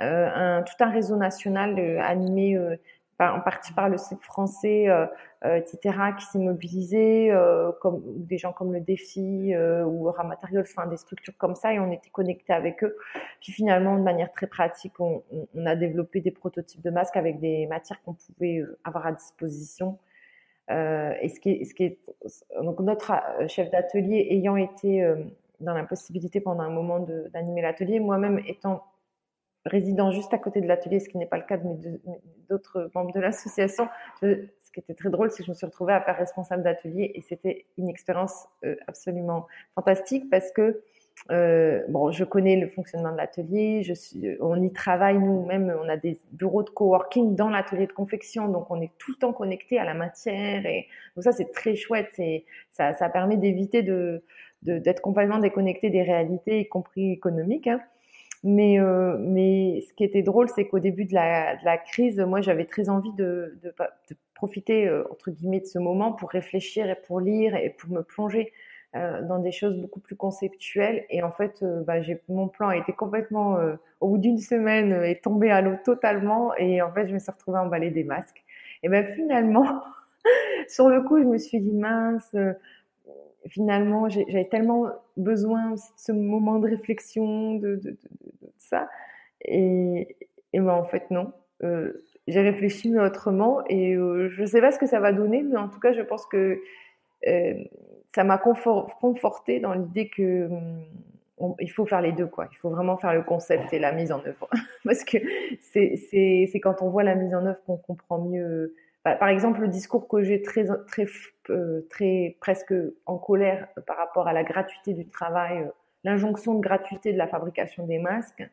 euh, 0.00 0.60
tout 0.62 0.84
un 0.84 0.90
réseau 0.90 1.16
national 1.16 1.78
euh, 1.78 2.76
en 3.30 3.40
partie 3.40 3.72
par 3.72 3.88
le 3.88 3.98
site 3.98 4.22
français, 4.22 4.88
euh, 4.88 5.06
euh, 5.44 5.56
etc., 5.56 5.96
qui 6.18 6.24
s'est 6.26 6.38
mobilisé, 6.38 7.30
euh, 7.30 7.72
comme 7.80 8.02
des 8.16 8.38
gens 8.38 8.52
comme 8.52 8.72
le 8.72 8.80
Défi 8.80 9.54
ou 9.56 10.04
Ramaterial, 10.10 10.62
enfin 10.62 10.86
des 10.86 10.96
structures 10.96 11.36
comme 11.36 11.54
ça, 11.54 11.72
et 11.72 11.78
on 11.78 11.90
était 11.92 12.10
connectés 12.10 12.52
avec 12.52 12.82
eux. 12.84 12.96
Puis 13.40 13.52
finalement, 13.52 13.96
de 13.96 14.02
manière 14.02 14.32
très 14.32 14.46
pratique, 14.46 14.98
on, 15.00 15.22
a 15.64 15.76
développé 15.76 16.20
des 16.20 16.30
prototypes 16.30 16.82
de 16.82 16.90
masques 16.90 17.16
avec 17.16 17.40
des 17.40 17.66
matières 17.66 18.02
qu'on 18.02 18.14
pouvait 18.14 18.62
avoir 18.84 19.06
à 19.06 19.12
disposition. 19.12 19.98
et 20.68 21.28
ce 21.28 21.40
qui 21.40 21.84
est, 21.84 21.98
donc 22.62 22.80
notre 22.80 23.12
chef 23.48 23.70
d'atelier 23.70 24.26
ayant 24.30 24.56
été 24.56 25.06
dans 25.60 25.74
l'impossibilité 25.74 26.40
pendant 26.40 26.62
un 26.62 26.70
moment 26.70 27.00
d'animer 27.32 27.62
l'atelier, 27.62 28.00
moi-même 28.00 28.40
étant 28.46 28.82
résidant 29.64 30.10
juste 30.10 30.32
à 30.34 30.38
côté 30.38 30.60
de 30.60 30.66
l'atelier, 30.66 31.00
ce 31.00 31.08
qui 31.08 31.18
n'est 31.18 31.26
pas 31.26 31.38
le 31.38 31.44
cas 31.44 31.56
de 31.56 32.00
d'autres 32.48 32.90
membres 32.94 33.12
de 33.12 33.20
l'association. 33.20 33.88
Ce 34.20 34.72
qui 34.72 34.80
était 34.80 34.94
très 34.94 35.10
drôle, 35.10 35.30
c'est 35.30 35.38
que 35.38 35.44
je 35.44 35.50
me 35.50 35.54
suis 35.54 35.66
retrouvée 35.66 35.92
à 35.92 36.00
faire 36.00 36.16
responsable 36.16 36.62
d'atelier 36.62 37.12
et 37.14 37.20
c'était 37.20 37.66
une 37.76 37.88
expérience 37.88 38.46
euh, 38.64 38.76
absolument 38.86 39.46
fantastique 39.74 40.30
parce 40.30 40.50
que 40.50 40.82
euh, 41.30 41.82
bon, 41.88 42.10
je 42.10 42.24
connais 42.24 42.56
le 42.56 42.68
fonctionnement 42.68 43.12
de 43.12 43.16
l'atelier, 43.18 43.82
suis, 43.94 44.36
on 44.40 44.60
y 44.62 44.72
travaille 44.72 45.18
nous-mêmes, 45.18 45.72
on 45.78 45.88
a 45.88 45.96
des 45.96 46.18
bureaux 46.32 46.62
de 46.62 46.70
coworking 46.70 47.36
dans 47.36 47.50
l'atelier 47.50 47.86
de 47.86 47.92
confection, 47.92 48.48
donc 48.48 48.70
on 48.70 48.80
est 48.80 48.90
tout 48.98 49.12
le 49.12 49.18
temps 49.18 49.32
connecté 49.32 49.78
à 49.78 49.84
la 49.84 49.94
matière 49.94 50.64
et 50.66 50.88
donc 51.14 51.24
ça 51.24 51.32
c'est 51.32 51.52
très 51.52 51.76
chouette, 51.76 52.08
c'est 52.14 52.44
ça, 52.72 52.94
ça 52.94 53.08
permet 53.08 53.36
d'éviter 53.36 53.82
de 53.82 54.22
d'être 54.62 55.02
complètement 55.02 55.38
déconnecté 55.38 55.90
des 55.90 56.02
réalités, 56.02 56.60
y 56.60 56.68
compris 56.68 57.10
économiques. 57.10 57.66
Hein. 57.66 57.80
Mais, 58.44 58.80
euh, 58.80 59.16
mais 59.18 59.82
ce 59.88 59.94
qui 59.94 60.04
était 60.04 60.22
drôle, 60.22 60.48
c'est 60.48 60.66
qu'au 60.66 60.80
début 60.80 61.04
de 61.04 61.14
la, 61.14 61.56
de 61.56 61.64
la, 61.64 61.78
crise, 61.78 62.18
moi, 62.18 62.40
j'avais 62.40 62.64
très 62.64 62.88
envie 62.88 63.12
de, 63.12 63.58
de, 63.62 63.72
de 64.10 64.16
profiter, 64.34 64.88
euh, 64.88 65.04
entre 65.10 65.30
guillemets, 65.30 65.60
de 65.60 65.66
ce 65.66 65.78
moment 65.78 66.12
pour 66.12 66.30
réfléchir 66.30 66.90
et 66.90 66.96
pour 67.06 67.20
lire 67.20 67.54
et 67.54 67.70
pour 67.70 67.90
me 67.90 68.02
plonger 68.02 68.52
euh, 68.94 69.22
dans 69.22 69.38
des 69.38 69.52
choses 69.52 69.78
beaucoup 69.78 70.00
plus 70.00 70.16
conceptuelles. 70.16 71.06
Et 71.08 71.22
en 71.22 71.32
fait, 71.32 71.62
euh, 71.62 71.82
bah, 71.82 71.94
mon 72.28 72.48
plan 72.48 72.68
a 72.68 72.76
été 72.76 72.92
complètement, 72.92 73.56
euh, 73.56 73.76
au 74.00 74.08
bout 74.08 74.18
d'une 74.18 74.36
semaine, 74.36 74.92
est 74.92 75.24
tombé 75.24 75.50
à 75.50 75.62
l'eau 75.62 75.76
totalement. 75.82 76.54
Et 76.56 76.82
en 76.82 76.92
fait, 76.92 77.06
je 77.06 77.14
me 77.14 77.18
suis 77.18 77.32
retrouvée 77.32 77.56
à 77.56 77.62
emballer 77.62 77.90
des 77.90 78.04
masques. 78.04 78.44
Et 78.82 78.90
ben 78.90 79.06
finalement, 79.14 79.82
sur 80.68 80.90
le 80.90 81.00
coup, 81.00 81.18
je 81.18 81.24
me 81.24 81.38
suis 81.38 81.58
dit, 81.60 81.72
mince 81.72 82.36
finalement, 83.48 84.08
j'avais 84.08 84.46
tellement 84.46 84.86
besoin 85.16 85.72
de 85.72 85.78
ce 85.96 86.12
moment 86.12 86.58
de 86.58 86.68
réflexion, 86.68 87.54
de, 87.54 87.80
ça. 88.58 88.88
Et, 89.44 90.16
Et 90.52 90.60
ben 90.60 90.72
en 90.72 90.84
fait 90.84 91.10
non. 91.10 91.32
j'ai 92.28 92.40
réfléchi 92.40 92.96
autrement 92.98 93.60
et 93.68 93.94
je 93.94 94.40
ne 94.40 94.46
sais 94.46 94.60
pas 94.60 94.70
ce 94.72 94.78
que 94.78 94.86
ça 94.86 95.00
va 95.00 95.12
donner, 95.12 95.42
mais 95.42 95.56
en 95.56 95.68
tout 95.68 95.80
cas 95.80 95.92
je 95.92 96.02
pense 96.02 96.26
que 96.26 96.60
ça 98.14 98.24
m'a 98.24 98.38
conforté 98.38 99.60
dans 99.60 99.72
l'idée 99.72 100.08
que 100.08 100.46
hum, 100.46 100.84
il 101.58 101.70
faut 101.70 101.86
faire 101.86 102.00
les 102.00 102.12
deux 102.12 102.26
quoi. 102.26 102.48
Il 102.52 102.56
faut 102.56 102.70
vraiment 102.70 102.96
faire 102.96 103.14
le 103.14 103.22
concept 103.22 103.72
et 103.72 103.78
la 103.78 103.92
mise 103.92 104.12
en 104.12 104.20
œuvre 104.24 104.48
parce 104.84 105.04
que 105.04 105.18
c'est 105.60 106.60
quand 106.62 106.82
on 106.82 106.90
voit 106.90 107.02
la 107.02 107.14
mise 107.14 107.34
en 107.34 107.44
œuvre 107.46 107.60
qu'on 107.66 107.76
comprend 107.76 108.18
mieux. 108.18 108.74
Bah, 109.04 109.16
par 109.16 109.28
exemple, 109.28 109.60
le 109.60 109.68
discours 109.68 110.06
que 110.08 110.22
j'ai 110.22 110.42
très 110.42 110.66
très 110.86 111.06
euh, 111.50 111.86
très 111.90 112.36
presque 112.40 112.74
en 113.06 113.18
colère 113.18 113.68
par 113.86 113.96
rapport 113.96 114.28
à 114.28 114.32
la 114.32 114.44
gratuité 114.44 114.94
du 114.94 115.08
travail, 115.08 115.58
euh, 115.58 115.70
l'injonction 116.04 116.54
de 116.54 116.60
gratuité 116.60 117.12
de 117.12 117.18
la 117.18 117.26
fabrication 117.26 117.86
des 117.86 117.98
masques, 117.98 118.48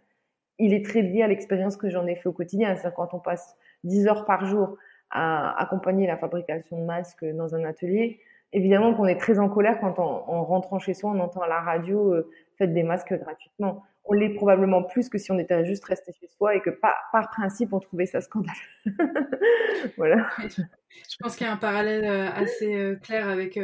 il 0.57 0.73
est 0.73 0.83
très 0.83 1.01
lié 1.01 1.21
à 1.21 1.27
l'expérience 1.27 1.77
que 1.77 1.89
j'en 1.89 2.07
ai 2.07 2.15
fait 2.15 2.27
au 2.27 2.33
quotidien. 2.33 2.75
C'est-à-dire 2.75 2.95
quand 2.95 3.13
on 3.13 3.19
passe 3.19 3.55
10 3.83 4.07
heures 4.07 4.25
par 4.25 4.45
jour 4.45 4.77
à 5.11 5.59
accompagner 5.61 6.07
la 6.07 6.17
fabrication 6.17 6.79
de 6.79 6.85
masques 6.85 7.25
dans 7.25 7.55
un 7.55 7.63
atelier, 7.63 8.19
évidemment 8.53 8.93
qu'on 8.93 9.05
est 9.05 9.19
très 9.19 9.39
en 9.39 9.49
colère 9.49 9.79
quand 9.79 9.99
en, 9.99 10.43
rentrant 10.43 10.79
chez 10.79 10.93
soi, 10.93 11.11
on 11.11 11.19
entend 11.19 11.41
à 11.41 11.47
la 11.47 11.61
radio 11.61 12.13
euh, 12.13 12.29
faites 12.57 12.73
des 12.73 12.83
masques 12.83 13.13
gratuitement. 13.13 13.83
On 14.05 14.13
l'est 14.13 14.33
probablement 14.33 14.81
plus 14.83 15.07
que 15.07 15.19
si 15.19 15.31
on 15.31 15.37
était 15.37 15.65
juste 15.65 15.85
resté 15.85 16.11
chez 16.19 16.27
soi 16.27 16.55
et 16.55 16.61
que 16.61 16.71
par, 16.71 16.95
principe 17.31 17.73
on 17.73 17.79
trouvait 17.79 18.07
ça 18.07 18.21
scandaleux. 18.21 18.55
voilà. 19.97 20.27
Je 20.39 21.15
pense 21.19 21.35
qu'il 21.35 21.45
y 21.45 21.49
a 21.49 21.53
un 21.53 21.57
parallèle 21.57 22.05
euh, 22.05 22.31
assez 22.31 22.75
euh, 22.75 22.95
clair 22.95 23.29
avec 23.29 23.59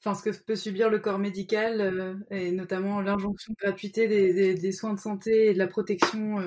enfin, 0.00 0.14
ce 0.14 0.22
que 0.22 0.44
peut 0.44 0.56
subir 0.56 0.90
le 0.90 0.98
corps 0.98 1.18
médical 1.18 2.18
et 2.30 2.52
notamment 2.52 3.00
l'injonction 3.00 3.54
de 3.58 3.64
gratuité 3.64 4.08
des, 4.08 4.72
soins 4.72 4.92
de 4.92 4.98
santé 4.98 5.46
et 5.46 5.54
de 5.54 5.58
la 5.58 5.68
protection 5.68 6.40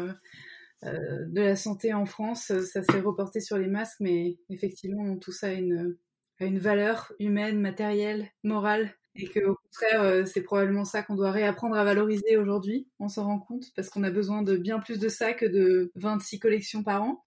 de 0.84 1.42
la 1.42 1.56
santé 1.56 1.94
en 1.94 2.06
France. 2.06 2.52
Ça 2.60 2.84
s'est 2.84 3.00
reporté 3.00 3.40
sur 3.40 3.58
les 3.58 3.68
masques, 3.68 4.02
mais 4.02 4.38
effectivement 4.50 5.16
tout 5.16 5.32
ça 5.32 5.48
a 5.48 5.54
une 5.54 5.96
une 6.40 6.60
valeur 6.60 7.14
humaine, 7.20 7.60
matérielle, 7.60 8.30
morale, 8.44 8.94
et 9.16 9.28
qu'au 9.28 9.56
contraire, 9.56 10.02
euh, 10.02 10.26
c'est 10.26 10.42
probablement 10.42 10.84
ça 10.84 11.02
qu'on 11.02 11.16
doit 11.16 11.32
réapprendre 11.32 11.76
à 11.78 11.84
valoriser 11.84 12.38
aujourd'hui, 12.38 12.88
on 13.00 13.08
s'en 13.08 13.24
rend 13.24 13.40
compte, 13.40 13.72
parce 13.76 13.90
qu'on 13.90 14.04
a 14.04 14.12
besoin 14.12 14.42
de 14.42 14.58
bien 14.58 14.80
plus 14.80 15.00
de 15.00 15.08
ça 15.08 15.34
que 15.34 15.46
de 15.46 15.92
26 15.96 16.40
collections 16.40 16.84
par 16.84 17.04
an. 17.04 17.24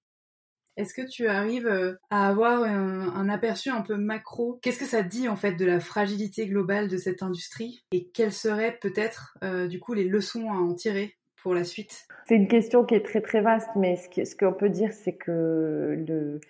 Est-ce 0.77 0.95
que 0.95 1.03
tu 1.03 1.27
arrives 1.27 1.67
euh, 1.67 1.95
à 2.11 2.29
avoir 2.29 2.63
un, 2.63 3.29
aperçu 3.29 3.69
un 3.71 3.81
peu 3.81 3.97
macro? 3.97 4.61
Qu'est-ce 4.63 4.79
que 4.79 4.85
ça 4.85 5.03
dit 5.03 5.29
en 5.29 5.35
fait 5.35 5.55
de 5.55 5.65
la 5.65 5.81
fragilité 5.81 6.47
globale 6.47 6.87
de 6.89 6.97
cette 6.99 7.23
industrie? 7.23 7.83
Et 7.91 8.07
quelles 8.07 8.33
seraient 8.33 8.79
peut-être 8.81 9.37
euh, 9.43 9.67
du 9.67 9.81
coup 9.81 9.93
les 9.93 10.05
leçons 10.05 10.49
à 10.51 10.55
en 10.55 10.75
tirer 10.75 11.17
pour 11.43 11.53
la 11.53 11.65
suite? 11.65 12.07
C'est 12.29 12.37
une 12.37 12.47
question 12.47 12.85
qui 12.85 12.95
est 12.95 13.05
très 13.05 13.23
très 13.23 13.41
vaste, 13.41 13.71
mais 13.75 13.97
ce 13.97 14.37
qu'on 14.37 14.53
peut 14.53 14.69
dire, 14.69 14.93
c'est 14.93 15.17
que 15.17 16.05
le, 16.07 16.41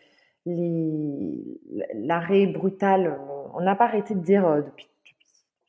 l'arrêt 0.47 2.47
brutal, 2.47 3.19
on 3.55 3.61
n'a 3.61 3.75
pas 3.75 3.87
arrêté 3.87 4.15
de 4.15 4.21
dire 4.21 4.47
euh, 4.47 4.63
depuis, 4.63 4.89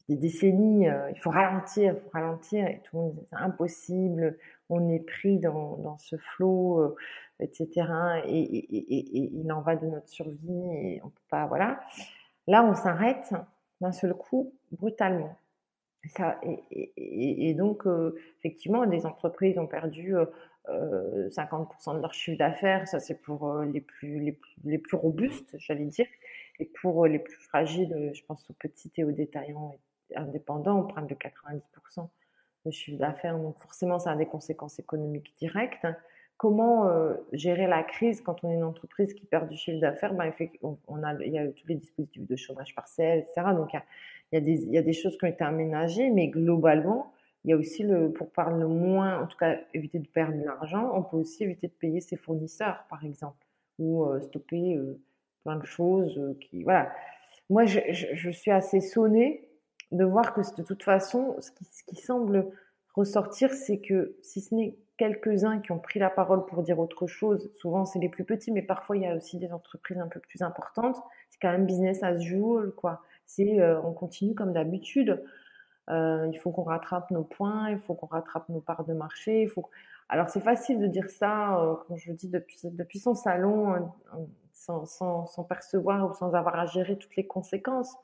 des 0.08 0.16
décennies, 0.16 0.90
euh, 0.90 1.12
il 1.12 1.20
faut 1.20 1.30
ralentir, 1.30 1.94
il 1.94 2.00
faut 2.00 2.10
ralentir, 2.12 2.68
et 2.68 2.82
tout 2.84 2.98
le 2.98 3.04
monde 3.04 3.26
c'est 3.30 3.38
impossible, 3.38 4.38
on 4.70 4.90
est 4.90 5.06
pris 5.06 5.38
dans, 5.38 5.78
dans 5.78 5.98
ce 6.00 6.18
flot, 6.18 6.82
euh, 6.82 6.96
etc. 7.40 7.70
Et, 8.26 9.40
il 9.42 9.52
en 9.52 9.62
va 9.62 9.76
de 9.76 9.86
notre 9.86 10.10
survie, 10.10 10.72
et 10.72 11.02
on 11.04 11.10
peut 11.10 11.22
pas, 11.30 11.46
voilà. 11.46 11.80
Là, 12.48 12.64
on 12.64 12.74
s'arrête 12.74 13.34
d'un 13.82 13.92
seul 13.92 14.16
coup, 14.16 14.54
brutalement. 14.72 15.38
Ça, 16.16 16.40
et, 16.42 17.54
donc, 17.54 17.84
effectivement, 18.40 18.86
des 18.86 19.06
entreprises 19.06 19.60
ont 19.60 19.68
perdu 19.68 20.16
50% 20.70 21.92
euh, 21.92 21.94
de 21.96 22.02
leur 22.02 22.14
chiffre 22.14 22.38
d'affaires, 22.38 22.88
ça 22.88 23.00
c'est 23.00 23.22
pour 23.22 23.50
euh, 23.50 23.66
les 23.66 23.82
plus, 23.82 24.36
les 24.64 24.78
plus, 24.78 24.98
robustes, 24.98 25.56
j'allais 25.58 25.86
dire. 25.86 26.08
Et 26.60 26.66
pour 26.66 27.06
euh, 27.06 27.08
les 27.08 27.20
plus 27.20 27.38
fragiles, 27.38 28.12
je 28.14 28.22
pense 28.26 28.50
aux 28.50 28.54
petits 28.54 28.92
et 28.98 29.04
aux 29.04 29.12
détaillants 29.12 29.76
indépendants, 30.16 30.80
on 30.80 30.88
prend 30.88 31.02
de 31.02 31.14
90% 31.14 32.08
de 32.66 32.72
chiffre 32.72 32.98
d'affaires. 32.98 33.38
Donc 33.38 33.58
forcément, 33.60 34.00
ça 34.00 34.12
a 34.12 34.16
des 34.16 34.26
conséquences 34.26 34.80
économiques 34.80 35.34
directes. 35.38 35.88
Comment 36.38 36.90
gérer 37.34 37.68
la 37.68 37.84
crise 37.84 38.22
quand 38.22 38.46
on 38.46 38.50
est 38.50 38.54
une 38.54 38.64
entreprise 38.64 39.14
qui 39.14 39.26
perd 39.26 39.50
du 39.50 39.58
chiffre 39.58 39.82
d'affaires? 39.82 40.14
Ben, 40.14 40.32
a, 40.32 41.14
Il 41.26 41.34
y 41.34 41.38
a 41.38 41.48
tous 41.50 41.68
les 41.68 41.76
dispositifs 41.76 42.26
de 42.26 42.36
chômage 42.38 42.74
partiel, 42.74 43.20
etc. 43.20 43.54
Donc 43.54 43.74
y 43.74 43.78
il 44.32 44.72
y 44.72 44.78
a 44.78 44.82
des 44.82 44.94
choses 44.94 45.18
qui 45.18 45.26
ont 45.26 45.28
été 45.28 45.44
aménagées, 45.44 46.10
mais 46.10 46.30
globalement, 46.30 47.12
il 47.46 47.52
y 47.52 47.54
a 47.54 47.58
aussi 47.58 47.84
le, 47.84 48.12
pour 48.12 48.32
parler 48.32 48.60
le 48.60 48.68
moins, 48.68 49.22
en 49.22 49.28
tout 49.28 49.38
cas 49.38 49.58
éviter 49.74 50.00
de 50.00 50.08
perdre 50.08 50.38
de 50.38 50.44
l'argent, 50.44 50.92
on 50.94 51.04
peut 51.04 51.18
aussi 51.18 51.44
éviter 51.44 51.68
de 51.68 51.74
payer 51.74 52.02
ses 52.02 52.18
fournisseurs, 52.18 52.84
par 52.90 53.06
exemple, 53.06 53.46
ou 53.78 54.04
euh, 54.06 54.20
stopper 54.22 54.76
euh, 54.76 55.00
plein 55.44 55.56
de 55.56 55.66
choses 55.66 56.18
euh, 56.18 56.38
qui, 56.42 56.64
voilà. 56.64 56.92
Moi, 57.50 57.66
je, 57.66 57.80
je, 57.92 58.30
suis 58.30 58.52
assez 58.52 58.82
sonnée 58.82 59.48
de 59.92 60.04
voir 60.04 60.34
que 60.34 60.42
de 60.42 60.64
toute 60.64 60.84
façon, 60.84 61.36
ce 61.40 61.50
qui, 61.52 61.64
ce 61.66 61.84
qui 61.84 61.96
semble 61.96 62.52
ressortir, 62.94 63.54
c'est 63.54 63.80
que 63.80 64.18
si 64.22 64.42
ce 64.42 64.54
n'est 64.54 64.76
quelques-uns 64.98 65.60
qui 65.60 65.72
ont 65.72 65.80
pris 65.80 65.98
la 65.98 66.10
parole 66.10 66.46
pour 66.46 66.62
dire 66.62 66.78
autre 66.78 67.08
chose, 67.08 67.50
souvent 67.56 67.86
c'est 67.86 68.00
les 68.00 68.10
plus 68.10 68.26
petits, 68.26 68.52
mais 68.52 68.62
parfois 68.62 68.98
il 68.98 69.04
y 69.04 69.08
a 69.08 69.16
aussi 69.16 69.38
des 69.38 69.52
entreprises 69.54 69.98
un 69.98 70.10
peu 70.10 70.20
plus 70.20 70.42
importantes, 70.42 70.98
c'est 71.30 71.40
quand 71.42 71.52
même 71.52 71.66
business 71.66 72.04
as 72.04 72.16
usual, 72.16 72.72
quoi. 72.72 73.02
C'est, 73.26 73.64
on 73.84 73.94
continue 73.94 74.36
comme 74.36 74.54
d'habitude. 74.54 75.24
Euh, 75.90 76.30
il 76.32 76.38
faut 76.38 76.52
qu'on 76.52 76.64
rattrape 76.64 77.10
nos 77.12 77.24
points, 77.24 77.70
il 77.70 77.80
faut 77.80 77.96
qu'on 77.96 78.08
rattrape 78.08 78.48
nos 78.50 78.62
parts 78.62 78.86
de 78.86 78.94
marché. 78.94 79.44
Il 79.44 79.50
faut... 79.50 79.66
Alors 80.08 80.30
c'est 80.30 80.42
facile 80.42 80.80
de 80.80 80.88
dire 80.88 81.10
ça, 81.10 81.60
euh, 81.60 81.76
comme 81.88 81.98
je 81.98 82.10
le 82.12 82.16
dis, 82.16 82.30
depuis, 82.30 82.60
depuis 82.64 83.00
son 83.00 83.16
salon, 83.16 83.74
hein, 83.74 83.92
sans, 84.54 84.86
sans, 84.86 85.26
sans, 85.26 85.44
percevoir 85.44 86.10
ou 86.10 86.14
sans 86.14 86.34
avoir 86.34 86.56
à 86.60 86.66
gérer 86.66 86.98
toutes 86.98 87.16
les 87.16 87.26
conséquences. 87.26 87.96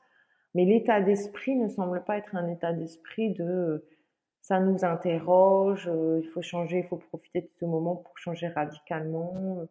Mais 0.54 0.64
l'état 0.64 1.00
d'esprit 1.00 1.56
ne 1.56 1.68
semble 1.68 2.02
pas 2.02 2.16
être 2.16 2.34
un 2.34 2.48
état 2.48 2.72
d'esprit 2.72 3.34
de 3.34 3.84
ça 4.46 4.60
nous 4.60 4.84
interroge, 4.84 5.88
euh, 5.88 6.20
il 6.22 6.28
faut 6.28 6.40
changer, 6.40 6.78
il 6.78 6.84
faut 6.84 6.98
profiter 6.98 7.40
de 7.40 7.50
ce 7.58 7.64
moment 7.64 7.96
pour 7.96 8.16
changer 8.16 8.46
radicalement. 8.46 9.66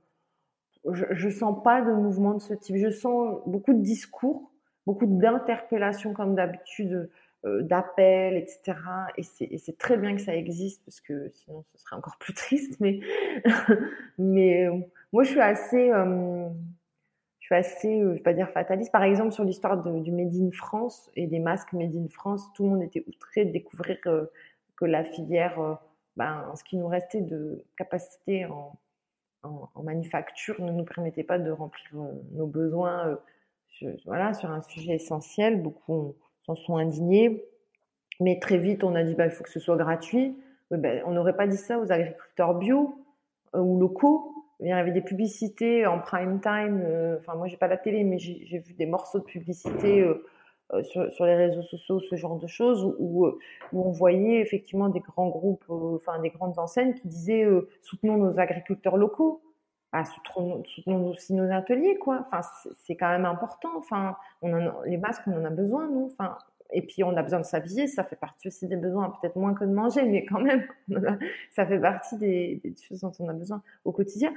Je 0.91 1.28
ne 1.28 1.32
sens 1.32 1.63
pas 1.63 1.82
de 1.82 1.93
mouvement 1.93 2.34
de 2.34 2.41
ce 2.41 2.54
type. 2.54 2.75
Je 2.75 2.89
sens 2.89 3.39
beaucoup 3.45 3.73
de 3.73 3.82
discours, 3.82 4.51
beaucoup 4.86 5.06
d'interpellations 5.06 6.13
comme 6.13 6.36
d'habitude 6.36 6.91
euh, 6.91 7.10
d'appels, 7.45 8.38
etc. 8.38 8.77
Et 9.17 9.58
c'est 9.58 9.77
très 9.77 9.97
bien 9.97 10.15
que 10.15 10.21
ça 10.21 10.36
existe 10.36 10.84
parce 10.84 10.99
que 10.99 11.29
sinon 11.34 11.63
ce 11.73 11.77
serait 11.77 11.95
encore 11.95 12.17
plus 12.17 12.34
triste. 12.34 12.79
Mais, 12.79 12.99
euh, 14.67 14.79
moi, 15.13 15.23
je 15.23 15.29
suis 15.29 15.39
assez, 15.39 15.91
euh, 15.91 16.49
je 17.39 17.45
suis 17.45 17.55
assez, 17.55 18.03
vais 18.03 18.19
pas 18.19 18.34
dire 18.34 18.49
fataliste. 18.49 18.91
Par 18.91 19.03
exemple, 19.03 19.31
sur 19.31 19.43
l'histoire 19.43 19.81
du 19.81 20.12
Made 20.12 20.36
in 20.36 20.49
France 20.51 21.12
et 21.15 21.27
des 21.27 21.39
masques 21.39 21.73
Made 21.73 21.95
in 21.95 22.08
France, 22.10 22.51
tout 22.53 22.63
le 22.63 22.69
monde 22.69 22.84
était 22.84 23.03
outré 23.08 23.45
de 23.45 23.51
découvrir 23.51 23.99
que 24.01 24.86
la 24.86 25.03
filière, 25.03 25.79
ben, 26.17 26.51
ce 26.55 26.63
qui 26.63 26.77
nous 26.77 26.88
restait 26.88 27.21
de 27.21 27.63
capacité 27.77 28.45
en, 28.45 28.77
en, 29.43 29.84
manufacture 29.84 30.60
ne 30.62 30.71
nous 30.71 30.84
permettait 30.84 31.23
pas 31.23 31.38
de 31.38 31.51
remplir 31.51 31.91
nos 32.31 32.47
besoins. 32.47 33.19
voilà, 34.05 34.34
sur 34.34 34.49
un 34.49 34.62
sujet 34.62 34.95
essentiel, 34.95 35.62
beaucoup 35.62 36.15
s'en 36.45 36.55
sont 36.55 36.77
indignés. 36.77 37.43
Mais 38.19 38.39
très 38.39 38.58
vite, 38.58 38.84
on 38.84 38.95
a 38.95 39.03
dit 39.03 39.15
bah, 39.15 39.25
il 39.25 39.31
faut 39.31 39.43
que 39.43 39.49
ce 39.49 39.60
soit 39.60 39.75
gratuit. 39.75 40.38
Ben, 40.71 41.03
on 41.05 41.12
n'aurait 41.12 41.36
pas 41.36 41.47
dit 41.47 41.58
ça 41.58 41.79
aux 41.79 41.91
agriculteurs 41.91 42.55
bio 42.55 42.95
euh, 43.55 43.60
ou 43.60 43.79
locaux. 43.79 44.31
Il 44.62 44.67
y 44.67 44.71
avait 44.71 44.91
des 44.91 45.01
publicités 45.01 45.86
en 45.86 45.99
prime 45.99 46.39
time. 46.39 46.81
Euh, 46.86 47.17
enfin, 47.19 47.36
moi, 47.36 47.47
j'ai 47.47 47.58
pas 47.58 47.67
la 47.67 47.77
télé, 47.77 48.03
mais 48.03 48.17
j'ai 48.17 48.60
vu 48.60 48.73
des 48.73 48.86
morceaux 48.86 49.19
de 49.19 49.25
publicité 49.25 50.01
euh, 50.01 50.84
sur, 50.84 51.25
les 51.25 51.36
réseaux 51.36 51.62
sociaux, 51.62 51.99
ce 51.99 52.15
genre 52.15 52.38
de 52.38 52.47
choses, 52.47 52.84
où, 52.97 53.27
où, 53.27 53.81
on 53.81 53.91
voyait 53.91 54.39
effectivement 54.39 54.89
des 54.89 55.01
grands 55.01 55.27
groupes, 55.27 55.65
enfin 55.69 56.19
des 56.19 56.29
grandes 56.29 56.58
enseignes 56.58 56.93
qui 56.93 57.08
disaient 57.08 57.45
soutenons 57.81 58.17
nos 58.17 58.39
agriculteurs 58.39 58.97
locaux. 58.97 59.41
Ah, 59.97 60.03
soutenons, 60.03 60.62
aussi 61.08 61.34
nos 61.34 61.49
ateliers, 61.49 61.97
quoi. 61.97 62.27
Enfin, 62.27 62.41
c'est 62.84 62.97
quand 62.97 63.08
même 63.08 63.23
important. 63.23 63.69
Enfin, 63.77 64.17
les 64.43 64.97
masques, 64.97 65.21
on 65.25 65.39
en 65.39 65.45
a 65.45 65.49
besoin, 65.49 65.88
nous. 65.88 66.12
Enfin, 66.12 66.38
et 66.73 66.81
puis 66.81 67.01
on 67.05 67.15
a 67.15 67.23
besoin 67.23 67.39
de 67.39 67.45
s'habiller, 67.45 67.88
ça 67.88 68.03
fait 68.03 68.17
partie 68.17 68.49
aussi 68.49 68.67
des 68.67 68.75
besoins, 68.75 69.13
peut-être 69.21 69.38
moins 69.38 69.53
que 69.53 69.63
de 69.63 69.71
manger, 69.71 70.03
mais 70.03 70.25
quand 70.25 70.41
même, 70.41 70.67
ça 71.51 71.65
fait 71.65 71.79
partie 71.79 72.17
des, 72.17 72.62
choses 72.86 72.99
dont 72.99 73.13
on 73.19 73.29
a 73.29 73.34
besoin 73.34 73.62
au 73.86 73.93
quotidien. 73.93 74.34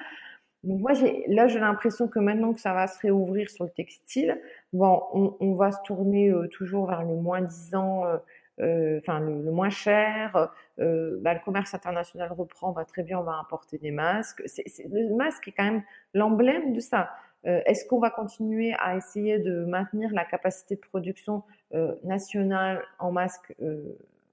Donc 0.62 0.80
moi, 0.80 0.92
là, 1.26 1.48
j'ai 1.48 1.58
l'impression 1.58 2.06
que 2.06 2.20
maintenant 2.20 2.52
que 2.52 2.60
ça 2.60 2.72
va 2.72 2.86
se 2.86 3.00
réouvrir 3.00 3.50
sur 3.50 3.64
le 3.64 3.70
textile, 3.70 4.40
bon, 4.72 5.02
on, 5.40 5.54
va 5.54 5.72
se 5.72 5.82
tourner 5.84 6.30
euh, 6.30 6.46
toujours 6.46 6.86
vers 6.86 7.02
le 7.02 7.16
moins 7.16 7.40
disant. 7.40 8.06
Euh, 8.06 8.18
enfin 8.60 9.20
le, 9.20 9.50
moins 9.50 9.70
cher. 9.70 10.50
Euh, 10.80 11.18
bah, 11.20 11.34
le 11.34 11.40
commerce 11.44 11.74
international 11.74 12.32
reprend, 12.32 12.72
va 12.72 12.84
très 12.84 13.02
bien, 13.02 13.18
on 13.18 13.24
va 13.24 13.34
importer 13.34 13.78
des 13.78 13.90
masques. 13.90 14.42
C'est, 14.46 14.64
le 14.90 15.14
masque 15.14 15.48
est 15.48 15.52
quand 15.52 15.64
même 15.64 15.82
l'emblème 16.14 16.72
de 16.72 16.80
ça. 16.80 17.10
Euh, 17.46 17.60
est-ce 17.66 17.86
qu'on 17.86 18.00
va 18.00 18.10
continuer 18.10 18.74
à 18.78 18.96
essayer 18.96 19.38
de 19.38 19.64
maintenir 19.64 20.10
la 20.12 20.24
capacité 20.24 20.76
de 20.76 20.80
production 20.80 21.42
nationale 22.02 22.82
en 22.98 23.12
masques 23.12 23.54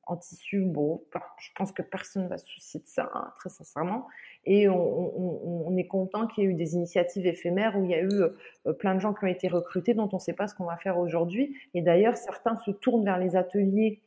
en 0.08 0.18
tissu, 0.18 0.62
bon, 0.62 1.02
je 1.40 1.50
pense 1.56 1.72
que 1.72 1.82
personne 1.82 2.24
ne 2.24 2.28
va 2.28 2.38
se 2.38 2.46
soucier 2.46 2.80
de 2.80 2.88
ça, 2.88 3.10
hein, 3.14 3.34
très 3.38 3.50
sincèrement. 3.50 4.08
Et 4.46 4.70
on, 4.70 5.76
est 5.78 5.88
content 5.88 6.28
qu'il 6.28 6.44
y 6.44 6.48
ait 6.48 6.50
eu 6.52 6.54
des 6.54 6.76
initiatives 6.76 7.26
éphémères 7.26 7.78
où 7.78 7.84
il 7.84 7.92
y 7.92 7.96
a 7.96 8.02
eu 8.02 8.10
euh, 8.12 8.74
plein 8.74 8.94
de 8.94 9.00
gens 9.00 9.14
qui 9.14 9.24
ont 9.24 9.28
été 9.28 9.48
recrutés 9.48 9.94
dont 9.94 10.08
on 10.12 10.18
ne 10.18 10.22
sait 10.22 10.34
pas 10.34 10.48
ce 10.48 10.54
qu'on 10.54 10.66
va 10.66 10.78
faire 10.78 11.00
aujourd'hui. 11.00 11.58
Et 11.74 11.82
d'ailleurs, 11.82 12.16
certains 12.16 12.56
se 12.58 12.72
tournent 12.72 13.04
vers 13.04 13.18
les 13.18 13.36
ateliers 13.36 14.00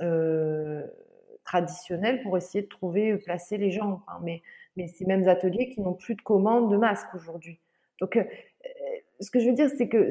euh, 0.00 0.86
traditionnels 1.44 2.22
pour 2.22 2.36
essayer 2.36 2.62
de 2.62 2.68
trouver, 2.68 3.12
euh, 3.12 3.18
placer 3.18 3.56
les 3.56 3.70
gens. 3.70 4.02
mais, 4.22 4.42
mais 4.76 4.88
ces 4.88 5.04
mêmes 5.04 5.28
ateliers 5.28 5.70
qui 5.70 5.80
n'ont 5.80 5.94
plus 5.94 6.14
de 6.14 6.22
commandes 6.22 6.70
de 6.70 6.76
masques 6.76 7.14
aujourd'hui. 7.14 7.58
Donc, 8.00 8.18
ce 9.20 9.30
que 9.30 9.40
je 9.40 9.46
veux 9.48 9.54
dire, 9.54 9.70
c'est 9.70 9.88
que 9.88 10.08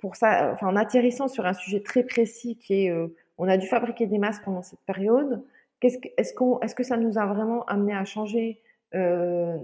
pour 0.00 0.16
ça, 0.16 0.56
en 0.62 0.74
atterrissant 0.74 1.28
sur 1.28 1.46
un 1.46 1.52
sujet 1.52 1.80
très 1.80 2.02
précis 2.02 2.56
qui 2.56 2.86
est 2.86 2.92
on 3.40 3.48
a 3.48 3.56
dû 3.56 3.66
fabriquer 3.66 4.06
des 4.06 4.18
masques 4.18 4.44
pendant 4.44 4.62
cette 4.62 4.80
période. 4.80 5.42
Est-ce 5.82 5.96
est 6.18 6.74
que 6.74 6.82
ça 6.84 6.98
nous 6.98 7.18
a 7.18 7.24
vraiment 7.24 7.64
amené 7.64 7.94
à 7.94 8.04
changer 8.04 8.60
euh, 8.94 9.56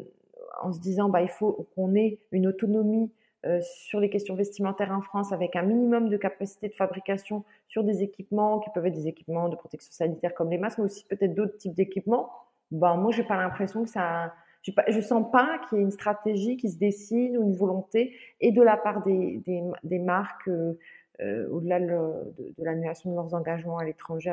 en 0.62 0.72
se 0.72 0.80
disant 0.80 1.10
bah, 1.10 1.20
il 1.20 1.28
faut 1.28 1.68
qu'on 1.74 1.94
ait 1.94 2.18
une 2.32 2.46
autonomie 2.46 3.12
euh, 3.46 3.60
sur 3.62 4.00
les 4.00 4.10
questions 4.10 4.34
vestimentaires 4.34 4.90
en 4.90 5.02
France 5.02 5.32
avec 5.32 5.54
un 5.54 5.62
minimum 5.62 6.08
de 6.08 6.16
capacité 6.16 6.68
de 6.68 6.74
fabrication 6.74 7.44
sur 7.68 7.84
des 7.84 8.02
équipements 8.02 8.58
qui 8.58 8.70
peuvent 8.70 8.86
être 8.86 8.94
des 8.94 9.06
équipements 9.06 9.48
de 9.48 9.54
protection 9.54 9.92
sanitaire 9.92 10.34
comme 10.34 10.50
les 10.50 10.58
masques, 10.58 10.78
mais 10.78 10.84
aussi 10.84 11.04
peut-être 11.04 11.34
d'autres 11.34 11.56
types 11.56 11.74
d'équipements. 11.74 12.30
Bah, 12.72 12.94
moi, 12.94 13.12
j'ai 13.12 13.22
pas 13.22 13.36
l'impression 13.36 13.84
que 13.84 13.90
ça. 13.90 14.34
Je 14.62 15.00
sens 15.00 15.30
pas 15.30 15.60
qu'il 15.68 15.78
y 15.78 15.80
ait 15.80 15.84
une 15.84 15.92
stratégie 15.92 16.56
qui 16.56 16.70
se 16.70 16.78
dessine 16.78 17.38
ou 17.38 17.42
une 17.42 17.54
volonté, 17.54 18.16
et 18.40 18.50
de 18.50 18.62
la 18.62 18.76
part 18.76 19.04
des, 19.04 20.00
marques, 20.00 20.48
euh, 20.48 20.76
euh, 21.20 21.48
au-delà 21.50 21.78
de, 21.78 22.34
l'annulation 22.58 23.10
de 23.10 23.14
leurs 23.14 23.32
engagements 23.34 23.78
à 23.78 23.84
l'étranger 23.84 24.32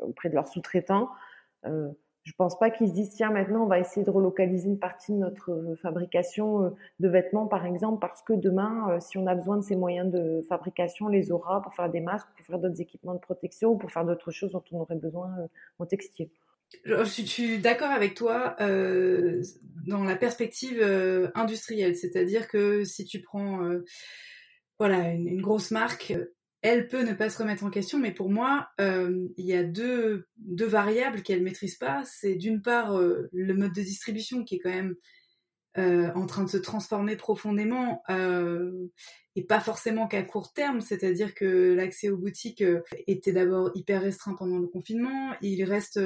auprès 0.00 0.28
de 0.28 0.34
leurs 0.34 0.48
sous-traitants. 0.48 1.08
Euh, 2.26 2.30
je 2.30 2.32
pense 2.36 2.58
pas 2.58 2.70
qu'ils 2.70 2.88
se 2.88 2.92
disent 2.92 3.10
tiens 3.10 3.30
maintenant 3.30 3.64
on 3.64 3.66
va 3.66 3.78
essayer 3.78 4.04
de 4.04 4.10
relocaliser 4.10 4.68
une 4.68 4.78
partie 4.78 5.12
de 5.12 5.18
notre 5.18 5.74
fabrication 5.80 6.76
de 7.00 7.08
vêtements 7.08 7.46
par 7.46 7.64
exemple 7.66 8.00
parce 8.00 8.22
que 8.22 8.32
demain 8.32 8.98
si 9.00 9.18
on 9.18 9.26
a 9.26 9.34
besoin 9.34 9.56
de 9.56 9.62
ces 9.62 9.76
moyens 9.76 10.10
de 10.10 10.42
fabrication 10.48 11.06
on 11.06 11.08
les 11.08 11.30
aura 11.30 11.62
pour 11.62 11.74
faire 11.74 11.90
des 11.90 12.00
masques, 12.00 12.28
pour 12.36 12.46
faire 12.46 12.58
d'autres 12.58 12.80
équipements 12.80 13.14
de 13.14 13.20
protection 13.20 13.70
ou 13.70 13.78
pour 13.78 13.90
faire 13.90 14.04
d'autres 14.04 14.30
choses 14.30 14.52
dont 14.52 14.64
on 14.72 14.80
aurait 14.80 14.96
besoin 14.96 15.30
en 15.78 15.86
textile. 15.86 16.28
Je 16.84 17.04
suis 17.04 17.58
d'accord 17.58 17.90
avec 17.90 18.14
toi 18.14 18.56
euh, 18.60 19.40
dans 19.86 20.02
la 20.02 20.16
perspective 20.16 20.82
industrielle, 21.34 21.96
c'est-à-dire 21.96 22.48
que 22.48 22.84
si 22.84 23.04
tu 23.04 23.22
prends 23.22 23.60
voilà, 24.78 25.10
une, 25.10 25.40
grosse 25.40 25.70
marque, 25.70 26.10
euh, 26.10 26.34
elle 26.66 26.88
peut 26.88 27.02
ne 27.02 27.12
pas 27.12 27.30
se 27.30 27.38
remettre 27.38 27.62
en 27.62 27.70
question, 27.70 28.00
mais 28.00 28.10
pour 28.10 28.28
moi, 28.28 28.68
euh, 28.80 29.28
il 29.36 29.46
y 29.46 29.54
a 29.54 29.62
deux, 29.62 30.26
variables 30.44 31.22
qu'elle 31.22 31.44
maîtrise 31.44 31.76
pas. 31.76 32.02
C'est 32.04 32.34
d'une 32.34 32.60
part 32.60 32.98
euh, 32.98 33.28
le 33.32 33.54
mode 33.54 33.72
de 33.72 33.82
distribution 33.82 34.42
qui 34.44 34.56
est 34.56 34.58
quand 34.58 34.70
même 34.70 34.96
en 35.78 36.24
train 36.24 36.42
de 36.42 36.48
se 36.48 36.56
transformer 36.56 37.16
profondément 37.16 38.02
et 38.08 39.44
pas 39.44 39.60
forcément 39.60 40.08
qu'à 40.08 40.22
court 40.22 40.54
terme, 40.54 40.80
c'est-à-dire 40.80 41.34
que 41.34 41.74
l'accès 41.74 42.08
aux 42.08 42.16
boutiques 42.16 42.64
était 43.06 43.32
d'abord 43.32 43.72
hyper 43.74 44.00
restreint 44.00 44.34
pendant 44.38 44.56
le 44.56 44.68
confinement, 44.68 45.34
il 45.42 45.62
reste 45.64 46.00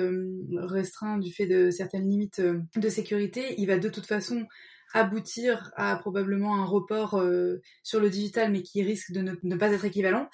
restreint 0.57 1.18
du 1.18 1.33
fait 1.33 1.46
de 1.46 1.70
certaines 1.70 2.11
limites 2.11 2.42
de 2.75 2.88
sécurité, 2.88 3.55
il 3.59 3.68
va 3.68 3.79
de 3.79 3.88
toute 3.88 4.07
façon 4.07 4.44
aboutir 4.92 5.70
à 5.76 5.96
probablement 5.96 6.57
un 6.57 6.64
report 6.64 7.14
euh, 7.14 7.61
sur 7.83 8.00
le 8.00 8.11
digital, 8.11 8.50
mais 8.50 8.62
qui 8.62 8.83
risque 8.83 9.12
de 9.12 9.20
ne, 9.42 9.57
pas 9.57 9.72
être 9.72 9.85
équivalent. 9.85 10.29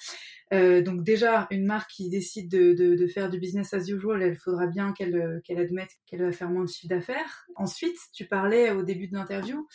Euh, 0.53 0.81
donc 0.81 1.03
déjà, 1.03 1.47
une 1.51 1.65
marque 1.65 1.91
qui 1.91 2.09
décide 2.09 2.49
de, 2.49 3.07
faire 3.07 3.29
du 3.29 3.39
business 3.39 3.73
as 3.73 3.87
usual, 3.89 4.21
elle 4.21 4.37
faudra 4.37 4.67
bien 4.67 4.93
qu'elle 4.93 5.41
qu'elle 5.43 5.59
admette 5.59 5.89
qu'elle 6.05 6.21
va 6.21 6.31
faire 6.31 6.49
moins 6.49 6.63
de 6.63 6.69
chiffre 6.69 6.87
d'affaires. 6.87 7.45
Ensuite, 7.55 7.97
tu 8.13 8.25
parlais 8.25 8.71
au 8.71 8.83
début 8.83 9.07
de 9.07 9.15
l'interview 9.15 9.67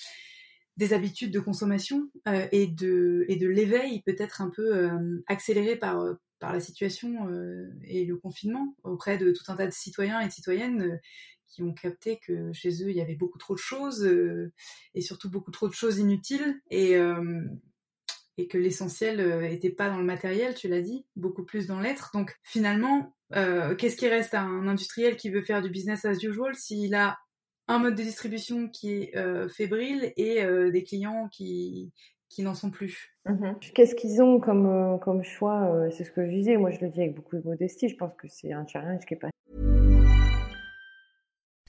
des 0.79 0.95
habitudes 0.95 1.33
de 1.33 1.40
consommation 1.40 2.11
euh, 2.29 2.47
et 2.51 2.66
de, 2.66 3.27
et 3.29 3.37
de 3.37 3.47
l'éveil 3.47 4.03
peut-être 4.03 4.40
un 4.40 4.49
peu 4.49 4.88
accéléré 5.27 5.77
par, 5.77 6.03
par 6.38 6.53
la 6.53 6.61
situation 6.61 7.29
et 7.85 8.05
le 8.05 8.16
confinement 8.16 8.75
auprès 8.83 9.18
de 9.18 9.33
tout 9.33 9.45
un 9.49 9.57
tas 9.57 9.66
de 9.66 9.73
citoyens 9.73 10.21
et 10.21 10.29
de 10.29 10.33
citoyennes 10.33 10.99
qui 11.53 11.62
ont 11.62 11.75
capté 11.75 12.19
que 12.27 12.53
chez 12.53 12.83
eux, 12.83 12.91
il 12.91 12.97
y 12.97 13.01
avait 13.01 13.15
beaucoup 13.15 13.38
trop 13.38 13.55
de 13.55 13.59
choses, 13.59 14.05
euh, 14.05 14.53
et 14.95 15.03
surtout 15.03 15.31
beaucoup 15.31 15.51
trop 15.51 15.69
de 15.69 15.75
choses 15.75 15.99
inutiles, 15.99 16.61
et, 16.71 16.97
euh, 16.97 17.43
et 18.38 18.49
que 18.49 18.57
l'essentiel 18.57 19.41
n'était 19.41 19.71
euh, 19.71 19.77
pas 19.77 19.91
dans 19.91 19.99
le 19.99 20.05
matériel, 20.05 20.55
tu 20.55 20.69
l'as 20.69 20.81
dit, 20.81 21.05
beaucoup 21.15 21.45
plus 21.45 21.67
dans 21.67 21.79
l'être. 21.79 22.11
Donc 22.15 22.35
finalement, 22.43 23.15
qu'est-ce 23.31 23.97
qui 23.97 24.09
reste 24.09 24.35
à 24.35 24.43
un 24.43 24.67
industriel 24.67 25.17
qui 25.17 25.31
veut 25.31 25.43
faire 25.43 25.62
du 25.62 25.71
business 25.71 26.05
as 26.05 26.23
usual 26.23 26.55
s'il 26.55 26.95
a 26.95 27.19
un 27.69 27.79
mode 27.79 27.95
de 27.95 28.03
distribution 28.03 28.69
qui 28.69 28.93
est 28.93 29.49
fébrile 29.49 30.12
et 30.17 30.45
des 30.71 30.85
clients 30.85 31.29
qui, 31.31 31.93
qui 32.29 32.43
n'en 32.43 32.55
sont 32.55 32.71
plus? 32.71 33.17
Mhm. 33.25 33.57
Qu'est-ce 33.75 33.95
qu'ils 33.95 34.23
ont 34.23 34.38
comme, 34.38 34.99
comme 35.01 35.23
choix 35.23 35.88
C'est 35.91 36.05
ce 36.05 36.11
que 36.11 36.27
je 36.27 36.31
disais, 36.31 36.59
moi 36.59 36.71
je 36.71 36.81
le 36.81 36.91
dis 36.91 37.01
avec 37.01 37.15
beaucoup 37.15 37.37
de 37.37 37.43
modestie, 37.43 37.88
je 37.88 37.97
pense 37.97 38.15
que 38.17 38.29
c'est 38.29 38.53
un 38.53 38.67
challenge 38.67 39.07
qui 39.07 39.15
est 39.15 39.19
pas 39.19 39.32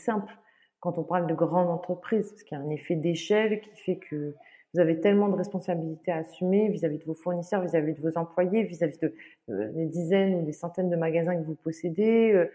Simple 0.00 0.32
quand 0.80 0.96
on 0.98 1.04
parle 1.04 1.26
de 1.26 1.34
grandes 1.34 1.68
entreprises 1.68 2.30
parce 2.30 2.42
qu'il 2.42 2.58
y 2.58 2.60
a 2.60 2.64
un 2.64 2.70
effet 2.70 2.96
d'échelle 2.96 3.60
qui 3.60 3.76
fait 3.82 3.96
que 3.96 4.34
vous 4.72 4.80
avez 4.80 5.00
tellement 5.00 5.28
de 5.28 5.36
responsabilités 5.36 6.12
à 6.12 6.18
assumer 6.18 6.68
vis-à-vis 6.68 6.98
de 6.98 7.04
vos 7.04 7.14
fournisseurs, 7.14 7.62
vis-à-vis 7.62 7.94
de 7.94 8.00
vos 8.00 8.16
employés, 8.16 8.62
vis-à-vis 8.62 8.98
de 8.98 9.14
euh, 9.50 9.72
des 9.72 9.86
dizaines 9.86 10.36
ou 10.36 10.42
des 10.42 10.52
centaines 10.52 10.90
de 10.90 10.96
magasins 10.96 11.36
que 11.36 11.44
vous 11.44 11.56
possédez. 11.56 12.32
Euh, 12.32 12.50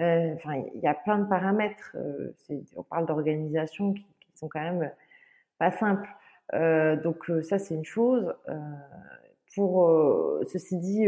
euh, 0.00 0.34
enfin, 0.34 0.62
il 0.74 0.80
y 0.80 0.86
a 0.88 0.94
plein 0.94 1.18
de 1.18 1.28
paramètres. 1.28 1.96
on 2.76 2.82
parle 2.82 3.06
d'organisations 3.06 3.92
qui, 3.92 4.02
qui, 4.20 4.38
sont 4.38 4.48
quand 4.48 4.60
même 4.60 4.90
pas 5.58 5.70
simples. 5.70 6.08
donc 7.02 7.30
ça, 7.42 7.58
c'est 7.58 7.74
une 7.74 7.84
chose 7.84 8.34
pour 9.54 9.92
ceci 10.46 10.78
dit, 10.78 11.06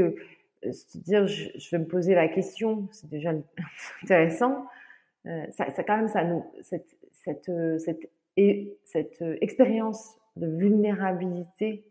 se 0.70 0.98
dire 0.98 1.26
je, 1.26 1.70
vais 1.70 1.78
me 1.78 1.86
poser 1.86 2.14
la 2.14 2.28
question, 2.28 2.86
c'est 2.92 3.08
déjà 3.08 3.32
intéressant. 4.02 4.66
Euh, 5.26 5.46
ça, 5.50 5.70
ça, 5.70 5.84
quand 5.84 5.96
même, 5.96 6.08
ça 6.08 6.24
nous, 6.24 6.44
cette, 6.62 6.96
cette, 7.12 7.50
cette, 7.78 8.10
et, 8.36 8.78
cette 8.84 9.22
expérience 9.40 10.16
de 10.36 10.46
vulnérabilité 10.46 11.84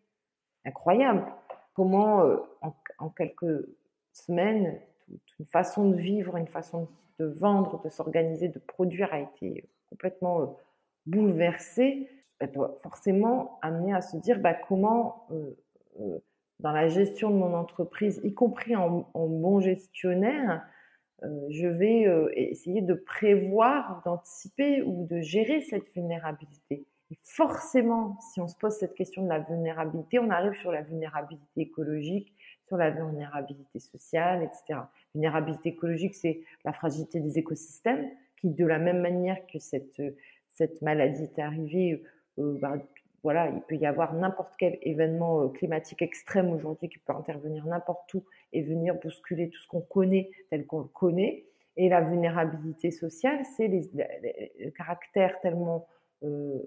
incroyable. 0.65 1.25
Comment, 1.73 2.23
en, 2.61 3.09
quelques 3.09 3.65
semaines, 4.11 4.79
toute 5.07 5.39
une 5.39 5.45
façon 5.45 5.89
de 5.89 5.95
vivre, 5.95 6.35
une 6.35 6.47
façon 6.47 6.89
de 7.19 7.25
vendre, 7.25 7.81
de 7.83 7.89
s'organiser, 7.89 8.49
de 8.49 8.59
produire 8.59 9.13
a 9.13 9.19
été 9.19 9.69
complètement 9.89 10.57
bouleversée. 11.05 12.09
Doit 12.53 12.79
forcément 12.83 13.59
amener 13.61 13.93
à 13.93 14.01
se 14.01 14.17
dire 14.17 14.39
bah, 14.39 14.53
comment 14.53 15.27
dans 16.61 16.71
la 16.71 16.87
gestion 16.87 17.29
de 17.31 17.35
mon 17.35 17.53
entreprise, 17.53 18.21
y 18.23 18.33
compris 18.33 18.75
en, 18.75 19.05
bon 19.13 19.59
gestionnaire, 19.59 20.51
euh, 20.51 20.57
je 21.49 21.67
vais 21.67 22.07
euh, 22.07 22.29
essayer 22.35 22.81
de 22.81 22.93
prévoir, 22.93 24.01
d'anticiper 24.05 24.81
ou 24.81 25.05
de 25.05 25.21
gérer 25.21 25.61
cette 25.61 25.93
vulnérabilité. 25.93 26.85
Forcément, 27.23 28.17
si 28.21 28.39
on 28.39 28.47
se 28.47 28.55
pose 28.55 28.73
cette 28.73 28.93
question 28.93 29.23
de 29.23 29.29
la 29.29 29.39
vulnérabilité, 29.39 30.17
on 30.19 30.29
arrive 30.29 30.53
sur 30.61 30.71
la 30.71 30.81
vulnérabilité 30.81 31.61
écologique, 31.61 32.33
sur 32.67 32.77
la 32.77 32.89
vulnérabilité 32.89 33.79
sociale, 33.79 34.43
etc. 34.43 34.79
Vulnérabilité 35.13 35.69
écologique, 35.69 36.15
c'est 36.15 36.41
la 36.63 36.71
fragilité 36.71 37.19
des 37.19 37.37
écosystèmes, 37.37 38.09
qui 38.37 38.49
de 38.49 38.65
la 38.65 38.79
même 38.79 39.01
manière 39.01 39.45
que 39.47 39.59
cette, 39.59 40.01
cette 40.49 40.81
maladie 40.81 41.23
est 41.23 41.39
arrivée, 41.39 42.01
euh, 42.39 42.57
bah, 42.59 42.77
voilà, 43.23 43.49
il 43.49 43.61
peut 43.61 43.75
y 43.75 43.85
avoir 43.85 44.13
n'importe 44.13 44.55
quel 44.57 44.79
événement 44.81 45.43
euh, 45.43 45.47
climatique 45.49 46.01
extrême 46.01 46.51
aujourd'hui 46.51 46.89
qui 46.89 46.97
peut 46.99 47.13
intervenir 47.13 47.65
n'importe 47.65 48.13
où 48.15 48.23
et 48.51 48.63
venir 48.63 48.95
bousculer 48.95 49.49
tout 49.49 49.59
ce 49.59 49.67
qu'on 49.67 49.81
connaît 49.81 50.31
tel 50.49 50.65
qu'on 50.65 50.79
le 50.79 50.85
connaît. 50.85 51.45
Et 51.77 51.87
la 51.87 52.01
vulnérabilité 52.01 52.91
sociale, 52.91 53.45
c'est 53.55 53.67
le 53.67 54.71
caractère 54.71 55.39
tellement 55.39 55.87
euh, 56.23 56.59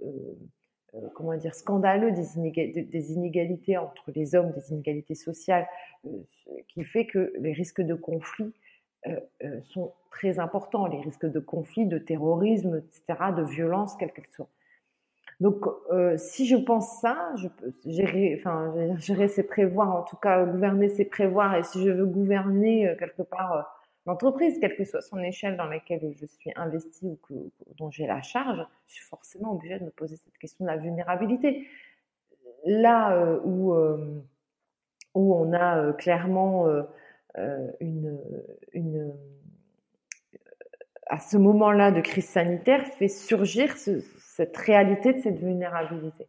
comment 1.15 1.37
dire, 1.37 1.55
scandaleux 1.55 2.13
des, 2.13 2.37
inégalités, 3.13 3.77
entre 3.77 4.11
les 4.15 4.35
hommes, 4.35 4.53
des 4.53 4.71
inégalités 4.71 5.17
sociales, 5.17 5.67
qui 6.69 6.85
fait 6.85 7.07
que 7.07 7.33
les 7.39 7.53
risques 7.53 7.83
de 7.83 7.95
conflit 7.95 8.53
sont 9.63 9.93
très 10.11 10.39
importants, 10.39 10.87
les 10.87 11.01
risques 11.01 11.27
de 11.27 11.41
conflit, 11.41 11.87
de 11.87 11.99
terrorisme, 11.99 12.79
etc., 12.79 13.25
de 13.37 13.43
violence, 13.43 13.97
quelle 13.97 14.13
qu'elle 14.13 14.29
soit. 14.31 14.49
Donc, 15.41 15.65
si 16.17 16.47
je 16.47 16.57
pense 16.57 17.01
ça, 17.01 17.33
je 17.37 17.49
peux 17.49 17.73
gérer, 17.87 18.37
enfin, 18.39 18.73
gérer, 18.99 19.29
c'est 19.29 19.43
prévoir, 19.43 19.95
en 19.95 20.03
tout 20.03 20.17
cas, 20.17 20.45
gouverner, 20.45 20.89
c'est 20.89 21.05
prévoir. 21.05 21.57
Et 21.57 21.63
si 21.63 21.83
je 21.85 21.91
veux 21.91 22.07
gouverner 22.07 22.95
quelque 22.99 23.23
part 23.23 23.75
l'entreprise, 24.07 24.59
quelle 24.61 24.77
que 24.77 24.85
soit 24.85 25.01
son 25.01 25.19
échelle 25.19 25.57
dans 25.57 25.67
laquelle 25.67 26.13
je 26.17 26.27
suis 26.27 26.51
investie 26.57 27.19
ou 27.31 27.51
dont 27.79 27.91
j'ai 27.91 28.07
la 28.07 28.23
charge, 28.23 28.65
je 28.87 28.95
suis 28.95 29.05
forcément 29.05 29.53
obligée 29.53 29.79
de 29.79 29.85
me 29.85 29.91
poser 29.91 30.17
cette 30.17 30.37
question 30.39 30.65
de 30.65 30.71
la 30.71 30.77
vulnérabilité. 30.77 31.67
Là 32.67 33.17
euh, 33.17 33.41
où, 33.45 33.75
euh, 33.75 34.23
où 35.15 35.35
on 35.35 35.53
a 35.53 35.79
euh, 35.79 35.93
clairement 35.93 36.67
une, 37.81 38.19
une 38.73 39.13
à 41.09 41.19
ce 41.19 41.37
moment-là 41.37 41.91
de 41.91 42.01
crise 42.01 42.29
sanitaire 42.29 42.87
fait 42.87 43.09
surgir 43.09 43.77
cette 44.37 44.57
réalité 44.57 45.13
de 45.13 45.21
cette 45.21 45.39
vulnérabilité. 45.39 46.27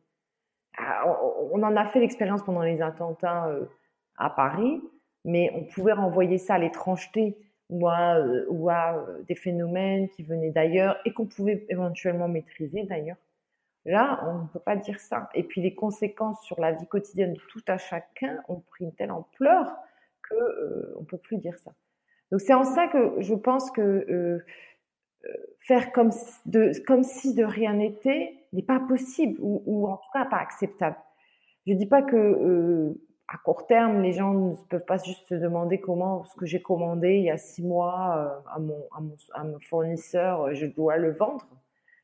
Ah, 0.78 1.06
on 1.52 1.64
en 1.64 1.76
a 1.76 1.86
fait 1.86 2.00
l'expérience 2.00 2.44
pendant 2.44 2.62
les 2.62 2.82
attentats 2.82 3.50
à 4.18 4.30
Paris, 4.30 4.82
mais 5.24 5.52
on 5.56 5.64
pouvait 5.64 5.94
renvoyer 5.94 6.38
ça 6.38 6.56
à 6.56 6.60
l'étrangeté 6.60 7.38
ou 7.70 7.88
à, 7.88 8.18
euh, 8.18 8.46
ou 8.50 8.70
à 8.70 8.96
euh, 8.96 9.24
des 9.24 9.36
phénomènes 9.36 10.08
qui 10.10 10.22
venaient 10.22 10.52
d'ailleurs 10.52 10.98
et 11.04 11.14
qu'on 11.14 11.26
pouvait 11.26 11.66
éventuellement 11.70 12.28
maîtriser 12.28 12.84
d'ailleurs. 12.84 13.18
Là, 13.86 14.20
on 14.28 14.44
ne 14.44 14.48
peut 14.48 14.60
pas 14.60 14.76
dire 14.76 15.00
ça. 15.00 15.30
Et 15.34 15.44
puis 15.44 15.62
les 15.62 15.74
conséquences 15.74 16.42
sur 16.44 16.60
la 16.60 16.72
vie 16.72 16.88
quotidienne 16.88 17.34
de 17.34 17.40
tout 17.50 17.64
à 17.68 17.78
chacun 17.78 18.40
ont 18.48 18.60
pris 18.60 18.86
une 18.86 18.94
telle 18.94 19.12
ampleur 19.12 19.76
que 20.22 20.36
euh, 20.36 20.96
on 21.00 21.04
peut 21.04 21.18
plus 21.18 21.38
dire 21.38 21.58
ça. 21.58 21.72
Donc 22.32 22.42
c'est 22.42 22.54
en 22.54 22.64
ça 22.64 22.88
que 22.88 23.22
je 23.22 23.34
pense 23.34 23.72
que 23.72 23.82
euh, 23.82 24.46
faire 25.60 25.92
comme, 25.92 26.12
de, 26.46 26.72
comme 26.86 27.04
si 27.04 27.34
de 27.34 27.44
rien 27.44 27.74
n'était 27.74 28.34
n'est 28.54 28.64
pas 28.64 28.80
possible 28.80 29.38
ou, 29.42 29.88
en 29.88 29.98
tout 29.98 30.10
cas 30.14 30.26
pas 30.26 30.38
acceptable. 30.38 30.98
Je 31.68 31.74
dis 31.74 31.88
pas 31.88 32.02
que 32.02 32.96
à 33.28 33.38
court 33.38 33.66
terme, 33.66 34.02
les 34.02 34.12
gens 34.12 34.34
ne 34.34 34.56
peuvent 34.70 34.86
pas 34.86 34.98
juste 34.98 35.28
se 35.28 35.36
demander 35.36 35.80
comment 35.80 36.26
ce 36.26 36.36
que 36.36 36.46
j'ai 36.46 36.62
commandé 36.62 37.16
il 37.16 37.24
y 37.24 37.32
a 37.32 37.38
six 37.38 37.64
mois 37.64 38.18
euh, 38.18 38.50
à, 38.54 38.60
mon, 38.60 38.88
à, 39.34 39.44
mon, 39.44 39.60
fournisseur, 39.60 40.44
euh, 40.44 40.54
je 40.54 40.66
dois 40.66 40.98
le 40.98 41.12
vendre. 41.12 41.48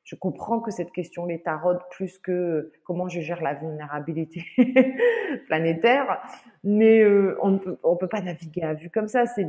Je 0.04 0.16
comprends 0.16 0.60
que 0.60 0.72
cette 0.72 0.92
question 0.92 1.28
les 1.28 1.42
taraude 1.42 1.80
plus 1.92 2.18
que 2.18 2.72
comment 2.84 3.08
je 3.08 3.22
gère 3.22 3.42
la 3.44 3.54
vulnérabilité 3.54 4.44
planétaire, 5.48 6.22
mais 6.64 7.02
euh, 7.02 7.38
on 7.42 7.52
ne 7.52 7.58
peut, 7.60 7.78
peut 8.00 8.08
pas 8.08 8.22
naviguer 8.22 8.64
à 8.64 8.74
vue 8.74 8.90
comme 8.90 9.08
ça. 9.08 9.28
C'est. 9.28 9.46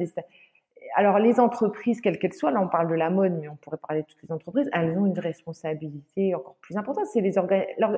Alors 0.94 1.18
les 1.18 1.40
entreprises, 1.40 2.00
quelles 2.00 2.18
qu'elles 2.18 2.34
soient, 2.34 2.50
là 2.50 2.60
on 2.60 2.68
parle 2.68 2.88
de 2.88 2.94
la 2.94 3.10
mode, 3.10 3.38
mais 3.40 3.48
on 3.48 3.56
pourrait 3.56 3.78
parler 3.78 4.02
de 4.02 4.06
toutes 4.06 4.22
les 4.22 4.32
entreprises, 4.32 4.68
elles 4.72 4.96
ont 4.98 5.06
une 5.06 5.18
responsabilité 5.18 6.34
encore 6.34 6.56
plus 6.60 6.76
importante. 6.76 7.06
C'est 7.06 7.20
les 7.20 7.34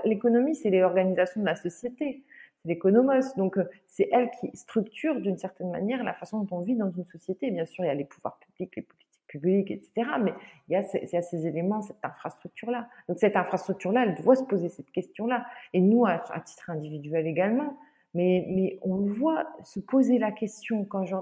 l'économie, 0.05 0.55
c'est 0.55 0.71
l'organisation 0.71 1.41
de 1.41 1.47
la 1.47 1.57
société 1.57 2.23
l'économos. 2.65 3.37
Donc, 3.37 3.59
euh, 3.59 3.69
c'est 3.87 4.09
elle 4.13 4.31
qui 4.31 4.51
structure 4.57 5.21
d'une 5.21 5.39
certaine 5.39 5.71
manière 5.71 6.03
la 6.03 6.15
façon 6.15 6.41
dont 6.41 6.59
on 6.59 6.61
vit 6.61 6.77
dans 6.77 6.91
une 6.91 7.05
société. 7.05 7.51
Bien 7.51 7.67
sûr, 7.67 7.85
il 7.85 7.89
y 7.89 7.91
a 7.91 7.95
les 7.95 8.05
pouvoirs 8.05 8.39
publics, 8.39 8.75
les 8.77 8.83
politiques 8.83 9.27
publiques, 9.27 9.71
etc. 9.71 10.11
Mais 10.23 10.33
il 10.69 10.73
y 10.73 10.77
a 10.77 10.83
ces, 10.83 11.47
éléments, 11.47 11.83
cette 11.83 12.03
infrastructure-là. 12.03 12.89
Donc, 13.09 13.19
cette 13.19 13.37
infrastructure-là, 13.37 14.05
elle 14.07 14.15
doit 14.23 14.37
se 14.37 14.45
poser 14.45 14.69
cette 14.69 14.91
question-là. 14.91 15.47
Et 15.73 15.81
nous, 15.81 16.07
à, 16.07 16.19
titre 16.45 16.71
individuel 16.71 17.27
également. 17.27 17.77
Mais, 18.15 18.47
mais 18.49 18.79
on 18.83 18.99
voit 18.99 19.49
se 19.65 19.81
poser 19.81 20.19
la 20.19 20.31
question 20.31 20.85
quand 20.85 21.05
je, 21.05 21.17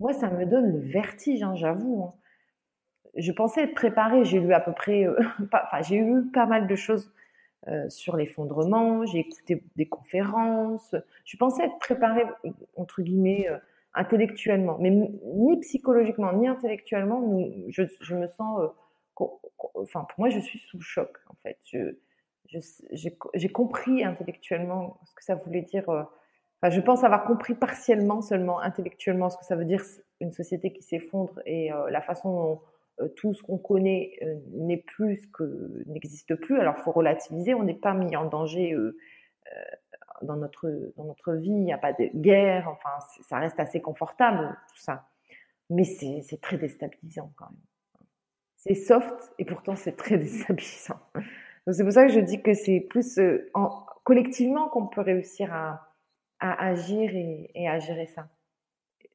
moi, 0.00 0.14
ça 0.14 0.30
me 0.30 0.46
donne 0.46 0.72
le 0.72 0.78
vertige, 0.78 1.42
hein, 1.42 1.54
j'avoue. 1.54 2.04
Hein. 2.04 2.14
Je 3.16 3.32
pensais 3.32 3.64
être 3.64 3.74
préparée. 3.74 4.24
J'ai 4.24 4.40
lu 4.40 4.52
à 4.54 4.60
peu 4.60 4.72
près, 4.72 5.04
euh, 5.06 5.16
enfin, 5.52 5.82
j'ai 5.82 5.96
eu 5.96 6.30
pas 6.32 6.46
mal 6.46 6.66
de 6.66 6.74
choses 6.74 7.12
euh, 7.68 7.88
sur 7.90 8.16
l'effondrement, 8.16 9.04
j'ai 9.04 9.18
écouté 9.18 9.62
des 9.76 9.86
conférences. 9.86 10.94
Je 11.26 11.36
pensais 11.36 11.64
être 11.64 11.78
préparée, 11.78 12.24
entre 12.76 13.02
guillemets, 13.02 13.46
euh, 13.48 13.58
intellectuellement, 13.92 14.78
mais 14.80 14.90
ni 14.90 15.60
psychologiquement, 15.60 16.32
ni 16.32 16.48
intellectuellement, 16.48 17.20
je, 17.68 18.14
me 18.14 18.26
sens. 18.28 18.70
Enfin, 19.74 20.04
pour 20.04 20.20
moi, 20.20 20.30
je 20.30 20.38
suis 20.38 20.60
sous 20.60 20.80
choc, 20.80 21.18
en 21.28 21.34
fait. 21.42 21.58
J'ai 23.34 23.48
compris 23.50 24.04
intellectuellement 24.04 24.98
ce 25.04 25.14
que 25.14 25.24
ça 25.24 25.34
voulait 25.34 25.62
dire. 25.62 26.06
Je 26.62 26.80
pense 26.80 27.04
avoir 27.04 27.24
compris 27.24 27.54
partiellement 27.54 28.20
seulement 28.20 28.60
intellectuellement 28.60 29.30
ce 29.30 29.38
que 29.38 29.44
ça 29.44 29.56
veut 29.56 29.64
dire 29.64 29.82
une 30.20 30.32
société 30.32 30.72
qui 30.72 30.82
s'effondre 30.82 31.40
et 31.46 31.70
la 31.88 32.02
façon 32.02 32.30
dont 32.30 32.60
euh, 33.00 33.08
tout 33.08 33.34
ce 33.34 33.42
qu'on 33.42 33.58
connaît 33.58 34.12
euh, 34.22 34.36
n'est 34.52 34.76
plus 34.78 35.26
que 35.32 35.82
n'existe 35.86 36.34
plus. 36.34 36.58
Alors, 36.58 36.76
faut 36.78 36.92
relativiser. 36.92 37.54
On 37.54 37.62
n'est 37.62 37.74
pas 37.74 37.94
mis 37.94 38.16
en 38.16 38.26
danger 38.26 38.72
euh, 38.72 38.96
dans 40.22 40.36
notre 40.36 40.68
dans 40.96 41.04
notre 41.04 41.34
vie. 41.34 41.50
Il 41.50 41.64
n'y 41.64 41.72
a 41.72 41.78
pas 41.78 41.92
de 41.92 42.10
guerre. 42.14 42.68
Enfin, 42.68 43.04
ça 43.22 43.38
reste 43.38 43.58
assez 43.58 43.80
confortable 43.80 44.56
tout 44.68 44.80
ça. 44.80 45.08
Mais 45.70 45.84
c'est 45.84 46.40
très 46.40 46.56
déstabilisant 46.56 47.32
quand 47.36 47.46
même. 47.46 47.60
C'est 48.56 48.74
soft 48.74 49.32
et 49.38 49.44
pourtant 49.44 49.76
c'est 49.76 49.96
très 49.96 50.18
déstabilisant. 50.18 50.98
C'est 51.70 51.84
pour 51.84 51.92
ça 51.92 52.06
que 52.06 52.12
je 52.12 52.20
dis 52.20 52.42
que 52.42 52.54
c'est 52.54 52.80
plus 52.80 53.20
en, 53.54 53.86
collectivement 54.02 54.68
qu'on 54.68 54.88
peut 54.88 55.02
réussir 55.02 55.54
à, 55.54 55.89
à 56.40 56.66
agir 56.66 57.14
et, 57.14 57.50
et 57.54 57.68
à 57.68 57.78
gérer 57.78 58.06
ça 58.06 58.28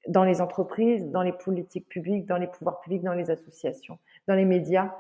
dans 0.08 0.24
les 0.24 0.40
entreprises, 0.42 1.10
dans 1.10 1.24
les 1.24 1.34
politiques 1.34 1.90
publiques, 1.90 2.26
dans 2.26 2.38
les 2.38 2.48
pouvoirs 2.48 2.80
publics, 2.82 3.04
dans 3.04 3.14
les 3.14 3.32
associations, 3.32 3.98
dans 4.28 4.36
les 4.36 4.46
médias. 4.46 4.96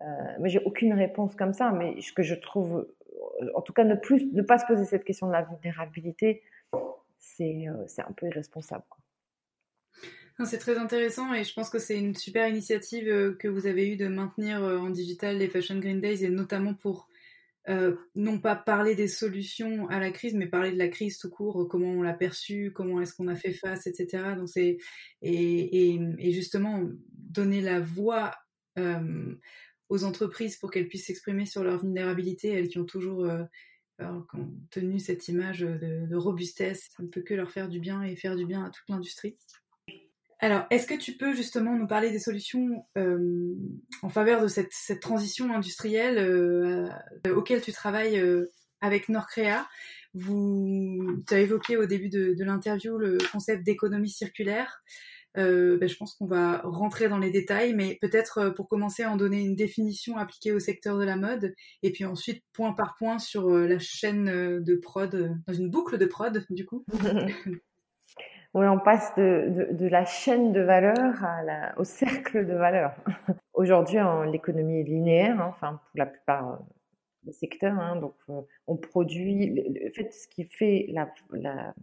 Euh, 0.00 0.04
mais 0.40 0.50
j'ai 0.50 0.60
aucune 0.60 0.92
réponse 0.92 1.34
comme 1.34 1.54
ça. 1.54 1.70
Mais 1.70 2.00
ce 2.00 2.12
que 2.12 2.22
je 2.22 2.34
trouve, 2.34 2.86
en 3.54 3.62
tout 3.62 3.72
cas, 3.72 3.84
ne 3.84 4.42
pas 4.42 4.58
se 4.58 4.66
poser 4.66 4.84
cette 4.84 5.04
question 5.04 5.26
de 5.26 5.32
la 5.32 5.42
vulnérabilité, 5.42 6.42
c'est 7.18 7.68
euh, 7.68 7.86
un 8.06 8.12
peu 8.12 8.26
irresponsable. 8.26 8.84
C'est 10.44 10.58
très 10.58 10.76
intéressant 10.78 11.32
et 11.32 11.44
je 11.44 11.54
pense 11.54 11.70
que 11.70 11.78
c'est 11.78 11.96
une 11.96 12.16
super 12.16 12.48
initiative 12.48 13.08
euh, 13.08 13.36
que 13.38 13.46
vous 13.46 13.66
avez 13.68 13.92
eue 13.92 13.96
de 13.96 14.08
maintenir 14.08 14.64
euh, 14.64 14.78
en 14.78 14.90
digital 14.90 15.38
les 15.38 15.48
Fashion 15.48 15.78
Green 15.78 16.00
Days 16.00 16.24
et 16.24 16.28
notamment 16.28 16.74
pour 16.74 17.08
euh, 17.68 17.96
non 18.14 18.38
pas 18.40 18.56
parler 18.56 18.94
des 18.94 19.08
solutions 19.08 19.88
à 19.88 19.98
la 19.98 20.10
crise, 20.10 20.34
mais 20.34 20.46
parler 20.46 20.70
de 20.70 20.78
la 20.78 20.88
crise 20.88 21.18
tout 21.18 21.30
court, 21.30 21.66
comment 21.68 21.88
on 21.88 22.02
l'a 22.02 22.12
perçue, 22.12 22.72
comment 22.74 23.00
est-ce 23.00 23.14
qu'on 23.14 23.28
a 23.28 23.36
fait 23.36 23.54
face, 23.54 23.86
etc. 23.86 24.34
Donc 24.36 24.48
c'est 24.48 24.76
et, 25.22 26.32
justement 26.32 26.82
donner 27.12 27.62
la 27.62 27.80
voix 27.80 28.34
euh, 28.78 29.34
aux 29.88 30.04
entreprises 30.04 30.56
pour 30.56 30.70
qu'elles 30.70 30.88
puissent 30.88 31.06
s'exprimer 31.06 31.46
sur 31.46 31.64
leur 31.64 31.80
vulnérabilité, 31.80 32.48
elles 32.48 32.68
qui 32.68 32.78
ont 32.78 32.84
toujours 32.84 33.24
euh, 33.24 33.44
tenu 34.70 34.98
cette 34.98 35.28
image 35.28 35.60
de, 35.60 36.06
de 36.06 36.16
robustesse, 36.16 36.90
ça 36.94 37.02
ne 37.02 37.08
peut 37.08 37.22
que 37.22 37.34
leur 37.34 37.50
faire 37.50 37.68
du 37.68 37.80
bien 37.80 38.02
et 38.02 38.14
faire 38.14 38.36
du 38.36 38.44
bien 38.44 38.64
à 38.64 38.70
toute 38.70 38.88
l'industrie. 38.88 39.38
Alors, 40.44 40.66
est-ce 40.68 40.86
que 40.86 40.92
tu 40.92 41.12
peux 41.12 41.32
justement 41.32 41.74
nous 41.74 41.86
parler 41.86 42.10
des 42.10 42.18
solutions 42.18 42.84
euh, 42.98 43.54
en 44.02 44.10
faveur 44.10 44.42
de 44.42 44.46
cette, 44.46 45.00
transition 45.00 45.50
industrielle 45.54 46.18
euh, 46.18 46.86
auquel 47.34 47.62
tu 47.62 47.72
travailles 47.72 48.18
euh, 48.18 48.52
avec 48.82 49.08
Norcrea? 49.08 49.66
Tu 50.14 51.24
as 51.30 51.40
évoqué 51.40 51.78
au 51.78 51.86
début 51.86 52.10
de, 52.10 52.44
l'interview 52.44 52.98
le 52.98 53.16
concept 53.32 53.64
d'économie 53.64 54.10
circulaire. 54.10 54.82
Ben, 55.34 55.88
je 55.88 55.96
pense 55.96 56.14
qu'on 56.14 56.26
va 56.26 56.60
rentrer 56.62 57.08
dans 57.08 57.18
les 57.18 57.30
détails, 57.30 57.72
mais 57.72 57.96
peut-être 58.02 58.50
pour 58.50 58.68
commencer 58.68 59.02
à 59.02 59.10
en 59.10 59.16
donner 59.16 59.40
une 59.40 59.56
définition 59.56 60.18
appliquée 60.18 60.52
au 60.52 60.60
secteur 60.60 60.98
de 60.98 61.04
la 61.04 61.16
mode, 61.16 61.54
et 61.82 61.90
puis 61.90 62.04
ensuite 62.04 62.44
point 62.52 62.74
par 62.74 62.96
point 62.98 63.18
sur 63.18 63.48
la 63.48 63.78
chaîne 63.78 64.26
de 64.62 64.74
prod, 64.76 65.34
dans 65.48 65.54
une 65.54 65.70
boucle 65.70 65.96
de 65.96 66.04
prod 66.04 66.44
du 66.50 66.66
coup. 66.66 66.84
On 68.54 68.78
passe 68.78 69.12
de, 69.16 69.68
de, 69.72 69.88
la 69.88 70.04
chaîne 70.04 70.52
de 70.52 70.60
valeur 70.60 71.14
au 71.76 71.84
cercle 71.84 72.46
de 72.46 72.54
valeur. 72.54 72.94
Aujourd'hui, 73.54 73.98
l'économie 74.30 74.80
est 74.80 74.84
linéaire, 74.84 75.40
hein, 75.40 75.48
enfin 75.48 75.80
pour 75.90 75.98
la 75.98 76.06
plupart 76.06 76.52
euh, 76.52 76.56
des 77.24 77.32
secteurs. 77.32 77.78
Hein, 77.78 77.96
donc, 77.96 78.14
euh, 78.30 78.40
on 78.68 78.76
produit. 78.76 79.50
Le, 79.50 79.90
fait, 79.90 80.12
ce 80.12 80.28
qui 80.28 80.44
fait 80.44 80.86
la, 80.90 81.12
la, 81.32 81.74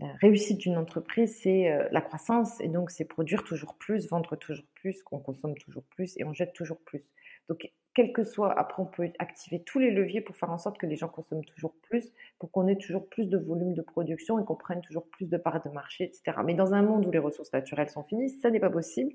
la 0.00 0.12
réussite 0.20 0.58
d'une 0.58 0.76
entreprise, 0.76 1.38
c'est 1.42 1.70
euh, 1.70 1.86
la 1.92 2.00
croissance, 2.00 2.60
et 2.60 2.68
donc 2.68 2.90
c'est 2.90 3.04
produire 3.04 3.44
toujours 3.44 3.74
plus, 3.74 4.08
vendre 4.08 4.36
toujours 4.36 4.64
plus, 4.74 5.02
qu'on 5.02 5.18
consomme 5.18 5.54
toujours 5.56 5.84
plus 5.84 6.14
et 6.18 6.24
on 6.24 6.32
jette 6.32 6.52
toujours 6.52 6.78
plus. 6.78 7.10
Donc, 7.48 7.70
quel 7.94 8.12
que 8.12 8.24
soit, 8.24 8.58
après, 8.58 8.82
on 8.82 8.86
peut 8.86 9.08
activer 9.18 9.62
tous 9.62 9.78
les 9.78 9.90
leviers 9.90 10.20
pour 10.20 10.34
faire 10.34 10.50
en 10.50 10.58
sorte 10.58 10.78
que 10.78 10.86
les 10.86 10.96
gens 10.96 11.08
consomment 11.08 11.44
toujours 11.44 11.74
plus, 11.82 12.12
pour 12.38 12.50
qu'on 12.50 12.66
ait 12.66 12.76
toujours 12.76 13.08
plus 13.08 13.26
de 13.26 13.38
volume 13.38 13.74
de 13.74 13.82
production 13.82 14.40
et 14.40 14.44
qu'on 14.44 14.56
prenne 14.56 14.80
toujours 14.80 15.06
plus 15.06 15.28
de 15.28 15.36
parts 15.36 15.62
de 15.62 15.70
marché, 15.70 16.04
etc. 16.04 16.38
Mais 16.44 16.54
dans 16.54 16.74
un 16.74 16.82
monde 16.82 17.06
où 17.06 17.10
les 17.10 17.18
ressources 17.18 17.52
naturelles 17.52 17.90
sont 17.90 18.02
finies, 18.02 18.30
ça 18.30 18.50
n'est 18.50 18.60
pas 18.60 18.70
possible. 18.70 19.12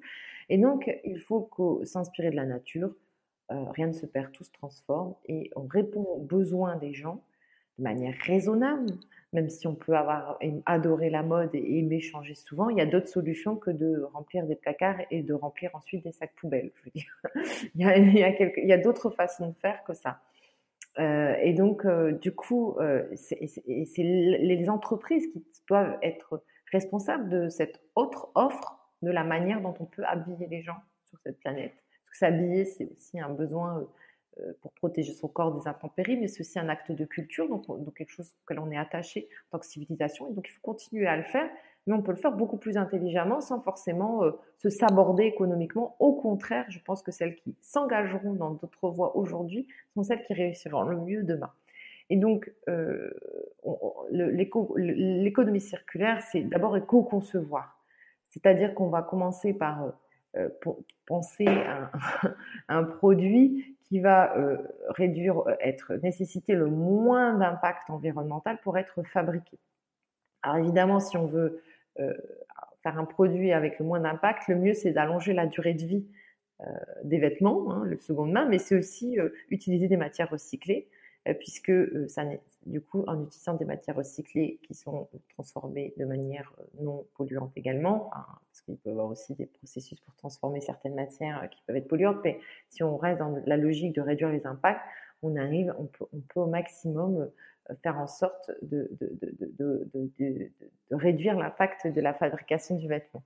Et 0.48 0.58
donc, 0.58 0.90
il 1.04 1.20
faut 1.20 1.50
s'inspirer 1.84 2.30
de 2.32 2.38
la 2.38 2.46
nature, 2.46 2.96
rien 3.50 3.88
ne 3.88 3.94
se 3.94 4.06
perd, 4.06 4.32
tout 4.32 4.44
se 4.44 4.52
transforme 4.52 5.16
et 5.26 5.50
on 5.56 5.66
répond 5.68 6.04
aux 6.04 6.22
besoins 6.22 6.76
des 6.78 6.94
gens 6.94 7.22
manière 7.82 8.16
raisonnable, 8.26 8.92
même 9.34 9.50
si 9.50 9.68
on 9.68 9.76
peut 9.76 9.96
avoir 9.96 10.40
adoré 10.66 11.10
la 11.10 11.22
mode 11.22 11.54
et 11.54 11.80
aimer 11.80 12.00
changer 12.00 12.34
souvent, 12.34 12.70
il 12.70 12.78
y 12.78 12.82
a 12.82 12.86
d'autres 12.86 13.08
solutions 13.08 13.56
que 13.56 13.70
de 13.70 14.02
remplir 14.14 14.46
des 14.48 14.56
placards 14.56 15.02
et 15.12 15.22
de 15.22 15.34
remplir 15.34 15.70
ensuite 15.76 16.04
des 16.04 16.12
sacs 16.12 16.34
poubelles. 16.36 16.72
Il 17.76 17.82
y 17.86 18.74
a, 18.74 18.78
d'autres 18.78 19.12
façons 19.12 19.50
de 19.50 19.56
faire 19.56 19.84
que 19.84 19.94
ça. 19.94 20.22
Euh, 20.98 21.36
et 21.42 21.54
donc, 21.54 21.86
euh, 21.86 22.12
du 22.14 22.34
coup, 22.34 22.76
euh, 22.80 23.04
c'est 23.16 24.04
les 24.04 24.70
entreprises 24.70 25.28
qui 25.28 25.44
doivent 25.68 25.98
être 26.02 26.44
responsables 26.72 27.30
de 27.30 27.50
cette 27.50 27.80
autre 27.96 28.30
offre, 28.36 28.78
de 29.02 29.12
la 29.12 29.24
manière 29.24 29.62
dont 29.62 29.76
on 29.80 29.86
peut 29.86 30.04
habiller 30.06 30.48
les 30.48 30.62
gens 30.62 30.78
sur 31.06 31.20
cette 31.24 31.40
planète. 31.40 31.74
Parce 31.74 32.12
que 32.12 32.18
s'habiller, 32.18 32.66
c'est 32.66 32.90
aussi 32.92 33.20
un 33.20 33.30
besoin 33.30 33.88
pour 34.62 34.72
protéger 34.74 35.14
son 35.14 35.28
corps 35.28 35.54
des 35.54 35.68
intempéries, 35.68 36.18
mais 36.18 36.28
c'est 36.28 36.42
aussi 36.42 36.60
un 36.60 36.70
acte 36.70 36.92
de 36.92 37.06
culture, 37.06 37.48
donc, 37.50 37.66
quelque 37.96 38.12
chose 38.12 38.34
auquel 38.44 38.60
on 38.60 38.72
est 38.72 38.78
attaché 38.78 39.28
en 39.48 39.52
tant 39.52 39.60
que 39.60 39.66
civilisation. 39.66 40.30
Et 40.30 40.34
donc 40.34 40.48
il 40.48 40.52
faut 40.52 40.62
continuer 40.62 41.08
à 41.08 41.18
le 41.18 41.24
faire, 41.24 41.50
mais 41.88 41.94
on 41.94 42.02
peut 42.02 42.12
le 42.12 42.18
faire 42.18 42.32
beaucoup 42.32 42.58
plus 42.58 42.78
intelligemment 42.78 43.42
sans 43.42 43.62
forcément 43.62 44.24
euh, 44.24 44.32
se 44.58 44.70
saborder 44.70 45.24
économiquement. 45.24 45.96
Au 46.00 46.14
contraire, 46.14 46.66
je 46.70 46.80
pense 46.80 47.02
que 47.02 47.12
celles 47.12 47.36
qui 47.36 47.56
s'engageront 47.62 48.34
dans 48.34 48.52
d'autres 48.52 48.90
voies 48.90 49.16
aujourd'hui 49.18 49.68
sont 49.94 50.04
celles 50.04 50.24
qui 50.24 50.34
réussiront 50.34 50.84
le 50.84 50.98
mieux 50.98 51.24
demain. 51.24 51.52
Et 52.10 52.16
donc, 52.16 52.52
euh, 52.68 53.12
l'économie 54.10 55.62
circulaire, 55.62 56.22
c'est 56.32 56.42
d'abord 56.42 56.76
éco-concevoir. 56.76 57.80
C'est-à-dire 58.30 58.74
qu'on 58.74 58.90
va 58.90 59.04
commencer 59.04 59.54
par 59.54 59.94
euh, 60.38 60.50
penser 61.08 61.48
à 61.48 61.92
un, 62.70 62.84
produit 62.84 63.76
qui 63.90 64.00
va 64.00 64.38
euh, 64.38 64.58
réduire, 64.90 65.40
euh, 65.48 65.56
être 65.60 65.96
nécessiter 65.96 66.54
le 66.54 66.68
moins 66.68 67.34
d'impact 67.34 67.90
environnemental 67.90 68.60
pour 68.62 68.78
être 68.78 69.04
fabriqué. 69.04 69.58
Alors 70.44 70.58
évidemment, 70.58 71.00
si 71.00 71.18
on 71.18 71.26
veut 71.26 71.62
euh, 72.00 72.14
faire 72.84 72.98
un 72.98 73.06
produit 73.06 73.52
avec 73.52 73.80
le 73.80 73.86
moins 73.86 74.00
d'impact, 74.00 74.48
le 74.48 74.56
mieux 74.56 74.74
c'est 74.74 74.92
d'allonger 74.92 75.34
la 75.34 75.48
durée 75.48 75.74
de 75.74 75.86
vie 75.86 76.08
des 77.06 77.20
vêtements, 77.20 77.72
hein, 77.72 77.86
le 77.86 77.98
seconde 78.00 78.34
main, 78.34 78.46
mais 78.46 78.60
c'est 78.60 78.76
aussi 78.76 79.18
utiliser 79.50 79.88
des 79.88 79.96
matières 79.96 80.30
recyclées, 80.30 80.90
puisque 81.40 81.72
ça, 82.10 82.24
du 82.66 82.82
coup, 82.82 83.04
en 83.08 83.24
utilisant 83.24 83.54
des 83.54 83.66
matières 83.66 83.96
recyclées 83.96 84.60
qui 84.64 84.74
sont 84.74 85.08
transformées 85.34 85.94
de 85.98 86.06
manière 86.06 86.54
non 86.80 87.06
polluante 87.16 87.52
également, 87.56 88.10
parce 88.12 88.62
qu'il 88.66 88.78
peut 88.78 88.90
y 88.90 88.92
avoir 88.94 89.10
aussi 89.10 89.36
des 89.36 89.46
processus 89.46 90.00
pour 90.00 90.16
transformer 90.16 90.62
certaines 90.62 90.96
matières 90.96 91.48
qui 91.52 91.62
peuvent 91.68 91.76
être 91.76 91.88
polluantes, 91.88 92.20
mais 92.24 92.40
si 92.70 92.84
on 92.84 92.98
reste 92.98 93.20
dans 93.20 93.38
la 93.46 93.58
logique 93.58 93.94
de 93.94 94.02
réduire 94.02 94.30
les 94.30 94.46
impacts, 94.48 94.82
on 95.22 95.36
arrive, 95.36 95.74
on 95.78 95.86
peut, 95.86 96.06
au 96.40 96.46
maximum 96.46 97.30
faire 97.84 98.00
en 98.00 98.08
sorte 98.08 98.52
de 98.62 98.90
réduire 100.90 101.38
l'impact 101.38 101.88
de 101.88 102.02
la 102.02 102.14
fabrication 102.14 102.76
du 102.76 102.88
vêtement. 102.88 103.24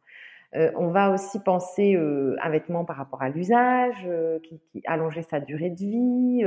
Euh, 0.56 0.72
on 0.76 0.90
va 0.90 1.12
aussi 1.12 1.40
penser 1.40 1.96
euh, 1.96 2.36
un 2.42 2.50
vêtement 2.50 2.86
par 2.86 2.98
rapport 2.98 3.22
à 3.22 3.30
l'usage, 3.30 4.06
euh, 4.06 4.40
qui, 4.40 4.62
allonger 4.86 5.24
sa 5.24 5.40
durée 5.40 5.72
de 5.72 5.80
vie, 5.80 6.46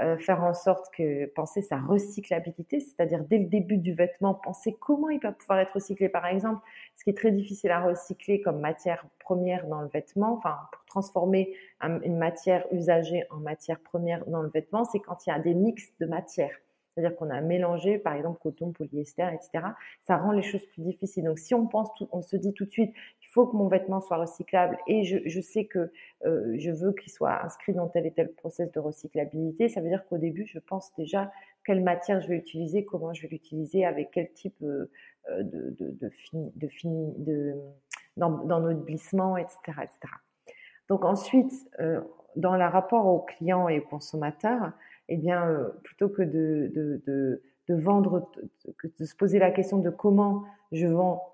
euh, 0.00 0.18
faire 0.18 0.42
en 0.42 0.54
sorte 0.54 0.92
que 0.92 1.26
penser 1.26 1.62
sa 1.62 1.78
recyclabilité, 1.78 2.80
c'est-à-dire 2.80 3.22
dès 3.24 3.38
le 3.38 3.46
début 3.46 3.76
du 3.76 3.94
vêtement, 3.94 4.34
penser 4.34 4.76
comment 4.80 5.08
il 5.08 5.20
va 5.20 5.30
pouvoir 5.30 5.60
être 5.60 5.74
recyclé. 5.74 6.08
Par 6.08 6.26
exemple, 6.26 6.60
ce 6.96 7.04
qui 7.04 7.10
est 7.10 7.16
très 7.16 7.30
difficile 7.30 7.70
à 7.70 7.80
recycler 7.80 8.40
comme 8.40 8.60
matière 8.60 9.06
première 9.20 9.66
dans 9.68 9.82
le 9.82 9.88
vêtement, 9.88 10.34
enfin 10.34 10.56
pour 10.72 10.84
transformer 10.86 11.54
une 11.80 12.18
matière 12.18 12.66
usagée 12.72 13.24
en 13.30 13.36
matière 13.36 13.78
première 13.80 14.24
dans 14.26 14.42
le 14.42 14.48
vêtement, 14.48 14.84
c'est 14.84 15.00
quand 15.00 15.26
il 15.26 15.30
y 15.30 15.32
a 15.32 15.38
des 15.38 15.54
mix 15.54 15.92
de 16.00 16.06
matières. 16.06 16.58
C'est-à-dire 16.94 17.16
qu'on 17.16 17.30
a 17.30 17.40
mélangé, 17.40 17.98
par 17.98 18.14
exemple, 18.14 18.38
coton, 18.40 18.70
polyester, 18.70 19.26
etc. 19.34 19.66
Ça 20.02 20.16
rend 20.16 20.30
les 20.30 20.42
choses 20.42 20.64
plus 20.66 20.82
difficiles. 20.82 21.24
Donc, 21.24 21.40
si 21.40 21.52
on 21.52 21.66
pense, 21.66 21.88
on 22.12 22.22
se 22.22 22.36
dit 22.36 22.54
tout 22.54 22.66
de 22.66 22.70
suite, 22.70 22.94
faut 23.34 23.46
que 23.48 23.56
mon 23.56 23.66
vêtement 23.66 24.00
soit 24.00 24.18
recyclable 24.18 24.78
et 24.86 25.02
je, 25.02 25.40
sais 25.40 25.64
que 25.64 25.90
euh, 26.24 26.54
je 26.56 26.70
veux 26.70 26.92
qu'il 26.92 27.10
soit 27.10 27.44
inscrit 27.44 27.72
dans 27.72 27.88
tel 27.88 28.06
et 28.06 28.12
tel 28.12 28.32
process 28.32 28.70
de 28.70 28.78
recyclabilité, 28.78 29.68
ça 29.68 29.80
veut 29.80 29.88
dire 29.88 30.06
qu'au 30.06 30.18
début, 30.18 30.46
je 30.46 30.60
pense 30.60 30.94
déjà 30.96 31.32
quelle 31.66 31.82
matière 31.82 32.20
je 32.20 32.28
vais 32.28 32.36
utiliser, 32.36 32.84
comment 32.84 33.12
je 33.12 33.22
vais 33.22 33.28
l'utiliser, 33.28 33.84
avec 33.84 34.10
quel 34.12 34.30
type 34.32 34.54
euh, 34.62 34.88
euh 35.30 35.42
de, 35.42 36.08
fini, 36.10 36.52
de, 36.54 36.68
fini, 36.68 37.12
de 37.18 37.54
dans, 38.16 38.30
notre 38.30 38.84
glissement, 38.84 39.36
etc., 39.36 39.58
etc. 39.82 40.14
Donc 40.88 41.04
ensuite, 41.04 41.52
dans 42.36 42.54
le 42.54 42.64
rapport 42.64 43.06
aux 43.06 43.20
clients 43.20 43.68
et 43.68 43.80
aux 43.80 43.84
consommateurs, 43.84 44.70
eh 45.08 45.16
bien, 45.16 45.72
plutôt 45.82 46.08
que 46.08 46.22
de, 46.22 46.70
de, 46.72 47.02
de, 47.06 47.42
de 47.68 47.74
vendre, 47.74 48.30
de 48.98 49.04
se 49.04 49.16
poser 49.16 49.40
la 49.40 49.50
question 49.50 49.78
de 49.78 49.90
comment 49.90 50.44
je 50.70 50.86
vends 50.86 51.33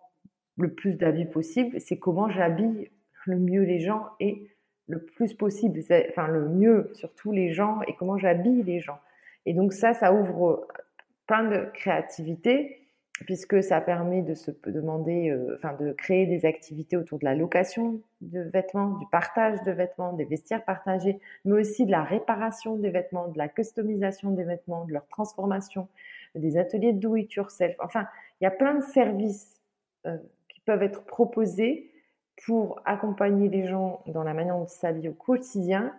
le 0.61 0.73
plus 0.73 0.97
d'habits 0.97 1.27
possible, 1.27 1.81
c'est 1.81 1.99
comment 1.99 2.29
j'habille 2.29 2.91
le 3.27 3.39
mieux 3.39 3.63
les 3.63 3.81
gens 3.81 4.07
et 4.19 4.49
le 4.89 4.99
plus 5.03 5.35
possible, 5.35 5.81
enfin 6.09 6.29
le 6.29 6.49
mieux 6.49 6.91
surtout 6.95 7.33
les 7.33 7.53
gens 7.53 7.81
et 7.87 7.95
comment 7.95 8.19
j'habille 8.19 8.63
les 8.63 8.81
gens. 8.81 8.99
Et 9.47 9.55
donc 9.55 9.73
ça, 9.73 9.95
ça 9.95 10.13
ouvre 10.13 10.67
plein 11.27 11.45
de 11.45 11.71
créativité 11.73 12.77
puisque 13.27 13.63
ça 13.63 13.81
permet 13.81 14.23
de 14.23 14.35
se 14.35 14.51
demander, 14.67 15.31
euh, 15.31 15.55
enfin 15.57 15.75
de 15.75 15.93
créer 15.93 16.27
des 16.27 16.47
activités 16.47 16.97
autour 16.97 17.19
de 17.19 17.25
la 17.25 17.35
location 17.35 18.01
de 18.23 18.41
vêtements, 18.41 18.97
du 18.99 19.07
partage 19.13 19.63
de 19.63 19.73
vêtements, 19.73 20.15
des 20.15 20.25
vestiaires 20.25 20.65
partagés, 20.65 21.21
mais 21.45 21.61
aussi 21.61 21.85
de 21.85 21.91
la 21.91 22.03
réparation 22.03 22.77
des 22.77 22.91
vêtements, 22.91 23.29
de 23.29 23.37
la 23.37 23.49
customisation 23.49 24.31
des 24.31 24.45
vêtements, 24.45 24.87
de 24.87 24.93
leur 24.93 25.07
transformation, 25.09 25.89
des 26.35 26.57
ateliers 26.57 26.93
de 26.93 26.99
do 26.99 27.17
it 27.17 27.33
yourself. 27.35 27.77
Enfin, 27.81 28.07
il 28.41 28.45
y 28.45 28.47
a 28.47 28.51
plein 28.51 28.75
de 28.75 28.83
services 28.85 29.61
euh, 30.07 30.17
peuvent 30.65 30.83
être 30.83 31.05
proposés 31.05 31.91
pour 32.45 32.81
accompagner 32.85 33.49
les 33.49 33.67
gens 33.67 34.03
dans 34.07 34.23
la 34.23 34.35
manière 34.35 34.57
dont 34.57 34.65
ils 34.65 34.69
s'habillent 34.69 35.09
au 35.09 35.15
quotidien, 35.15 35.93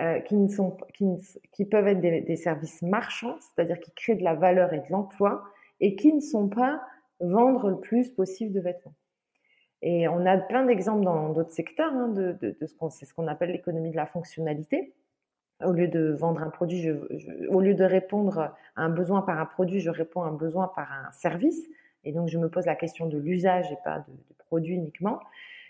euh, 0.00 0.20
qui, 0.20 0.36
ne 0.36 0.48
sont, 0.48 0.76
qui, 0.92 1.06
qui 1.52 1.64
peuvent 1.64 1.88
être 1.88 2.00
des, 2.00 2.36
services 2.36 2.82
marchands, 2.82 3.36
c'est-à-dire 3.40 3.80
qui 3.80 3.92
créent 3.92 4.16
de 4.16 4.24
la 4.24 4.34
valeur 4.34 4.74
et 4.74 4.80
de 4.80 4.90
l'emploi, 4.90 5.42
et 5.80 5.96
qui 5.96 6.12
ne 6.12 6.20
sont 6.20 6.48
pas 6.48 6.82
vendre 7.20 7.70
le 7.70 7.80
plus 7.80 8.10
possible 8.10 8.52
de 8.52 8.60
vêtements. 8.60 8.94
Et 9.80 10.06
on 10.08 10.26
a 10.26 10.36
plein 10.36 10.66
d'exemples 10.66 11.04
dans 11.04 11.30
d'autres 11.30 11.52
secteurs 11.52 11.92
hein, 11.94 12.08
de, 12.08 12.32
de, 12.32 12.56
de, 12.60 12.66
ce 12.66 12.74
qu'on 12.74 12.90
c'est 12.90 13.06
ce 13.06 13.14
qu'on 13.14 13.26
appelle 13.26 13.52
l'économie 13.52 13.90
de 13.90 13.96
la 13.96 14.06
fonctionnalité. 14.06 14.92
Au 15.64 15.72
lieu 15.72 15.88
de 15.88 16.12
vendre 16.12 16.42
un 16.42 16.50
produit, 16.50 16.90
au 17.48 17.60
lieu 17.62 17.74
de 17.74 17.84
répondre 17.84 18.38
à 18.38 18.54
un 18.76 18.90
besoin 18.90 19.22
par 19.22 19.38
un 19.40 19.46
produit, 19.46 19.80
je 19.80 19.88
réponds 19.88 20.22
à 20.22 20.26
un 20.26 20.34
besoin 20.34 20.68
par 20.74 20.92
un 20.92 21.10
service. 21.12 21.66
Et 22.06 22.12
donc, 22.12 22.28
je 22.28 22.38
me 22.38 22.48
pose 22.48 22.64
la 22.64 22.76
question 22.76 23.06
de 23.06 23.18
l'usage 23.18 23.70
et 23.70 23.76
pas 23.84 23.98
de, 23.98 24.12
produit 24.46 24.74
uniquement. 24.74 25.20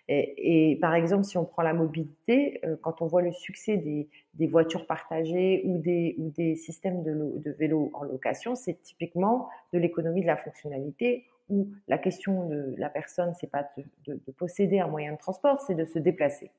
Et, 0.09 0.78
par 0.80 0.95
exemple, 0.95 1.24
si 1.24 1.37
on 1.37 1.45
prend 1.45 1.62
la 1.62 1.74
mobilité, 1.74 2.61
euh, 2.64 2.76
quand 2.80 3.03
on 3.03 3.07
voit 3.07 3.22
le 3.22 3.32
succès 3.32 3.76
des, 3.76 4.47
voitures 4.47 4.87
partagées 4.87 5.62
ou 5.64 5.78
des, 5.78 6.55
systèmes 6.55 7.03
de, 7.03 7.32
de 7.39 7.51
vélos 7.51 7.91
en 7.93 8.05
location, 8.05 8.55
c'est 8.55 8.80
typiquement 8.82 9.49
de 9.72 9.80
l'économie 9.80 10.20
de 10.20 10.28
la 10.28 10.37
fonctionnalité 10.37 11.24
où 11.49 11.68
la 11.89 11.99
question 11.99 12.49
de 12.49 12.74
la 12.76 12.89
personne, 12.89 13.32
c'est 13.39 13.51
pas 13.51 13.68
de, 14.07 14.18
posséder 14.37 14.80
un 14.80 14.89
moyen 14.89 15.12
de 15.12 15.18
transport, 15.18 15.61
c'est 15.61 15.74
de 15.74 15.84
se 15.84 15.99
déplacer. 15.99 16.51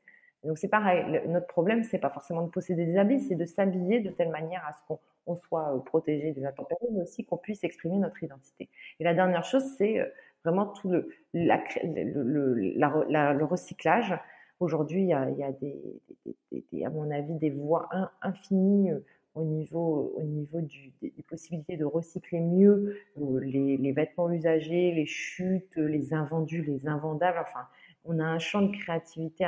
Donc 0.48 0.58
c'est 0.58 0.70
pareil, 0.70 1.22
notre 1.28 1.48
problème, 1.48 1.84
c'est 1.84 2.00
pas 2.00 2.10
forcément 2.10 2.42
de 2.42 2.50
posséder 2.50 2.86
des 2.86 2.98
habits, 2.98 3.20
c'est 3.20 3.36
de 3.36 3.46
s'habiller 3.46 4.00
de 4.00 4.10
telle 4.10 4.30
manière 4.30 4.66
à 4.66 4.74
ce 4.74 4.80
qu'on 4.88 5.00
on 5.28 5.36
soit 5.36 5.76
euh, 5.76 5.80
protégé 5.80 6.32
des 6.32 6.46
intempéries, 6.46 6.88
mais 6.92 7.02
aussi 7.02 7.26
qu'on 7.26 7.38
puisse 7.38 7.64
exprimer 7.64 7.98
notre 7.98 8.24
identité. 8.24 8.70
Et 9.00 9.04
la 9.04 9.14
dernière 9.14 9.44
chose, 9.44 9.64
c'est 9.78 10.00
euh, 10.00 10.06
vraiment 10.44 10.68
tout 10.68 10.90
le, 10.90 11.10
le, 11.34 12.54
la, 12.78 13.06
la, 13.10 13.34
le 13.34 13.46
recyclage. 13.46 14.18
Aujourd'hui, 14.60 15.02
il 15.02 15.08
y 15.08 15.14
a, 15.14 16.88
à 16.88 16.90
mon 16.90 17.12
avis, 17.12 17.36
des 17.36 17.52
voies 17.52 17.88
in, 17.92 18.10
infinies 18.22 18.92
euh, 18.92 19.00
au 19.36 19.44
niveau, 19.44 20.14
au 20.16 20.24
niveau 20.24 20.62
des, 20.62 21.14
possibilités 21.28 21.78
de 21.78 21.86
recycler 21.86 22.40
mieux 22.40 22.98
les, 23.42 23.78
les, 23.78 23.92
vêtements 23.92 24.32
usagés, 24.32 24.94
les 24.94 25.06
chutes, 25.06 25.76
les 25.76 26.14
invendus, 26.14 26.64
les 26.64 26.88
invendables. 26.88 27.38
Enfin, 27.42 27.68
on 28.08 28.20
a 28.20 28.26
un 28.26 28.40
champ 28.40 28.62
de 28.62 28.76
créativité 28.76 29.46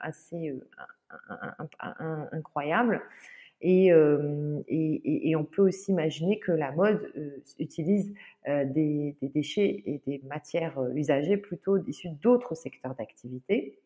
assez, 0.00 0.58
incroyable. 2.32 3.02
Et, 3.62 3.92
on 3.94 5.44
peut 5.44 5.62
aussi 5.62 5.92
imaginer 5.92 6.38
que 6.40 6.52
la 6.52 6.72
mode 6.72 7.10
euh, 7.16 7.42
utilise 7.58 8.12
euh, 8.48 8.64
des, 8.64 9.16
déchets 9.22 9.82
et 9.86 10.02
des 10.06 10.20
matières 10.26 10.78
euh, 10.78 10.92
usagées 10.94 11.36
plutôt 11.36 11.78
issues 11.78 12.10
d'autres 12.10 12.54
secteurs 12.54 12.94
d'activité. 12.96 13.78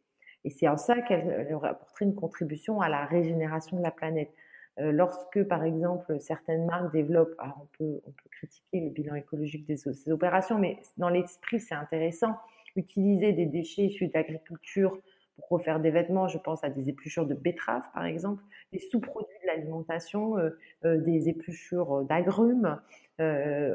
Et 0.45 0.51
c'est 0.51 0.69
en 0.69 0.77
ça 0.77 1.01
qu'elle 1.03 1.53
apporterait 1.63 2.07
une 2.07 2.15
contribution 2.15 2.81
à 2.81 2.89
la 2.89 3.05
régénération 3.05 3.77
de 3.77 3.83
la 3.83 3.91
planète. 3.91 4.31
Lorsque, 4.79 5.43
par 5.45 5.65
exemple, 5.65 6.21
certaines 6.21 6.67
marques 6.67 6.93
développent, 6.93 7.35
alors 7.39 7.63
on 7.63 7.77
peut, 7.79 8.01
on 8.07 8.11
peut 8.11 8.29
critiquer 8.31 8.81
le 8.81 8.91
bilan 8.91 9.15
écologique 9.15 9.67
de 9.67 9.75
ces 9.75 10.13
opérations, 10.13 10.59
mais 10.59 10.77
dans 10.99 11.09
l'esprit, 11.09 11.61
c'est 11.61 11.75
intéressant, 11.75 12.37
utiliser 12.77 13.33
des 13.33 13.47
déchets 13.47 13.87
issus 13.87 14.09
de 14.09 14.13
l'agriculture 14.15 14.99
pour 15.37 15.49
refaire 15.59 15.81
des 15.81 15.91
vêtements, 15.91 16.29
je 16.29 16.39
pense 16.39 16.65
à 16.65 16.71
des 16.71 16.89
épluchures 16.89 17.27
de 17.27 17.35
betterave, 17.35 17.85
par 17.93 18.07
exemple, 18.07 18.43
des 18.73 18.79
sous-produits 18.79 19.37
de 19.43 19.47
l'alimentation, 19.47 20.37
des 20.83 21.29
épluchures 21.29 22.05
d'agrumes, 22.05 22.81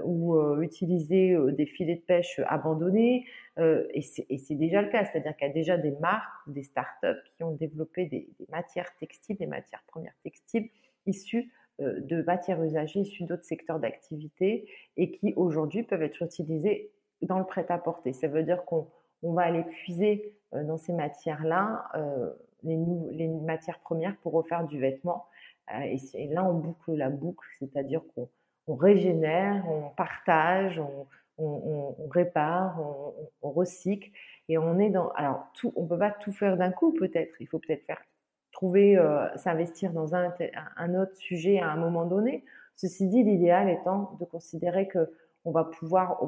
ou 0.04 0.60
utiliser 0.62 1.38
des 1.52 1.68
filets 1.68 1.98
de 1.98 2.02
pêche 2.02 2.42
abandonnés. 2.48 3.26
et 3.60 4.02
c'est 4.02 4.56
déjà 4.56 4.82
le 4.82 4.90
cas, 4.90 5.06
c'est-à-dire 5.06 5.36
qu'il 5.36 5.48
y 5.48 5.52
a 5.52 5.54
déjà 5.54 5.78
des 5.78 5.92
marques, 6.00 6.48
des 6.48 6.64
startups 6.64 7.22
qui 7.38 7.44
ont 7.44 7.52
développé 7.52 8.08
des, 8.08 8.28
des 8.40 8.48
matières 8.50 8.90
textiles, 9.00 9.38
des 9.38 9.46
matières 9.46 9.84
premières 9.88 10.18
textiles 10.24 10.68
issues 11.06 11.52
de 11.80 12.22
matières 12.24 12.62
usagées 12.64 13.00
issues 13.00 13.24
d'autres 13.24 13.44
secteurs 13.44 13.80
d'activité 13.80 14.68
et 14.98 15.12
qui 15.12 15.34
aujourd'hui 15.36 15.84
peuvent 15.84 16.04
être 16.04 16.22
utilisées 16.22 16.92
dans 17.24 17.40
le 17.40 17.46
prêt-à-porter. 17.46 18.14
Ça 18.14 18.28
veut 18.28 18.44
dire 18.44 18.64
qu'on 18.66 18.88
va 19.24 19.44
aller 19.44 19.64
puiser 19.64 20.36
dans 20.52 20.78
ces 20.78 20.94
matières-là 20.94 21.92
les, 22.64 22.78
les, 23.12 23.28
matières 23.28 23.80
premières 23.80 24.16
pour 24.18 24.34
refaire 24.34 24.66
du 24.66 24.80
vêtement. 24.80 25.26
et, 25.84 26.28
là, 26.28 26.44
on 26.44 26.54
boucle 26.54 26.94
la 26.94 27.10
boucle, 27.10 27.48
c'est-à-dire 27.60 28.02
qu'on 28.14 28.30
on 28.68 28.76
régénère, 28.76 29.66
on 29.70 29.90
partage, 29.90 30.82
on, 31.38 31.96
répare, 32.12 32.80
on, 33.42 33.52
recycle. 33.52 34.10
Et 34.50 34.58
on 34.58 34.80
est 34.80 34.90
dans. 34.90 35.10
Alors, 35.12 35.48
on 35.76 35.86
peut 35.86 35.98
pas 35.98 36.12
tout 36.12 36.32
faire 36.32 36.58
d'un 36.58 36.72
coup, 36.72 36.94
peut-être. 36.94 37.34
Il 37.40 37.48
faut 37.48 37.60
peut-être 37.60 37.86
faire 37.86 38.02
trouver, 38.52 38.98
euh, 38.98 39.28
s'investir 39.38 39.92
dans 39.92 40.14
un, 40.14 40.34
un, 40.78 40.96
autre 40.96 41.16
sujet 41.16 41.60
à 41.60 41.72
un 41.72 41.78
moment 41.78 42.06
donné. 42.06 42.44
Ceci 42.76 43.08
dit, 43.08 43.24
l'idéal 43.24 43.70
étant 43.70 44.18
de 44.20 44.26
considérer 44.26 44.88
que 44.88 45.12
on 45.46 45.52
va 45.52 45.64
pouvoir 45.64 46.22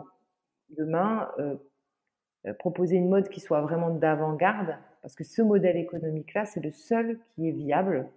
demain 0.78 1.30
euh, 1.40 1.56
euh, 2.46 2.54
proposer 2.54 2.96
une 2.96 3.10
mode 3.10 3.30
qui 3.30 3.40
soit 3.40 3.62
vraiment 3.62 3.90
d'avant-garde, 3.90 4.78
parce 5.02 5.16
que 5.16 5.24
ce 5.24 5.42
modèle 5.42 5.78
économique-là, 5.78 6.46
c'est 6.46 6.62
le 6.62 6.72
seul 6.72 7.20
qui 7.30 7.48
est 7.48 7.52
viable 7.52 8.08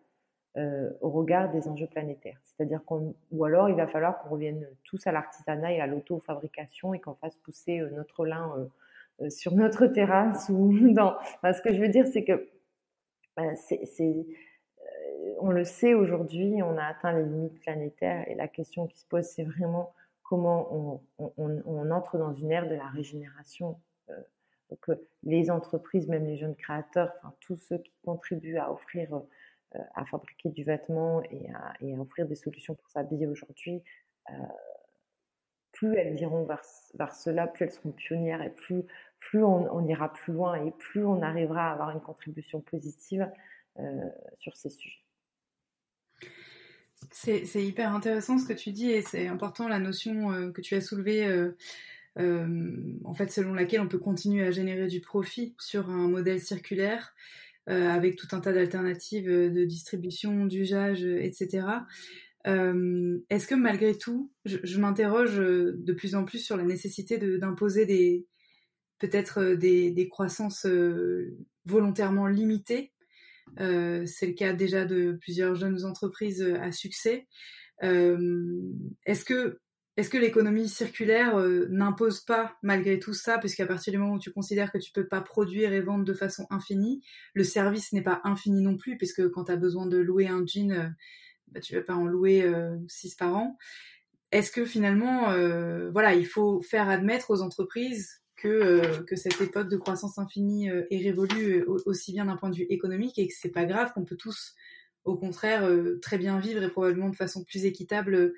euh, 0.57 0.91
au 1.01 1.11
regard 1.11 1.51
des 1.51 1.69
enjeux 1.69 1.87
planétaires. 1.87 2.41
C'est-à-dire 2.45 2.85
qu'on, 2.85 3.15
ou 3.31 3.45
alors 3.45 3.69
il 3.69 3.77
va 3.77 3.87
falloir 3.87 4.19
qu'on 4.19 4.31
revienne 4.31 4.67
tous 4.85 5.07
à 5.07 5.13
l'artisanat 5.13 5.73
et 5.73 5.81
à 5.81 5.87
l'auto-fabrication 5.87 6.95
et 6.95 7.01
qu'on 7.01 7.15
fasse 7.15 7.37
pousser 7.39 7.81
notre 7.93 8.25
lin 8.25 8.69
sur 9.29 9.55
notre 9.55 9.87
terrasse 9.87 10.49
ou 10.49 10.73
dans. 10.93 11.17
ce 11.43 11.61
que 11.61 11.75
je 11.75 11.81
veux 11.81 11.89
dire, 11.89 12.07
c'est 12.07 12.25
que 12.25 12.49
c'est, 13.57 14.27
on 15.41 15.51
le 15.51 15.65
sait 15.65 15.95
aujourd'hui, 15.95 16.63
on 16.63 16.79
a 16.79 16.85
atteint 16.85 17.13
les 17.13 17.25
limites 17.25 17.61
planétaires 17.61 18.27
et 18.29 18.35
la 18.35 18.49
question 18.49 18.87
qui 18.87 18.99
se 18.99 19.07
pose, 19.07 19.25
c'est 19.25 19.45
vraiment 19.45 19.93
comment 20.29 21.01
on, 21.19 21.91
entre 21.91 22.19
dans 22.19 22.33
une 22.33 22.51
ère 22.51 22.69
de 22.69 22.75
la 22.75 22.89
régénération. 22.89 23.81
donc 24.71 24.99
les 25.23 25.51
entreprises, 25.51 26.09
même 26.09 26.27
les 26.27 26.37
jeunes 26.37 26.57
créateurs, 26.57 27.13
tous 27.41 27.57
ceux 27.57 27.79
qui 27.79 27.93
contribuent 28.05 28.59
à 28.59 28.73
offrir 28.73 29.09
à 29.95 30.05
fabriquer 30.05 30.51
du 30.51 30.65
vêtement 30.65 31.23
et 31.31 31.51
à, 31.53 32.01
offrir 32.01 32.27
des 32.27 32.35
solutions 32.35 32.75
pour 32.75 32.89
s'habiller 32.89 33.27
aujourd'hui, 33.27 33.83
euh, 34.31 34.35
plus 35.73 35.95
elles 35.97 36.19
iront 36.21 36.45
vers, 36.45 37.15
cela, 37.15 37.47
plus 37.47 37.65
elles 37.65 37.73
seront 37.73 37.93
pionnières 37.93 38.43
et 38.43 38.51
plus, 38.51 38.85
on, 39.35 39.87
ira 39.87 40.13
plus 40.13 40.33
loin 40.33 40.55
et 40.65 40.71
plus 40.71 41.05
on 41.05 41.21
arrivera 41.21 41.71
à 41.71 41.73
avoir 41.73 41.91
une 41.91 42.01
contribution 42.01 42.61
positive 42.61 43.31
euh, 43.79 44.11
sur 44.39 44.57
ces 44.57 44.71
sujets. 44.71 45.06
C'est 47.19 47.65
hyper 47.65 47.95
intéressant 47.95 48.39
ce 48.39 48.47
que 48.47 48.53
tu 48.53 48.73
dis 48.73 48.91
et 48.91 49.01
c'est 49.01 49.27
important 49.27 49.69
la 49.69 49.79
notion 49.79 50.33
euh, 50.33 50.51
que 50.51 50.61
tu 50.61 50.75
as 50.75 50.81
soulevée. 50.81 51.27
en 52.19 53.15
fait, 53.15 53.31
selon 53.31 53.53
laquelle 53.55 53.81
on 53.81 53.89
peut 53.89 53.99
continuer 53.99 54.45
à 54.47 54.51
générer 54.51 54.87
du 54.87 55.01
profit 55.01 55.55
sur 55.59 55.91
un 55.91 56.09
modèle 56.09 56.41
circulaire 56.41 57.15
euh, 57.69 57.89
avec 57.89 58.15
tout 58.15 58.29
un 58.31 58.39
tas 58.39 58.53
d'alternatives 58.53 59.29
euh, 59.29 59.51
de 59.51 59.65
distribution, 59.65 60.47
d'usage, 60.47 61.05
euh, 61.05 61.19
etc. 61.21 61.67
Est-ce 62.45 63.49
que 63.49 63.57
malgré 63.57 63.99
tout, 63.99 64.31
je, 64.45 64.79
m'interroge 64.79 65.37
de 65.37 65.93
plus 65.93 66.15
en 66.15 66.25
plus 66.25 66.39
sur 66.39 66.57
la 66.57 66.63
nécessité 66.63 67.19
d'imposer 67.19 67.87
des 67.87 68.25
peut-être 69.01 69.55
des, 69.55 70.09
croissances 70.09 70.65
volontairement 71.65 72.29
limitées 72.29 72.93
c'est 73.57 74.27
le 74.27 74.35
cas 74.35 74.53
déjà 74.53 74.85
de 74.85 75.19
plusieurs 75.21 75.55
jeunes 75.55 75.85
entreprises 75.85 76.43
à 76.61 76.73
succès. 76.73 77.27
Est-ce 77.83 79.25
que 79.25 79.61
est-ce 79.97 80.11
que 80.11 80.19
l'économie 80.19 80.69
circulaire 80.69 81.39
euh, 81.39 81.67
n'impose 81.71 82.21
pas 82.21 82.55
malgré 82.63 82.99
tout 82.99 83.15
ça, 83.15 83.39
puisqu'à 83.39 83.67
partir 83.67 83.93
du 83.93 83.99
moment 83.99 84.15
où 84.15 84.19
tu 84.19 84.31
considères 84.31 84.71
que 84.71 84.77
tu 84.77 84.93
peux 84.93 85.09
pas 85.09 85.23
produire 85.23 85.73
et 85.73 85.81
vendre 85.81 86.05
de 86.05 86.13
façon 86.13 86.47
infinie, 86.51 87.03
le 87.33 87.45
service 87.45 87.93
n'est 87.93 88.03
pas 88.03 88.21
infini 88.25 88.61
non 88.61 88.77
plus, 88.77 88.99
puisque 88.99 89.27
quand 89.31 89.45
tu 89.45 89.53
as 89.53 89.57
besoin 89.57 89.87
de 89.87 89.97
louer 89.97 90.29
un 90.29 90.45
jean, 90.47 90.71
euh, 90.73 90.89
bah, 91.49 91.61
tu 91.61 91.75
vas 91.75 91.81
pas 91.81 91.95
en 91.95 92.05
louer 92.05 92.43
euh, 92.43 92.77
six 92.89 93.15
par 93.15 93.35
an. 93.35 93.57
Est-ce 94.33 94.51
que 94.51 94.67
finalement, 94.67 95.33
voilà, 95.93 96.15
il 96.15 96.27
faut 96.27 96.61
faire 96.61 96.89
admettre 96.89 97.31
aux 97.31 97.43
entreprises 97.43 98.23
que, 98.37 99.03
que 99.05 99.17
cette 99.17 99.41
époque 99.41 99.69
de 99.69 99.77
croissance 99.77 100.19
infinie 100.19 100.69
est 100.69 100.99
révolue 100.99 101.65
aussi 101.87 102.13
bien 102.13 102.27
d'un 102.27 102.37
point 102.37 102.51
de 102.51 102.57
vue 102.57 102.67
économique 102.69 103.19
et 103.19 103.27
que 103.29 103.35
c'est 103.35 103.53
pas 103.53 103.65
grave, 103.65 103.93
qu'on 103.95 104.05
peut 104.05 104.17
tous, 104.17 104.55
au 105.05 105.17
contraire, 105.17 105.69
très 106.03 106.19
bien 106.19 106.39
vivre 106.39 106.63
et 106.63 106.69
probablement 106.69 107.09
de 107.09 107.17
façon 107.17 107.45
plus 107.45 107.65
équitable 107.65 108.35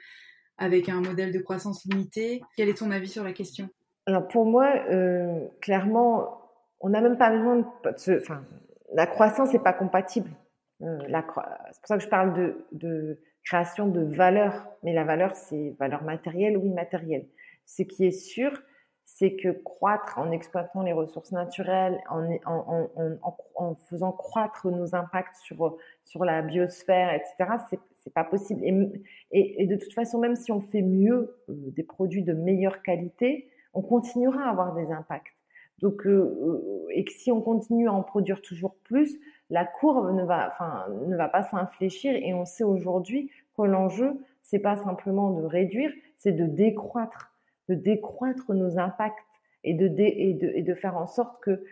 avec 0.58 0.88
un 0.88 1.00
modèle 1.00 1.32
de 1.32 1.38
croissance 1.38 1.84
limité. 1.84 2.42
Quel 2.56 2.68
est 2.68 2.78
ton 2.78 2.90
avis 2.90 3.08
sur 3.08 3.24
la 3.24 3.32
question? 3.32 3.68
Alors 4.06 4.26
pour 4.26 4.46
moi, 4.46 4.72
euh, 4.90 5.46
clairement, 5.60 6.42
on 6.80 6.88
n'a 6.90 7.00
même 7.00 7.18
pas 7.18 7.30
besoin 7.30 7.56
de... 7.56 8.18
Enfin, 8.20 8.42
la 8.94 9.06
croissance 9.06 9.52
n'est 9.52 9.58
pas 9.58 9.72
compatible. 9.72 10.30
Euh, 10.82 10.98
c'est 11.06 11.80
pour 11.80 11.88
ça 11.88 11.98
que 11.98 12.02
je 12.02 12.08
parle 12.08 12.54
de 12.72 13.20
création 13.44 13.88
de 13.88 14.00
valeur. 14.16 14.66
Mais 14.82 14.92
la 14.92 15.04
valeur, 15.04 15.36
c'est 15.36 15.76
valeur 15.78 16.02
matérielle 16.04 16.56
ou 16.56 16.64
immatérielle. 16.64 17.26
Ce 17.66 17.82
qui 17.82 18.06
est 18.06 18.10
sûr, 18.10 18.50
c'est 19.10 19.36
que 19.36 19.48
croître 19.48 20.18
en 20.18 20.30
exploitant 20.30 20.82
les 20.82 20.92
ressources 20.92 21.32
naturelles, 21.32 21.98
en, 22.10 22.30
en, 22.44 22.90
en, 22.94 23.36
en, 23.54 23.74
faisant 23.74 24.12
croître 24.12 24.68
nos 24.70 24.94
impacts 24.94 25.36
sur, 25.36 25.76
sur 26.04 26.24
la 26.24 26.42
biosphère, 26.42 27.12
etc., 27.14 27.56
c'est 27.70 27.80
c'est 28.08 28.14
pas 28.14 28.24
possible. 28.24 28.62
Et, 28.64 29.62
et, 29.62 29.66
de 29.66 29.76
toute 29.76 29.92
façon, 29.92 30.18
même 30.18 30.36
si 30.36 30.52
on 30.52 30.60
fait 30.60 30.82
mieux, 30.82 31.36
euh, 31.48 31.54
des 31.76 31.82
produits 31.82 32.22
de 32.22 32.32
meilleure 32.32 32.80
qualité, 32.82 33.50
on 33.74 33.82
continuera 33.82 34.44
à 34.44 34.50
avoir 34.50 34.74
des 34.74 34.90
impacts. 34.92 35.34
Donc, 35.80 36.06
euh, 36.06 36.38
euh, 36.42 36.86
et 36.90 37.04
que 37.04 37.12
si 37.12 37.30
on 37.30 37.40
continue 37.40 37.88
à 37.88 37.92
en 37.92 38.02
produire 38.02 38.40
toujours 38.40 38.76
plus, 38.84 39.18
la 39.50 39.64
courbe 39.64 40.14
ne 40.14 40.24
va, 40.24 40.48
enfin, 40.48 40.86
ne 41.06 41.16
va 41.16 41.28
pas 41.28 41.42
s'infléchir. 41.42 42.14
Et 42.14 42.32
on 42.32 42.44
sait 42.44 42.64
aujourd'hui 42.64 43.30
que 43.56 43.62
l'enjeu, 43.62 44.20
c'est 44.42 44.58
pas 44.58 44.76
simplement 44.76 45.30
de 45.32 45.44
réduire, 45.44 45.92
c'est 46.16 46.32
de 46.32 46.46
décroître, 46.46 47.27
de 47.68 47.74
décroître 47.74 48.52
nos 48.54 48.78
impacts 48.78 49.18
et 49.64 49.74
de, 49.74 50.74
faire 50.74 50.96
en 50.96 51.06
sorte 51.06 51.40
que 51.42 51.62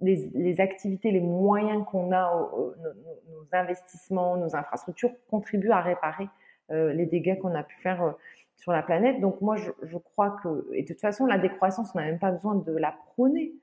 les, 0.00 0.60
activités, 0.60 1.10
les 1.10 1.20
moyens 1.20 1.84
qu'on 1.90 2.12
a, 2.12 2.50
nos, 2.52 3.46
investissements, 3.52 4.36
nos 4.36 4.54
infrastructures 4.54 5.10
contribuent 5.30 5.70
à 5.70 5.80
réparer 5.80 6.28
euh, 6.70 6.92
les 6.92 7.06
dégâts 7.06 7.38
qu'on 7.38 7.54
a 7.54 7.62
pu 7.62 7.76
faire 7.80 8.02
euh, 8.02 8.12
sur 8.56 8.72
la 8.72 8.82
planète. 8.82 9.20
Donc 9.20 9.40
moi, 9.40 9.56
je, 9.56 9.96
crois 9.96 10.36
que, 10.42 10.68
et 10.74 10.82
de 10.82 10.88
toute 10.88 11.00
façon, 11.00 11.26
la 11.26 11.38
décroissance, 11.38 11.90
on 11.94 11.98
n'a 11.98 12.04
même 12.04 12.18
pas 12.18 12.30
besoin 12.30 12.54
de 12.54 12.72
la 12.72 12.94
prôner. 13.14 13.54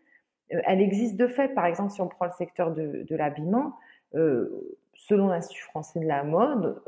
Euh, 0.53 0.61
elle 0.65 0.81
existe 0.81 1.15
de 1.15 1.27
fait. 1.27 1.49
Par 1.49 1.65
exemple, 1.65 1.91
si 1.91 2.01
on 2.01 2.07
prend 2.07 2.25
le 2.25 2.31
secteur 2.31 2.71
de 2.71 3.15
l'habillement, 3.15 3.73
selon 4.13 5.27
l'Institut 5.27 5.63
français 5.63 5.99
de 5.99 6.07
la 6.07 6.23
mode, 6.23 6.81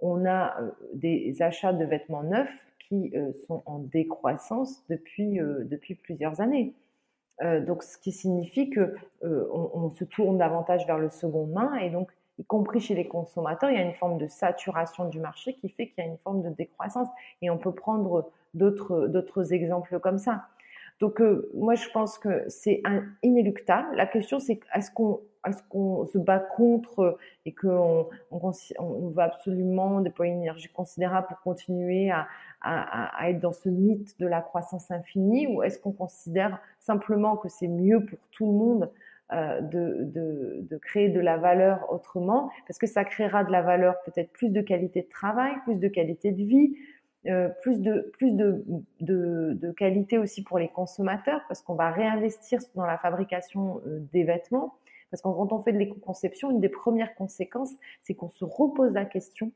on 0.00 0.24
a 0.24 0.56
des 0.94 1.42
achats 1.42 1.74
de 1.74 1.84
vêtements 1.84 2.22
neufs 2.22 2.66
qui 2.88 3.12
sont 3.46 3.62
en 3.66 3.78
décroissance 3.78 4.84
depuis, 4.88 5.38
depuis 5.38 5.94
plusieurs 5.94 6.40
années. 6.40 6.74
Euh, 7.42 7.60
donc, 7.60 7.82
ce 7.82 7.98
qui 7.98 8.12
signifie 8.12 8.70
que 8.70 8.94
euh, 9.24 9.48
on, 9.52 9.90
se 9.90 10.04
tourne 10.04 10.38
davantage 10.38 10.86
vers 10.86 10.98
le 10.98 11.08
second 11.08 11.46
main 11.46 11.74
et 11.76 11.90
donc, 11.90 12.10
y 12.38 12.44
compris 12.44 12.80
chez 12.80 12.94
les 12.94 13.08
consommateurs, 13.08 13.70
il 13.70 13.76
y 13.76 13.80
a 13.80 13.84
une 13.84 13.94
forme 13.94 14.18
de 14.18 14.26
saturation 14.26 15.08
du 15.08 15.18
marché 15.18 15.54
qui 15.54 15.68
fait 15.68 15.88
qu'il 15.88 16.04
y 16.04 16.06
a 16.06 16.10
une 16.10 16.18
forme 16.18 16.42
de 16.42 16.50
décroissance. 16.50 17.08
Et 17.40 17.50
on 17.50 17.58
peut 17.58 17.74
prendre 17.74 18.30
d'autres 18.54 19.52
exemples 19.52 19.98
comme 20.00 20.18
ça. 20.18 20.44
Donc, 21.00 21.20
euh, 21.20 21.50
moi, 21.54 21.74
je 21.74 21.88
pense 21.90 22.18
que 22.18 22.44
c'est 22.48 22.82
inéluctable. 23.22 23.96
La 23.96 24.06
question, 24.06 24.38
c'est 24.38 24.60
est-ce 24.74 24.90
qu'on 24.90 25.20
est-ce 25.48 25.62
qu'on 25.68 26.04
se 26.04 26.18
bat 26.18 26.38
contre 26.38 27.18
et 27.44 27.52
qu'on 27.52 28.08
on, 28.30 29.08
va 29.10 29.24
absolument 29.24 30.00
déployer 30.00 30.32
une 30.32 30.42
énergie 30.42 30.68
considérable 30.68 31.26
pour 31.28 31.40
continuer 31.40 32.10
à, 32.10 32.28
être 33.28 33.40
dans 33.40 33.52
ce 33.52 33.68
mythe 33.68 34.18
de 34.20 34.26
la 34.26 34.40
croissance 34.40 34.90
infinie 34.92 35.48
ou 35.48 35.62
est-ce 35.64 35.80
qu'on 35.80 35.92
considère 35.92 36.60
simplement 36.78 37.36
que 37.36 37.48
c'est 37.48 37.66
mieux 37.66 38.04
pour 38.04 38.18
tout 38.30 38.46
le 38.46 38.52
monde 38.52 38.90
euh, 39.32 39.60
de, 39.62 40.76
créer 40.76 41.08
de 41.08 41.18
la 41.18 41.38
valeur 41.38 41.92
autrement? 41.92 42.50
Parce 42.68 42.78
que 42.78 42.86
ça 42.86 43.04
créera 43.04 43.42
de 43.42 43.50
la 43.50 43.62
valeur 43.62 43.96
peut-être 44.04 44.30
plus 44.30 44.50
de 44.50 44.60
qualité 44.60 45.02
de 45.02 45.08
travail, 45.08 45.54
plus 45.64 45.80
de 45.80 45.88
qualité 45.88 46.30
de 46.30 46.44
vie, 46.44 46.76
euh, 47.26 47.48
plus 47.62 47.80
de 47.80 49.72
qualité 49.72 50.18
aussi 50.18 50.44
pour 50.44 50.60
les 50.60 50.68
consommateurs 50.68 51.40
parce 51.48 51.62
qu'on 51.62 51.74
va 51.74 51.90
réinvestir 51.90 52.60
dans 52.76 52.86
la 52.86 52.98
fabrication 52.98 53.80
euh, 53.86 53.98
des 54.12 54.22
vêtements 54.22 54.74
Parce 55.12 55.20
que 55.20 55.28
quand 55.28 55.52
on 55.52 55.60
fait 55.60 55.72
de 55.72 55.78
l'éco-conception, 55.78 56.50
une 56.50 56.60
des 56.60 56.70
premières 56.70 57.14
conséquences, 57.14 57.74
c'est 58.00 58.14
qu'on 58.14 58.30
se 58.30 58.46
repose 58.46 58.92
la 58.92 59.04
question 59.04 59.52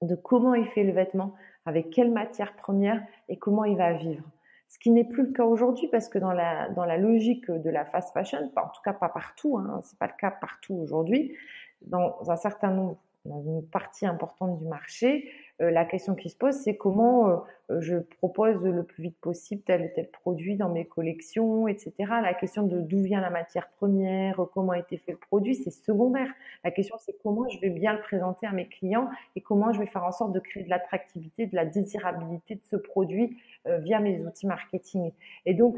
de 0.00 0.14
comment 0.14 0.54
il 0.54 0.66
fait 0.68 0.84
le 0.84 0.92
vêtement, 0.92 1.34
avec 1.64 1.90
quelle 1.90 2.12
matière 2.12 2.54
première 2.54 3.04
et 3.28 3.36
comment 3.36 3.64
il 3.64 3.76
va 3.76 3.94
vivre. 3.94 4.22
Ce 4.68 4.78
qui 4.78 4.90
n'est 4.90 5.04
plus 5.04 5.24
le 5.24 5.32
cas 5.32 5.44
aujourd'hui 5.44 5.88
parce 5.88 6.08
que 6.08 6.18
dans 6.18 6.32
la, 6.32 6.68
dans 6.70 6.84
la 6.84 6.98
logique 6.98 7.50
de 7.50 7.68
la 7.68 7.84
fast 7.84 8.12
fashion, 8.12 8.50
en 8.56 8.68
tout 8.68 8.82
cas 8.84 8.92
pas 8.92 9.08
partout, 9.08 9.58
hein, 9.58 9.80
c'est 9.82 9.98
pas 9.98 10.06
le 10.06 10.14
cas 10.18 10.30
partout 10.30 10.74
aujourd'hui, 10.74 11.34
dans 11.82 12.18
un 12.30 12.36
certain 12.36 12.70
nombre 12.70 12.98
dans 13.26 13.42
une 13.42 13.66
partie 13.66 14.06
importante 14.06 14.58
du 14.58 14.66
marché, 14.66 15.28
la 15.58 15.84
question 15.84 16.14
qui 16.14 16.28
se 16.28 16.36
pose, 16.36 16.54
c'est 16.54 16.76
comment 16.76 17.44
euh, 17.70 17.80
je 17.80 17.96
propose 17.96 18.62
le 18.62 18.82
plus 18.82 19.04
vite 19.04 19.18
possible 19.20 19.62
tel 19.62 19.82
ou 19.82 19.88
tel 19.94 20.08
produit 20.10 20.56
dans 20.56 20.68
mes 20.68 20.84
collections, 20.84 21.66
etc. 21.66 21.92
La 22.22 22.34
question 22.34 22.62
de 22.64 22.80
d'où 22.80 23.02
vient 23.02 23.20
la 23.20 23.30
matière 23.30 23.68
première, 23.68 24.40
comment 24.52 24.72
a 24.72 24.78
été 24.78 24.98
fait 24.98 25.12
le 25.12 25.18
produit, 25.18 25.54
c'est 25.54 25.70
secondaire. 25.70 26.28
La 26.62 26.70
question, 26.70 26.96
c'est 26.98 27.16
comment 27.22 27.48
je 27.48 27.58
vais 27.60 27.70
bien 27.70 27.94
le 27.94 28.00
présenter 28.00 28.46
à 28.46 28.52
mes 28.52 28.66
clients 28.68 29.08
et 29.34 29.40
comment 29.40 29.72
je 29.72 29.80
vais 29.80 29.86
faire 29.86 30.04
en 30.04 30.12
sorte 30.12 30.32
de 30.32 30.40
créer 30.40 30.62
de 30.62 30.70
l'attractivité, 30.70 31.46
de 31.46 31.56
la 31.56 31.64
désirabilité 31.64 32.56
de 32.56 32.64
ce 32.64 32.76
produit 32.76 33.36
euh, 33.66 33.78
via 33.78 33.98
mes 33.98 34.20
outils 34.24 34.46
marketing. 34.46 35.12
Et 35.46 35.54
donc, 35.54 35.76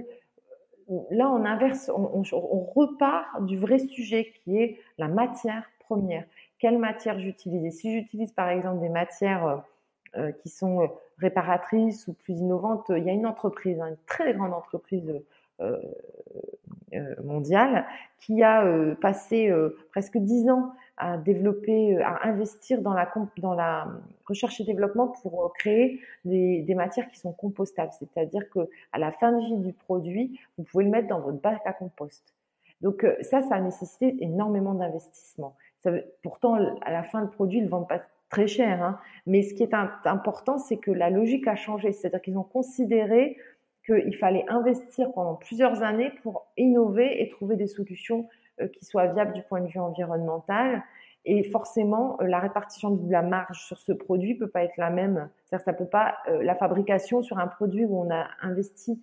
là, 1.11 1.31
on 1.31 1.45
inverse, 1.45 1.91
on, 1.95 2.23
on 2.33 2.61
repart 2.61 3.45
du 3.45 3.57
vrai 3.57 3.79
sujet 3.79 4.33
qui 4.43 4.59
est 4.59 4.79
la 4.99 5.09
matière 5.09 5.71
première 5.79 6.25
quelle 6.59 6.79
matière 6.79 7.19
j'utilise. 7.19 7.79
si 7.79 7.93
j'utilise 7.93 8.33
par 8.33 8.49
exemple 8.49 8.81
des 8.81 8.89
matières 8.89 9.47
euh, 9.47 9.57
euh, 10.17 10.33
qui 10.33 10.49
sont 10.49 10.83
euh, 10.83 10.87
réparatrices 11.19 12.09
ou 12.09 12.13
plus 12.13 12.39
innovantes, 12.39 12.87
il 12.91 13.05
y 13.05 13.11
a 13.11 13.13
une 13.13 13.27
entreprise, 13.27 13.81
hein, 13.81 13.89
une 13.89 13.97
très 14.07 14.35
grande 14.35 14.53
entreprise 14.53 15.13
mondiale, 17.25 17.85
qui 18.21 18.45
a 18.45 18.65
passé 19.01 19.53
presque 19.91 20.17
dix 20.17 20.49
ans 20.49 20.73
à 20.97 21.17
développer, 21.17 22.01
à 22.01 22.29
investir 22.29 22.81
dans 22.81 22.95
la, 22.95 23.13
dans 23.39 23.55
la 23.55 23.89
recherche 24.25 24.61
et 24.61 24.65
développement 24.65 25.09
pour 25.09 25.53
créer 25.55 26.01
des, 26.25 26.63
des 26.63 26.75
matières 26.77 27.09
qui 27.09 27.19
sont 27.19 27.33
compostables. 27.33 27.91
C'est-à-dire 27.99 28.49
que 28.51 28.61
à 28.93 29.01
la 29.01 29.11
fin 29.11 29.33
de 29.33 29.45
vie 29.45 29.57
du 29.57 29.73
produit, 29.73 30.39
vous 30.57 30.63
pouvez 30.63 30.85
le 30.85 30.91
mettre 30.91 31.09
dans 31.09 31.21
votre 31.21 31.41
bac 31.41 31.61
à 31.65 31.73
compost. 31.73 32.33
Donc 32.81 33.05
ça, 33.23 33.43
ça 33.43 33.57
a 33.57 33.61
nécessité 33.61 34.17
énormément 34.21 34.75
d'investissement 34.75 35.57
pourtant, 36.23 36.55
à 36.83 36.91
la 36.91 37.03
fin, 37.03 37.21
le 37.21 37.31
produit, 37.31 37.59
ils 37.59 37.65
ne 37.65 37.69
vendent 37.69 37.89
pas 37.89 38.03
très 38.31 38.47
cher. 38.47 38.83
Hein. 38.83 38.99
Mais 39.27 39.43
ce 39.43 39.55
qui 39.55 39.63
est 39.63 39.75
important, 39.75 40.59
c'est 40.59 40.77
que 40.77 40.91
la 40.91 41.11
logique 41.11 41.47
a 41.47 41.57
changé. 41.57 41.93
C'est-à-dire 41.93 42.21
qu'ils 42.21 42.39
ont 42.39 42.43
considéré 42.45 43.37
qu'il 43.87 44.17
fallait 44.17 44.45
investir 44.49 45.13
pendant 45.13 45.35
plusieurs 45.35 45.83
années 45.83 46.13
pour 46.23 46.47
innover 46.57 47.23
et 47.23 47.29
trouver 47.31 47.57
des 47.57 47.67
solutions 47.67 48.29
euh, 48.61 48.69
qui 48.69 48.85
soient 48.85 49.07
viables 49.07 49.33
du 49.33 49.43
point 49.43 49.61
de 49.61 49.69
vue 49.69 49.81
environnemental. 49.81 50.83
Et 51.25 51.43
forcément, 51.45 52.19
euh, 52.21 52.27
la 52.27 52.39
répartition 52.39 52.91
de 52.91 53.11
la 53.11 53.23
marge 53.23 53.65
sur 53.67 53.79
ce 53.79 53.93
produit 53.93 54.35
peut 54.35 54.49
pas 54.49 54.63
être 54.63 54.77
la 54.77 54.91
même. 54.91 55.31
C'est-à-dire 55.45 55.65
ça 55.65 55.73
peut 55.73 55.87
pas 55.87 56.19
euh, 56.29 56.43
la 56.43 56.55
fabrication 56.55 57.23
sur 57.23 57.39
un 57.39 57.47
produit 57.47 57.85
où 57.85 57.99
on 57.99 58.11
a 58.11 58.29
investi 58.43 59.03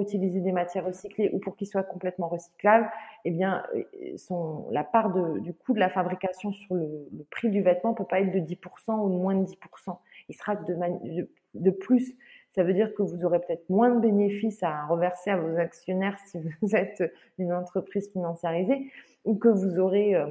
utiliser 0.00 0.40
des 0.40 0.52
matières 0.52 0.84
recyclées 0.84 1.30
ou 1.32 1.38
pour 1.38 1.56
qu'ils 1.56 1.66
soient 1.66 1.82
complètement 1.82 2.28
recyclables, 2.28 2.90
eh 3.24 3.30
bien, 3.30 3.64
euh, 3.74 4.36
la 4.70 4.84
part 4.84 5.12
du 5.40 5.52
coût 5.54 5.74
de 5.74 5.80
la 5.80 5.90
fabrication 5.90 6.52
sur 6.52 6.74
le, 6.74 7.08
prix 7.30 7.50
du 7.50 7.62
vêtement 7.62 7.94
peut 7.94 8.04
pas 8.04 8.20
être 8.20 8.32
de 8.32 8.38
10% 8.38 9.00
ou 9.00 9.10
de 9.10 9.16
moins 9.16 9.34
de 9.34 9.44
10%. 9.44 9.96
Il 10.28 10.34
sera 10.34 10.56
de, 10.56 11.70
plus. 11.70 12.14
Ça 12.54 12.62
veut 12.62 12.72
dire 12.72 12.94
que 12.94 13.02
vous 13.02 13.24
aurez 13.24 13.40
peut-être 13.40 13.68
moins 13.68 13.90
de 13.90 14.00
bénéfices 14.00 14.62
à 14.62 14.86
reverser 14.86 15.30
à 15.30 15.36
vos 15.36 15.56
actionnaires 15.58 16.18
si 16.26 16.38
vous 16.38 16.50
êtes 16.76 17.02
une 17.38 17.52
entreprise 17.52 18.10
financiarisée 18.10 18.90
ou 19.24 19.36
que 19.36 19.48
vous 19.48 19.78
aurez 19.78 20.14
euh, 20.14 20.26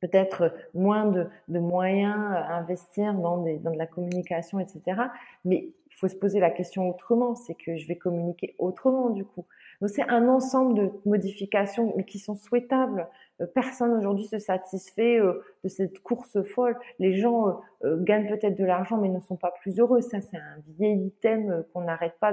peut-être 0.00 0.54
moins 0.74 1.06
de, 1.06 1.28
moyens 1.48 2.16
à 2.34 2.56
investir 2.56 3.14
dans, 3.14 3.38
dans 3.38 3.70
de 3.70 3.78
la 3.78 3.86
communication, 3.86 4.60
etc. 4.60 5.00
Mais 5.44 5.70
faut 5.98 6.08
se 6.08 6.16
poser 6.16 6.38
la 6.38 6.50
question 6.50 6.88
autrement, 6.88 7.34
c'est 7.34 7.54
que 7.54 7.76
je 7.76 7.86
vais 7.88 7.96
communiquer 7.96 8.54
autrement 8.58 9.10
du 9.10 9.24
coup. 9.24 9.44
Donc 9.80 9.90
c'est 9.90 10.08
un 10.08 10.28
ensemble 10.28 10.74
de 10.74 10.90
modifications, 11.04 11.92
qui 12.06 12.18
sont 12.18 12.34
souhaitables. 12.34 13.08
Euh, 13.40 13.46
personne 13.46 13.92
aujourd'hui 13.92 14.24
se 14.24 14.38
satisfait 14.38 15.18
euh, 15.18 15.44
de 15.64 15.68
cette 15.68 16.00
course 16.00 16.42
folle. 16.44 16.76
Les 16.98 17.14
gens 17.14 17.60
euh, 17.84 17.96
gagnent 18.02 18.28
peut-être 18.28 18.56
de 18.56 18.64
l'argent, 18.64 18.98
mais 18.98 19.08
ne 19.08 19.20
sont 19.20 19.36
pas 19.36 19.52
plus 19.60 19.78
heureux. 19.78 20.00
Ça, 20.00 20.20
c'est 20.20 20.36
un 20.36 20.58
vieil 20.78 21.06
item 21.06 21.64
qu'on 21.72 21.82
n'arrête 21.82 22.14
pas 22.20 22.32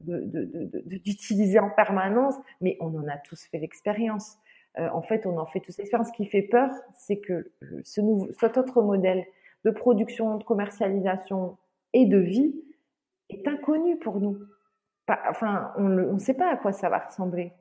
d'utiliser 0.00 1.58
en 1.58 1.70
permanence, 1.70 2.34
mais 2.60 2.76
on 2.80 2.94
en 2.96 3.06
a 3.08 3.16
tous 3.18 3.44
fait 3.44 3.58
l'expérience. 3.58 4.38
en 4.76 5.02
fait, 5.02 5.24
on 5.26 5.38
en 5.38 5.46
fait 5.46 5.60
tous 5.60 5.76
l'expérience. 5.78 6.08
Ce 6.08 6.12
qui 6.12 6.26
fait 6.26 6.42
peur, 6.42 6.70
c'est 6.94 7.18
que 7.18 7.52
ce 7.84 8.00
nouveau, 8.00 8.28
cet 8.40 8.58
autre 8.58 8.82
modèle 8.82 9.24
de 9.64 9.70
production, 9.70 10.36
de 10.36 10.44
commercialisation 10.44 11.56
et 11.92 12.06
de 12.06 12.18
vie 12.18 12.54
est 13.30 13.46
inconnu 13.48 13.98
pour 13.98 14.20
nous. 14.20 14.38
enfin, 15.28 15.72
on 15.76 15.88
ne 15.88 16.18
sait 16.18 16.34
pas 16.34 16.50
à 16.50 16.56
quoi 16.56 16.72
ça 16.72 16.88
va 16.88 16.98
ressembler. 16.98 17.52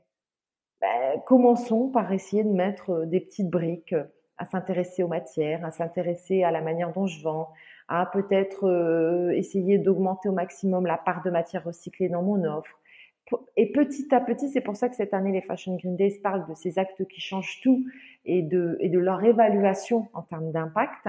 Ben, 0.83 1.21
commençons 1.25 1.87
par 1.87 2.11
essayer 2.11 2.43
de 2.43 2.51
mettre 2.51 2.89
euh, 2.89 3.05
des 3.05 3.21
petites 3.21 3.49
briques, 3.49 3.93
euh, 3.93 4.03
à 4.37 4.43
s'intéresser 4.43 5.01
aux 5.01 5.07
matières, 5.07 5.63
à 5.63 5.71
s'intéresser 5.71 6.43
à 6.43 6.51
la 6.51 6.59
manière 6.59 6.91
dont 6.91 7.07
je 7.07 7.23
vends, 7.23 7.53
à 7.87 8.05
peut-être 8.05 8.67
euh, 8.67 9.31
essayer 9.31 9.77
d'augmenter 9.77 10.27
au 10.27 10.33
maximum 10.33 10.85
la 10.85 10.97
part 10.97 11.23
de 11.23 11.29
matières 11.29 11.63
recyclées 11.63 12.09
dans 12.09 12.21
mon 12.21 12.43
offre. 12.43 12.81
Et 13.55 13.71
petit 13.71 14.13
à 14.13 14.19
petit, 14.19 14.49
c'est 14.49 14.59
pour 14.59 14.75
ça 14.75 14.89
que 14.89 14.95
cette 14.97 15.13
année, 15.13 15.31
les 15.31 15.41
Fashion 15.41 15.77
Green 15.77 15.95
Days 15.95 16.19
parlent 16.21 16.45
de 16.49 16.53
ces 16.53 16.77
actes 16.77 17.07
qui 17.07 17.21
changent 17.21 17.61
tout 17.63 17.85
et 18.25 18.41
de 18.41 18.99
leur 18.99 19.23
évaluation 19.23 20.09
en 20.13 20.23
termes 20.23 20.51
d'impact 20.51 21.07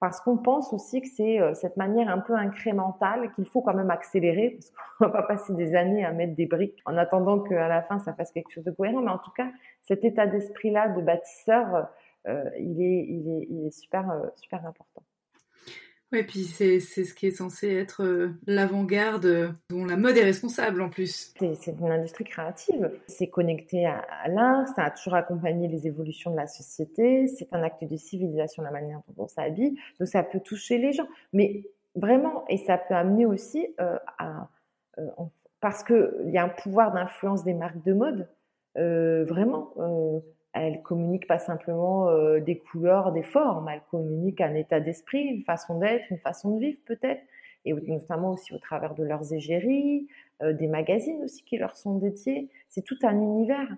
parce 0.00 0.20
qu'on 0.20 0.36
pense 0.36 0.72
aussi 0.72 1.00
que 1.00 1.08
c'est 1.08 1.40
euh, 1.40 1.54
cette 1.54 1.76
manière 1.76 2.08
un 2.08 2.18
peu 2.18 2.34
incrémentale 2.34 3.32
qu'il 3.34 3.46
faut 3.46 3.62
quand 3.62 3.74
même 3.74 3.90
accélérer, 3.90 4.50
parce 4.50 4.70
qu'on 4.70 5.06
va 5.06 5.10
pas 5.10 5.22
passer 5.22 5.54
des 5.54 5.74
années 5.74 6.04
à 6.04 6.12
mettre 6.12 6.34
des 6.34 6.46
briques 6.46 6.80
en 6.84 6.96
attendant 6.96 7.40
qu'à 7.40 7.68
la 7.68 7.82
fin 7.82 7.98
ça 7.98 8.14
fasse 8.14 8.30
quelque 8.32 8.50
chose 8.50 8.64
de 8.64 8.70
cohérent. 8.70 9.00
Mais 9.00 9.10
en 9.10 9.18
tout 9.18 9.32
cas, 9.32 9.50
cet 9.82 10.04
état 10.04 10.26
d'esprit-là 10.26 10.88
de 10.90 11.02
bâtisseur, 11.02 11.88
euh, 12.28 12.44
il, 12.58 12.80
est, 12.82 13.06
il, 13.08 13.28
est, 13.28 13.46
il 13.50 13.66
est 13.66 13.70
super, 13.70 14.10
euh, 14.10 14.26
super 14.36 14.64
important. 14.66 15.02
Oui, 16.10 16.22
puis 16.22 16.44
c'est 16.44 16.80
ce 16.80 17.12
qui 17.12 17.26
est 17.26 17.32
censé 17.32 17.68
être 17.68 18.02
euh, 18.02 18.30
l'avant-garde 18.46 19.26
euh, 19.26 19.50
dont 19.68 19.84
la 19.84 19.98
mode 19.98 20.16
est 20.16 20.24
responsable 20.24 20.80
en 20.80 20.88
plus. 20.88 21.34
C'est 21.38 21.66
une 21.78 21.90
industrie 21.90 22.24
créative. 22.24 22.90
C'est 23.08 23.26
connecté 23.26 23.84
à, 23.84 24.06
l'art, 24.28 24.66
ça 24.68 24.84
a 24.84 24.90
toujours 24.90 25.14
accompagné 25.14 25.68
les 25.68 25.86
évolutions 25.86 26.30
de 26.30 26.36
la 26.36 26.46
société, 26.46 27.28
c'est 27.28 27.48
un 27.52 27.62
acte 27.62 27.84
de 27.84 27.96
civilisation 27.96 28.62
la 28.62 28.70
manière 28.70 29.00
dont 29.08 29.24
on 29.24 29.28
s'habille, 29.28 29.78
donc 30.00 30.08
ça 30.08 30.22
peut 30.22 30.40
toucher 30.40 30.78
les 30.78 30.92
gens. 30.92 31.08
Mais 31.34 31.64
vraiment, 31.94 32.46
et 32.48 32.56
ça 32.56 32.78
peut 32.78 32.94
amener 32.94 33.26
aussi 33.26 33.66
euh, 33.78 33.98
à... 34.18 34.48
parce 35.60 35.84
qu'il 35.84 36.30
y 36.32 36.38
a 36.38 36.44
un 36.44 36.48
pouvoir 36.48 36.92
d'influence 36.92 37.44
des 37.44 37.54
marques 37.54 37.84
de 37.84 37.92
mode, 37.92 38.28
vraiment 38.74 39.74
elle 40.60 40.82
communique 40.82 41.26
pas 41.26 41.38
simplement 41.38 42.08
euh, 42.08 42.40
des 42.40 42.58
couleurs, 42.58 43.12
des 43.12 43.22
formes, 43.22 43.68
elle 43.68 43.82
communique 43.90 44.40
un 44.40 44.54
état 44.54 44.80
d'esprit, 44.80 45.22
une 45.22 45.44
façon 45.44 45.78
d'être, 45.78 46.04
une 46.10 46.18
façon 46.18 46.56
de 46.56 46.60
vivre 46.60 46.78
peut-être, 46.86 47.22
et 47.64 47.72
notamment 47.72 48.32
aussi 48.32 48.54
au 48.54 48.58
travers 48.58 48.94
de 48.94 49.04
leurs 49.04 49.32
égéries, 49.32 50.08
euh, 50.42 50.52
des 50.52 50.66
magazines 50.66 51.22
aussi 51.24 51.44
qui 51.44 51.58
leur 51.58 51.76
sont 51.76 51.98
dédiés. 51.98 52.50
C'est 52.68 52.82
tout 52.82 52.98
un 53.02 53.16
univers. 53.16 53.68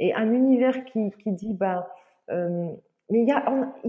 Et 0.00 0.14
un 0.14 0.32
univers 0.32 0.84
qui, 0.84 1.10
qui 1.22 1.32
dit, 1.32 1.54
bah, 1.54 1.88
euh, 2.30 2.68
mais 3.10 3.20
il 3.22 3.28
y, 3.28 3.32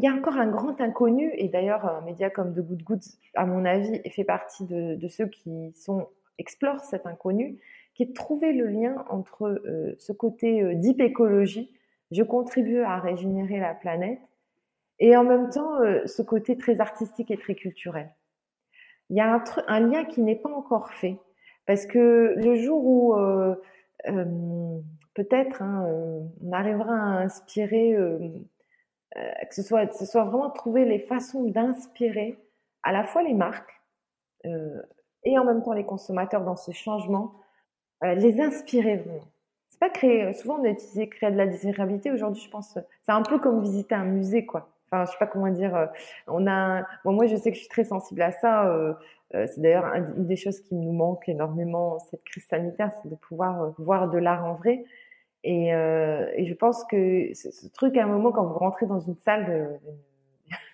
a, 0.07 0.13
encore 0.13 0.37
un 0.37 0.47
grand 0.47 0.79
inconnu, 0.81 1.31
et 1.37 1.47
d'ailleurs, 1.47 1.85
un 1.85 2.01
média 2.01 2.29
comme 2.29 2.53
The 2.53 2.59
Good 2.59 2.83
Goods, 2.83 3.17
à 3.33 3.45
mon 3.45 3.65
avis, 3.65 4.01
fait 4.09 4.25
partie 4.25 4.65
de, 4.65 4.95
de 4.95 5.07
ceux 5.07 5.27
qui 5.27 5.71
sont, 5.73 6.07
explorent 6.37 6.83
cet 6.83 7.05
inconnu, 7.05 7.57
qui 7.93 8.03
est 8.03 8.07
de 8.07 8.13
trouver 8.13 8.51
le 8.51 8.67
lien 8.67 9.05
entre 9.09 9.61
ce 9.97 10.11
côté 10.11 10.75
deep 10.75 10.99
écologie, 10.99 11.71
je 12.11 12.23
contribue 12.23 12.81
à 12.81 12.99
régénérer 12.99 13.59
la 13.59 13.73
planète 13.73 14.19
et 14.99 15.15
en 15.17 15.23
même 15.23 15.49
temps 15.49 15.81
euh, 15.81 16.05
ce 16.05 16.21
côté 16.21 16.57
très 16.57 16.79
artistique 16.79 17.31
et 17.31 17.37
très 17.37 17.55
culturel. 17.55 18.13
Il 19.09 19.17
y 19.17 19.21
a 19.21 19.43
un, 19.67 19.79
lien 19.79 20.05
qui 20.05 20.21
n'est 20.21 20.35
pas 20.35 20.49
encore 20.49 20.91
fait 20.91 21.19
parce 21.67 21.85
que 21.85 22.33
le 22.37 22.55
jour 22.55 22.83
où 22.83 23.15
euh, 23.15 23.55
euh, 24.07 24.79
peut-être 25.13 25.61
hein, 25.61 25.85
on 26.43 26.51
arrivera 26.51 26.93
à 26.93 27.21
inspirer, 27.21 27.95
que 29.15 29.55
ce 29.55 29.61
soit, 29.61 29.93
ce 29.93 30.05
soit 30.05 30.23
vraiment 30.23 30.49
trouver 30.49 30.85
les 30.85 30.99
façons 30.99 31.43
d'inspirer 31.43 32.39
à 32.81 32.91
la 32.91 33.03
fois 33.03 33.21
les 33.21 33.35
marques 33.35 33.79
et 34.43 35.39
en 35.39 35.45
même 35.45 35.61
temps 35.61 35.73
les 35.73 35.85
consommateurs 35.85 36.43
dans 36.43 36.55
ce 36.55 36.71
changement, 36.71 37.35
les 38.01 38.41
inspirer 38.41 38.97
vraiment 38.97 39.27
c'est 39.75 39.79
pas 39.79 39.89
créer. 39.89 40.23
Euh, 40.23 40.33
souvent, 40.33 40.59
on 40.59 40.63
a 40.63 40.69
utilisé 40.69 41.09
créer 41.09 41.31
de 41.31 41.37
la 41.37 41.47
désirabilité. 41.47 42.11
Aujourd'hui, 42.11 42.41
je 42.41 42.49
pense, 42.49 42.77
c'est 43.01 43.11
un 43.11 43.21
peu 43.21 43.39
comme 43.39 43.61
visiter 43.61 43.95
un 43.95 44.05
musée, 44.05 44.45
quoi. 44.45 44.69
Enfin, 44.89 45.05
je 45.05 45.11
sais 45.11 45.17
pas 45.17 45.27
comment 45.27 45.49
dire. 45.49 45.75
Euh, 45.75 45.87
on 46.27 46.47
a, 46.47 46.85
moi, 47.03 47.25
je 47.25 47.35
sais 47.35 47.51
que 47.51 47.55
je 47.55 47.61
suis 47.61 47.69
très 47.69 47.83
sensible 47.83 48.21
à 48.21 48.31
ça. 48.31 48.67
Euh, 48.67 48.93
c'est 49.31 49.59
d'ailleurs 49.59 49.85
une 49.85 50.27
des 50.27 50.37
choses 50.37 50.61
qui 50.61 50.75
nous 50.75 50.93
manque 50.93 51.27
énormément 51.27 51.99
cette 51.99 52.23
crise 52.23 52.45
sanitaire, 52.45 52.91
c'est 53.01 53.09
de 53.09 53.15
pouvoir 53.15 53.73
voir 53.79 54.09
de 54.09 54.17
l'art 54.17 54.45
en 54.45 54.53
vrai. 54.53 54.85
Et, 55.43 55.69
et 55.69 56.45
je 56.45 56.53
pense 56.53 56.85
que 56.85 57.33
ce, 57.33 57.67
truc, 57.73 57.97
à 57.97 58.03
un 58.03 58.07
moment, 58.07 58.31
quand 58.31 58.45
vous 58.45 58.57
rentrez 58.57 58.85
dans 58.85 58.99
une 58.99 59.15
salle 59.15 59.79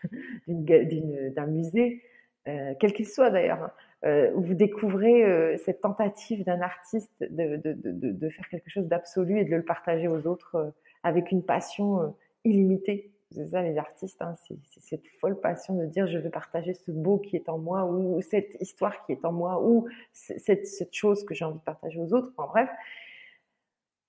d'un 0.48 1.48
musée, 1.48 2.04
quel 2.46 2.94
qu'il 2.94 3.08
soit 3.08 3.32
d'ailleurs, 3.32 3.72
où 4.04 4.42
vous 4.42 4.56
découvrez 4.56 5.58
cette 5.60 5.82
tentative 5.82 6.44
d'un 6.44 6.62
artiste 6.62 7.12
de, 7.20 7.58
de, 7.58 7.76
de, 7.76 8.30
faire 8.30 8.50
quelque 8.50 8.70
chose 8.70 8.88
d'absolu 8.88 9.40
et 9.40 9.46
de 9.46 9.56
le 9.56 9.64
partager 9.64 10.08
aux 10.08 10.26
autres 10.26 10.74
avec 11.04 11.32
une 11.32 11.44
passion 11.44 12.16
illimitée 12.44 13.12
c'est 13.32 13.48
ça 13.48 13.62
les 13.62 13.78
artistes, 13.78 14.22
hein, 14.22 14.36
c'est 14.46 14.58
cette 14.82 15.08
folle 15.20 15.40
passion 15.40 15.76
de 15.76 15.86
dire 15.86 16.08
je 16.08 16.18
veux 16.18 16.30
partager 16.30 16.74
ce 16.74 16.92
beau 16.92 17.18
qui 17.18 17.38
est 17.38 17.48
en 17.48 17.58
moi 17.58 17.86
ou 17.86 18.22
cette 18.22 18.58
histoire 18.60 19.06
qui 19.06 19.14
est 19.14 19.24
en 19.24 19.32
moi 19.32 19.62
ou 19.64 19.88
cette, 20.12 20.68
cette 20.68 20.94
chose 20.94 21.24
que 21.24 21.34
j'ai 21.34 21.46
envie 21.46 21.60
de 21.60 21.64
partager 21.64 22.00
aux 22.00 22.14
autres. 22.14 22.32
Enfin 22.38 22.50
bref, 22.52 22.70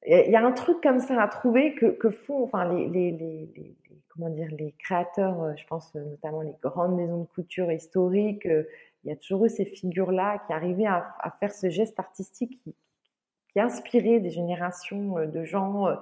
il 0.07 0.31
y 0.31 0.37
a 0.37 0.45
un 0.45 0.53
truc 0.53 0.81
comme 0.83 0.99
ça 0.99 1.23
à 1.23 1.29
trouver 1.29 1.75
que, 1.75 2.11
font 2.11 2.43
enfin 2.43 2.73
les, 2.75 2.89
les, 2.89 3.13
les, 3.13 3.77
comment 4.09 4.29
dire 4.29 4.49
les 4.59 4.75
créateurs, 4.79 5.41
euh, 5.43 5.53
je 5.57 5.65
pense 5.67 5.95
euh, 5.95 6.05
notamment 6.05 6.43
les 6.43 6.55
grandes 6.61 6.97
maisons 6.97 7.21
de 7.21 7.27
couture 7.27 7.71
historiques. 7.71 8.49
Euh, 9.03 9.09
il 9.09 9.09
y 9.11 9.13
a 9.13 9.17
toujours 9.17 9.47
eu 9.47 9.49
ces 9.49 9.65
figures-là 9.65 10.43
qui 10.47 10.53
arrivaient 10.53 10.87
à, 10.87 11.37
faire 11.41 11.53
ce 11.53 11.69
geste 11.71 11.99
artistique 11.99 12.61
qui, 12.63 12.75
inspirait 13.55 14.19
des 14.19 14.31
générations 14.31 15.27
de 15.27 15.45
gens 15.45 15.87
euh, 15.87 15.95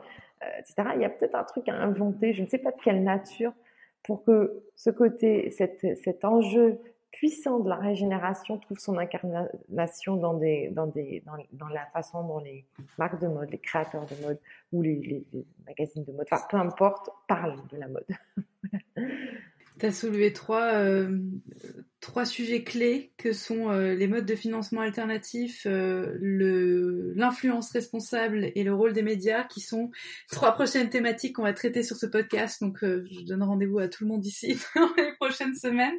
etc. 0.59 0.91
Il 0.95 1.03
y 1.03 1.05
a 1.05 1.11
peut-être 1.11 1.35
un 1.35 1.43
truc 1.43 1.69
à 1.69 1.75
inventer, 1.75 2.33
je 2.33 2.43
ne 2.43 2.47
sais 2.47 2.59
pas 2.59 2.71
de 2.71 2.81
quelle 2.83 3.03
nature, 3.03 3.53
pour 4.05 4.25
que 4.25 4.63
ce 4.77 4.91
côté, 4.91 5.51
cet 5.51 6.25
enjeu 6.25 6.79
puissant 7.13 7.59
de 7.59 7.69
la 7.69 7.77
régénération 7.77 8.59
trouve 8.59 8.79
son 8.79 8.97
incarnation 8.99 10.17
dans, 10.17 10.39
la 10.39 11.87
façon 11.93 12.27
dont 12.27 12.39
les 12.39 12.67
marques 12.99 13.21
de 13.21 13.27
mode, 13.27 13.51
les 13.51 13.59
créateurs 13.59 14.07
de 14.07 14.15
mode 14.25 14.39
ou 14.73 14.83
les, 14.83 15.27
magazines 15.67 16.05
de 16.05 16.13
mode, 16.13 16.27
enfin 16.31 16.47
peu 16.49 16.57
importe, 16.57 17.11
parlent 17.27 17.61
de 17.71 17.77
la 17.77 17.89
mode. 17.89 18.07
Tu 19.79 19.87
as 19.87 19.93
soulevé 19.93 20.33
trois, 20.33 20.75
euh, 20.75 21.19
trois 22.01 22.25
sujets 22.25 22.63
clés 22.63 23.13
que 23.17 23.33
sont 23.33 23.71
euh, 23.71 23.95
les 23.95 24.07
modes 24.07 24.27
de 24.27 24.35
financement 24.35 24.81
alternatifs, 24.81 25.67
euh, 25.67 27.13
l'influence 27.15 27.73
responsable 27.73 28.51
et 28.55 28.65
le 28.65 28.75
rôle 28.75 28.93
des 28.93 29.03
médias, 29.03 29.45
qui 29.45 29.61
sont 29.61 29.91
trois 30.31 30.53
prochaines 30.53 30.89
thématiques 30.89 31.37
qu'on 31.37 31.43
va 31.43 31.53
traiter 31.53 31.83
sur 31.83 31.97
ce 31.97 32.07
podcast. 32.07 32.63
Donc, 32.63 32.79
je 32.83 33.25
donne 33.25 33.43
rendez-vous 33.43 33.79
à 33.79 33.89
tout 33.89 34.05
le 34.05 34.11
monde 34.11 34.25
ici 34.25 34.59
dans 34.75 34.89
les 34.97 35.13
prochaines 35.21 35.55
semaines. 35.55 35.99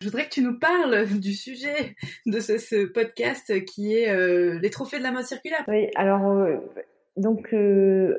Je 0.00 0.06
voudrais 0.06 0.24
que 0.24 0.34
tu 0.34 0.42
nous 0.42 0.58
parles 0.58 1.06
du 1.18 1.32
sujet 1.32 1.96
de 2.26 2.40
ce, 2.40 2.86
podcast 2.86 3.64
qui 3.64 3.94
est 3.94 4.58
les 4.58 4.70
trophées 4.70 4.98
de 4.98 5.02
la 5.02 5.12
mode 5.12 5.24
circulaire. 5.24 5.64
Oui, 5.68 5.88
alors 5.94 6.46
donc, 7.16 7.52
euh, 7.52 8.16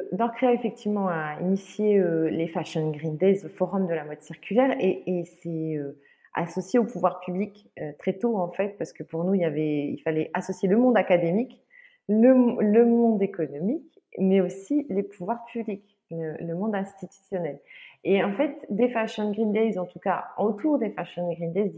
effectivement, 0.53 1.07
a 1.07 1.39
initié 1.41 1.97
euh, 1.97 2.29
les 2.29 2.47
Fashion 2.47 2.91
Green 2.91 3.17
Days, 3.17 3.41
le 3.41 3.49
forum 3.49 3.87
de 3.87 3.93
la 3.93 4.05
mode 4.05 4.21
circulaire, 4.21 4.75
et, 4.79 5.01
et 5.07 5.23
c'est 5.25 5.77
euh, 5.77 5.97
associé 6.33 6.79
au 6.79 6.85
pouvoir 6.85 7.19
public 7.19 7.69
euh, 7.79 7.91
très 7.99 8.13
tôt, 8.13 8.37
en 8.37 8.51
fait, 8.51 8.77
parce 8.77 8.93
que 8.93 9.03
pour 9.03 9.23
nous, 9.23 9.33
il, 9.33 9.41
y 9.41 9.45
avait, 9.45 9.87
il 9.87 9.99
fallait 9.99 10.31
associer 10.33 10.67
le 10.67 10.77
monde 10.77 10.97
académique, 10.97 11.61
le, 12.07 12.61
le 12.61 12.85
monde 12.85 13.21
économique, 13.21 13.99
mais 14.17 14.41
aussi 14.41 14.85
les 14.89 15.03
pouvoirs 15.03 15.45
publics, 15.45 15.97
le, 16.11 16.35
le, 16.39 16.55
monde 16.55 16.75
institutionnel. 16.75 17.59
Et 18.03 18.23
en 18.23 18.33
fait, 18.33 18.65
des 18.69 18.89
Fashion 18.89 19.31
Green 19.31 19.51
Days, 19.51 19.77
en 19.77 19.85
tout 19.85 19.99
cas, 19.99 20.25
autour 20.37 20.77
des 20.77 20.89
Fashion 20.89 21.31
Green 21.33 21.53
Days, 21.53 21.73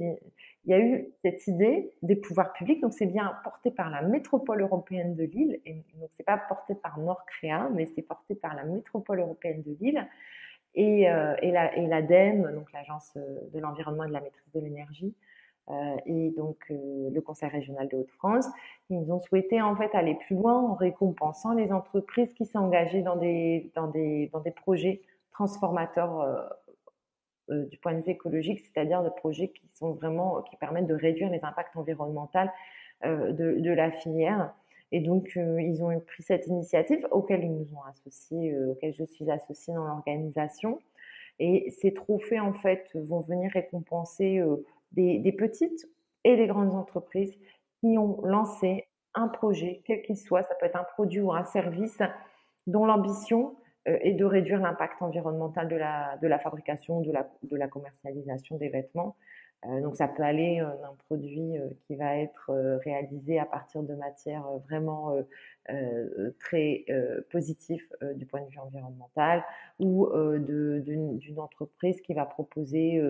il 0.66 0.72
y 0.72 0.74
a 0.74 0.80
eu 0.80 1.08
cette 1.24 1.46
idée 1.48 1.92
des 2.02 2.16
pouvoirs 2.16 2.52
publics. 2.54 2.82
Donc, 2.82 2.94
c'est 2.94 3.06
bien 3.06 3.32
porté 3.44 3.70
par 3.70 3.90
la 3.90 4.02
métropole 4.02 4.62
européenne 4.62 5.16
de 5.16 5.24
Lille. 5.24 5.60
Et 5.66 5.74
donc, 6.00 6.10
c'est 6.18 6.26
pas 6.26 6.38
porté 6.50 6.74
par 6.74 6.98
Nordcrea, 6.98 7.70
mais 7.74 7.86
c'est 7.86 8.02
porté 8.02 8.34
par 8.34 8.56
la 8.56 8.64
métropole 8.64 9.20
européenne 9.20 9.62
de 9.62 9.78
Lille 9.80 10.08
et, 10.76 11.10
euh, 11.10 11.36
et 11.42 11.52
l'ADEME, 11.52 12.54
donc 12.54 12.72
l'Agence 12.74 13.14
euh, 13.18 13.40
de 13.54 13.60
l'environnement 13.60 14.04
et 14.04 14.08
de 14.08 14.14
la 14.14 14.22
maîtrise 14.22 14.52
de 14.54 14.60
l'énergie, 14.60 15.16
euh, 15.70 15.96
et 16.06 16.30
donc 16.32 16.58
euh, 16.70 17.10
le 17.12 17.22
Conseil 17.22 17.50
régional 17.50 17.88
de 17.88 17.98
Hauts-de-France. 17.98 18.46
Ils 18.90 19.12
ont 19.12 19.20
souhaité 19.20 19.62
en 19.62 19.76
fait 19.76 19.96
aller 19.96 20.16
plus 20.16 20.36
loin 20.36 20.62
en 20.62 20.76
récompensant 20.76 21.54
les 21.54 21.72
entreprises 21.72 22.34
qui 22.34 22.50
dans 22.54 23.16
des, 23.16 23.72
dans, 23.74 23.88
des, 23.88 24.30
projets 24.56 25.02
transformateurs 25.32 26.52
du 27.50 27.78
point 27.80 27.94
de 27.94 28.02
vue 28.02 28.12
écologique, 28.12 28.60
c'est-à-dire 28.60 29.04
des 29.04 29.10
projets 29.10 29.50
qui 29.50 29.68
sont 29.74 29.94
vraiment 29.94 30.42
qui 30.44 30.56
permettent 30.58 30.88
de 30.88 30.94
réduire 30.94 31.30
les 31.30 31.44
impacts 31.44 31.76
environnementaux 31.76 32.40
de, 33.04 33.72
la 33.72 33.92
filière. 33.92 34.54
Et 34.96 35.02
donc, 35.02 35.34
euh, 35.36 35.62
ils 35.62 35.84
ont 35.84 36.00
pris 36.00 36.24
cette 36.24 36.48
initiative 36.48 37.06
auquel 37.12 37.44
ils 37.44 37.52
nous 37.52 37.68
ont 37.76 37.84
associés, 37.84 38.58
auquel 38.66 38.94
je 38.94 39.04
suis 39.04 39.30
associée 39.30 39.74
dans 39.74 39.84
l'organisation. 39.84 40.80
Et 41.38 41.70
ces 41.72 41.94
trophées, 41.94 42.40
en 42.40 42.54
fait, 42.54 42.90
vont 42.96 43.20
venir 43.20 43.52
récompenser 43.52 44.42
des, 44.94 45.20
des, 45.20 45.34
petites 45.34 45.90
et 46.24 46.38
des 46.38 46.48
grandes 46.48 46.74
entreprises 46.74 47.38
qui 47.82 47.98
ont 47.98 48.22
lancé 48.24 48.88
un 49.16 49.28
projet, 49.28 49.82
quel 49.84 50.02
qu'il 50.02 50.16
soit, 50.16 50.44
ça 50.44 50.56
peut 50.56 50.66
être 50.66 50.78
un 50.78 50.86
produit 50.86 51.20
ou 51.20 51.34
un 51.34 51.44
service, 51.44 52.00
dont 52.66 52.86
l'ambition 52.86 53.58
euh, 53.90 53.98
et 54.02 54.14
de 54.14 54.24
réduire 54.24 54.62
l'impact 54.62 55.02
environnemental 55.02 55.68
de 55.68 55.76
la, 55.76 56.40
fabrication, 56.40 57.02
de 57.02 57.58
la 57.58 57.68
commercialisation 57.68 58.56
des 58.56 58.70
vêtements. 58.70 59.18
Euh, 59.68 59.82
donc 59.82 59.96
ça 59.96 60.08
peut 60.08 60.24
aller 60.24 60.60
euh, 60.62 60.66
d'un 60.82 60.96
produit 61.08 61.56
qui 61.88 61.96
va 61.96 62.18
être 62.18 62.52
réalisé 62.84 63.40
à 63.40 63.46
partir 63.46 63.84
de 63.84 63.94
matières 63.96 64.46
vraiment 64.68 65.16
très 66.40 66.86
positif 67.32 67.88
du 68.16 68.26
point 68.26 68.42
de 68.42 68.50
vue 68.50 68.60
environnemental 68.60 69.44
ou 69.80 70.08
d'une 70.40 71.40
entreprise 71.40 72.02
qui 72.02 72.14
va 72.14 72.26
proposer 72.26 73.02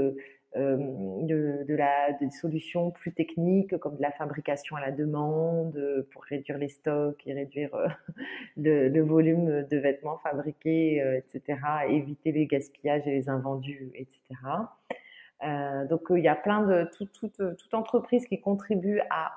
euh, 0.58 0.78
de, 1.24 1.76
la, 1.76 2.14
des 2.14 2.30
solutions 2.30 2.90
plus 2.90 3.12
techniques 3.12 3.78
comme 3.78 3.98
de 3.98 4.02
la 4.02 4.12
fabrication 4.12 4.78
à 4.78 4.80
la 4.80 4.92
demande 4.92 5.76
euh, 5.76 6.08
pour 6.14 6.24
réduire 6.24 6.58
les 6.58 6.70
stocks 6.70 7.22
et 7.26 7.34
réduire 7.34 7.76
euh, 7.76 7.88
le, 8.58 9.02
volume 9.02 9.66
de 9.70 9.78
vêtements 9.78 10.18
fabriqués, 10.20 11.04
etc., 11.18 11.60
éviter 11.90 12.32
les 12.32 12.46
gaspillages 12.46 13.06
et 13.06 13.12
les 13.12 13.28
invendus, 13.28 13.92
etc. 13.96 14.18
Euh, 15.46 15.86
donc 15.88 16.02
il 16.10 16.24
y 16.24 16.28
a 16.28 16.36
plein 16.36 16.62
de 16.62 16.90
toute, 16.98 17.12
toute, 17.14 17.38
toute 17.58 17.74
entreprise 17.74 18.26
qui 18.26 18.42
contribue 18.42 19.00
à 19.10 19.32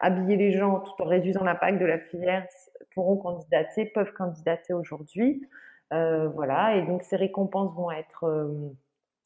habiller 0.00 0.36
les 0.36 0.52
gens 0.52 0.80
tout 0.80 1.02
en 1.02 1.06
réduisant 1.06 1.44
l'impact 1.44 1.78
de 1.78 1.86
la 1.86 1.98
filière 1.98 2.46
pourront 2.94 3.16
candidater, 3.16 3.86
peuvent 3.86 4.12
candidater 4.12 4.74
aujourd'hui. 4.74 5.46
Euh, 5.92 6.28
voilà, 6.28 6.76
et 6.76 6.82
donc 6.86 7.02
ces 7.02 7.16
récompenses 7.16 7.74
vont 7.74 7.90
être 7.90 8.24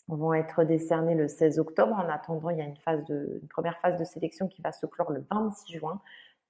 vont 0.09 0.33
être 0.35 0.65
décernés 0.65 1.15
le 1.15 1.29
16 1.29 1.59
octobre. 1.59 1.95
En 1.95 2.09
attendant, 2.09 2.51
il 2.51 2.59
y 2.59 2.61
a 2.61 2.65
une, 2.65 2.77
phase 2.77 3.05
de, 3.07 3.41
une 3.43 3.49
première 3.49 3.79
phase 3.81 3.99
de 3.99 4.05
sélection 4.05 4.49
qui 4.49 4.63
va 4.63 4.73
se 4.73 4.87
clore 4.87 5.13
le 5.13 5.25
26 5.31 5.73
juin. 5.79 6.01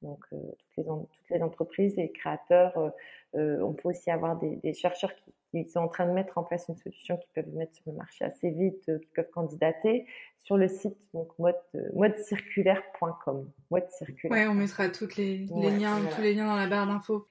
Donc, 0.02 0.20
euh, 0.32 0.36
toutes, 0.58 0.86
les, 1.30 1.36
les, 1.36 1.42
entreprises 1.42 1.98
et 1.98 2.12
créateurs, 2.12 2.76
euh, 2.76 2.90
euh, 3.36 3.60
on 3.62 3.72
peut 3.72 3.88
aussi 3.88 4.10
avoir 4.10 4.38
des 4.38 4.74
chercheurs 4.74 5.14
qui, 5.14 5.32
qui, 5.50 5.68
sont 5.68 5.80
en 5.80 5.88
train 5.88 6.06
de 6.06 6.12
mettre 6.12 6.38
en 6.38 6.42
place 6.42 6.66
une 6.68 6.76
solution 6.76 7.16
qui 7.16 7.28
peuvent 7.34 7.54
mettre 7.54 7.74
sur 7.74 7.84
le 7.86 7.96
marché 7.96 8.24
assez 8.24 8.50
vite, 8.50 8.88
euh, 8.88 8.98
qui 8.98 9.08
peuvent 9.14 9.30
candidater 9.30 10.06
sur 10.42 10.56
le 10.56 10.68
site 10.68 10.96
donc 11.12 11.36
mode, 11.38 11.56
modecirculaire.com. 11.94 13.50
Mode 13.70 13.90
circulaire. 13.90 14.38
Ouais, 14.38 14.46
on 14.46 14.54
mettra 14.54 14.88
toutes 14.88 15.16
les, 15.16 15.38
les 15.38 15.50
ouais, 15.50 15.70
liens, 15.70 15.98
voilà. 15.98 16.14
tous 16.14 16.22
les 16.22 16.34
liens 16.34 16.46
dans 16.46 16.56
la 16.56 16.68
barre 16.68 16.86
d'infos. 16.86 17.28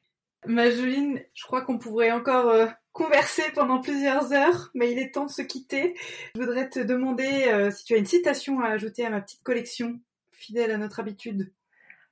Majoline, 0.47 1.21
je 1.33 1.43
crois 1.43 1.61
qu'on 1.61 1.77
pourrait 1.77 2.11
encore 2.11 2.49
euh, 2.49 2.67
converser 2.95 3.43
pendant 3.53 3.79
plusieurs 3.79 4.31
heures, 4.31 4.71
mais 4.73 4.91
il 4.91 4.99
est 4.99 5.13
temps 5.13 5.25
de 5.25 5.31
se 5.31 5.41
quitter. 5.41 5.95
Je 6.35 6.41
voudrais 6.41 6.69
te 6.69 6.79
demander 6.79 7.45
euh, 7.47 7.69
si 7.69 7.83
tu 7.83 7.93
as 7.93 7.97
une 7.97 8.05
citation 8.05 8.61
à 8.61 8.69
ajouter 8.69 9.05
à 9.05 9.09
ma 9.09 9.21
petite 9.21 9.43
collection, 9.43 9.99
fidèle 10.31 10.71
à 10.71 10.77
notre 10.77 10.99
habitude. 10.99 11.51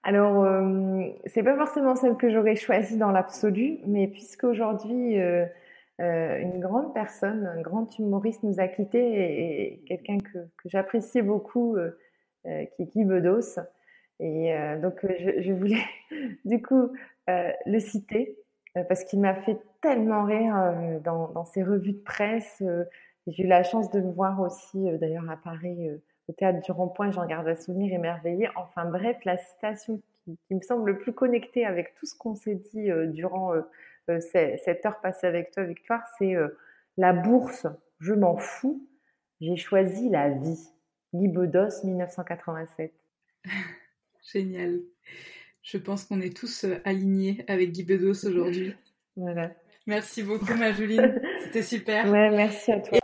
Alors, 0.03 0.43
euh, 0.43 1.07
c'est 1.25 1.43
pas 1.43 1.55
forcément 1.55 1.95
celle 1.95 2.17
que 2.17 2.29
j'aurais 2.29 2.57
choisie 2.57 2.97
dans 2.97 3.11
l'absolu, 3.11 3.79
mais 3.87 4.07
puisqu'aujourd'hui, 4.09 5.17
euh, 5.17 5.45
euh, 6.01 6.39
une 6.39 6.59
grande 6.59 6.93
personne, 6.93 7.45
un 7.45 7.61
grand 7.61 7.97
humoriste 7.99 8.41
nous 8.43 8.59
a 8.59 8.67
quittés 8.67 9.73
et, 9.73 9.83
quelqu'un 9.85 10.17
que, 10.17 10.39
que 10.39 10.69
j'apprécie 10.69 11.21
beaucoup, 11.21 11.75
euh, 11.75 11.91
euh, 12.47 12.65
qui 12.65 12.83
est 12.83 12.85
Guy 12.85 13.05
Bedos. 13.05 13.59
Et 14.19 14.55
donc, 14.81 15.05
je, 15.39 15.51
voulais 15.51 15.83
du 16.45 16.61
coup 16.61 16.91
le 17.27 17.79
citer 17.79 18.37
parce 18.73 19.03
qu'il 19.03 19.19
m'a 19.19 19.35
fait 19.35 19.57
tellement 19.81 20.23
rire 20.23 21.01
dans, 21.03 21.45
ses 21.45 21.63
revues 21.63 21.93
de 21.93 22.03
presse. 22.03 22.63
J'ai 23.27 23.43
eu 23.43 23.47
la 23.47 23.63
chance 23.63 23.89
de 23.91 23.99
le 23.99 24.09
voir 24.09 24.39
aussi, 24.39 24.79
d'ailleurs, 24.99 25.29
à 25.29 25.35
Paris, 25.35 25.89
au 26.29 26.31
théâtre 26.31 26.61
du 26.61 26.71
Rond-Point. 26.71 27.11
J'en 27.11 27.25
garde 27.25 27.47
un 27.49 27.55
souvenir 27.55 27.91
émerveillé. 27.91 28.47
Enfin 28.55 28.85
bref, 28.85 29.17
la 29.25 29.37
citation 29.37 29.99
qui, 30.23 30.37
qui, 30.47 30.55
me 30.55 30.61
semble 30.61 30.91
le 30.91 30.99
plus 30.99 31.11
connectée 31.11 31.65
avec 31.65 31.93
tout 31.95 32.05
ce 32.05 32.15
qu'on 32.15 32.35
s'est 32.35 32.61
dit 32.71 32.89
durant 33.07 33.51
cette 34.07 34.85
heure 34.85 34.99
passée 35.01 35.27
avec 35.27 35.51
toi, 35.51 35.63
Victoire, 35.63 36.01
c'est 36.17 36.35
la 36.97 37.13
bourse, 37.13 37.67
je 37.99 38.13
m'en 38.13 38.37
fous, 38.37 38.87
j'ai 39.41 39.55
choisi 39.55 40.09
la 40.09 40.29
vie. 40.29 40.59
Guy 41.13 41.27
Bedos, 41.27 41.83
1987. 41.83 42.93
Génial. 44.33 44.79
Je 45.61 45.77
pense 45.77 46.05
qu'on 46.05 46.21
est 46.21 46.35
tous 46.35 46.65
alignés 46.85 47.45
avec 47.47 47.71
Guy 47.71 47.83
Bedos 47.83 48.25
aujourd'hui. 48.25 48.75
Voilà. 49.15 49.51
Merci 49.85 50.23
beaucoup, 50.23 50.55
Majoline. 50.55 51.21
C'était 51.43 51.61
super. 51.61 52.09
Ouais, 52.09 52.31
merci 52.31 52.71
à 52.71 52.79
toi. 52.79 52.97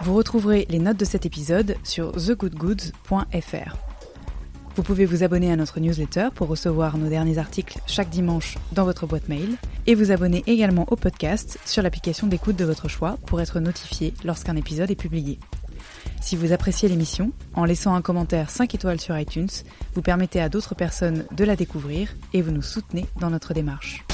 Vous 0.00 0.14
retrouverez 0.14 0.64
les 0.70 0.78
notes 0.78 0.96
de 0.96 1.04
cet 1.04 1.26
épisode 1.26 1.74
sur 1.84 2.12
thegoodgoods.fr. 2.12 3.91
Vous 4.74 4.82
pouvez 4.82 5.04
vous 5.04 5.22
abonner 5.22 5.52
à 5.52 5.56
notre 5.56 5.80
newsletter 5.80 6.28
pour 6.34 6.48
recevoir 6.48 6.96
nos 6.96 7.10
derniers 7.10 7.36
articles 7.36 7.78
chaque 7.86 8.08
dimanche 8.08 8.56
dans 8.72 8.84
votre 8.84 9.06
boîte 9.06 9.28
mail 9.28 9.56
et 9.86 9.94
vous 9.94 10.10
abonner 10.10 10.42
également 10.46 10.86
au 10.90 10.96
podcast 10.96 11.58
sur 11.66 11.82
l'application 11.82 12.26
d'écoute 12.26 12.56
de 12.56 12.64
votre 12.64 12.88
choix 12.88 13.18
pour 13.26 13.42
être 13.42 13.60
notifié 13.60 14.14
lorsqu'un 14.24 14.56
épisode 14.56 14.90
est 14.90 14.94
publié. 14.94 15.38
Si 16.22 16.36
vous 16.36 16.52
appréciez 16.52 16.88
l'émission, 16.88 17.32
en 17.54 17.66
laissant 17.66 17.94
un 17.94 18.00
commentaire 18.00 18.48
5 18.48 18.74
étoiles 18.74 19.00
sur 19.00 19.18
iTunes, 19.18 19.50
vous 19.94 20.00
permettez 20.00 20.40
à 20.40 20.48
d'autres 20.48 20.74
personnes 20.74 21.26
de 21.32 21.44
la 21.44 21.56
découvrir 21.56 22.14
et 22.32 22.40
vous 22.40 22.52
nous 22.52 22.62
soutenez 22.62 23.04
dans 23.20 23.28
notre 23.28 23.52
démarche. 23.52 24.06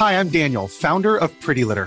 Hi, 0.00 0.12
I'm 0.12 0.28
Daniel, 0.28 0.66
founder 0.68 1.16
of 1.16 1.30
Pretty 1.40 1.62
Litter. 1.62 1.86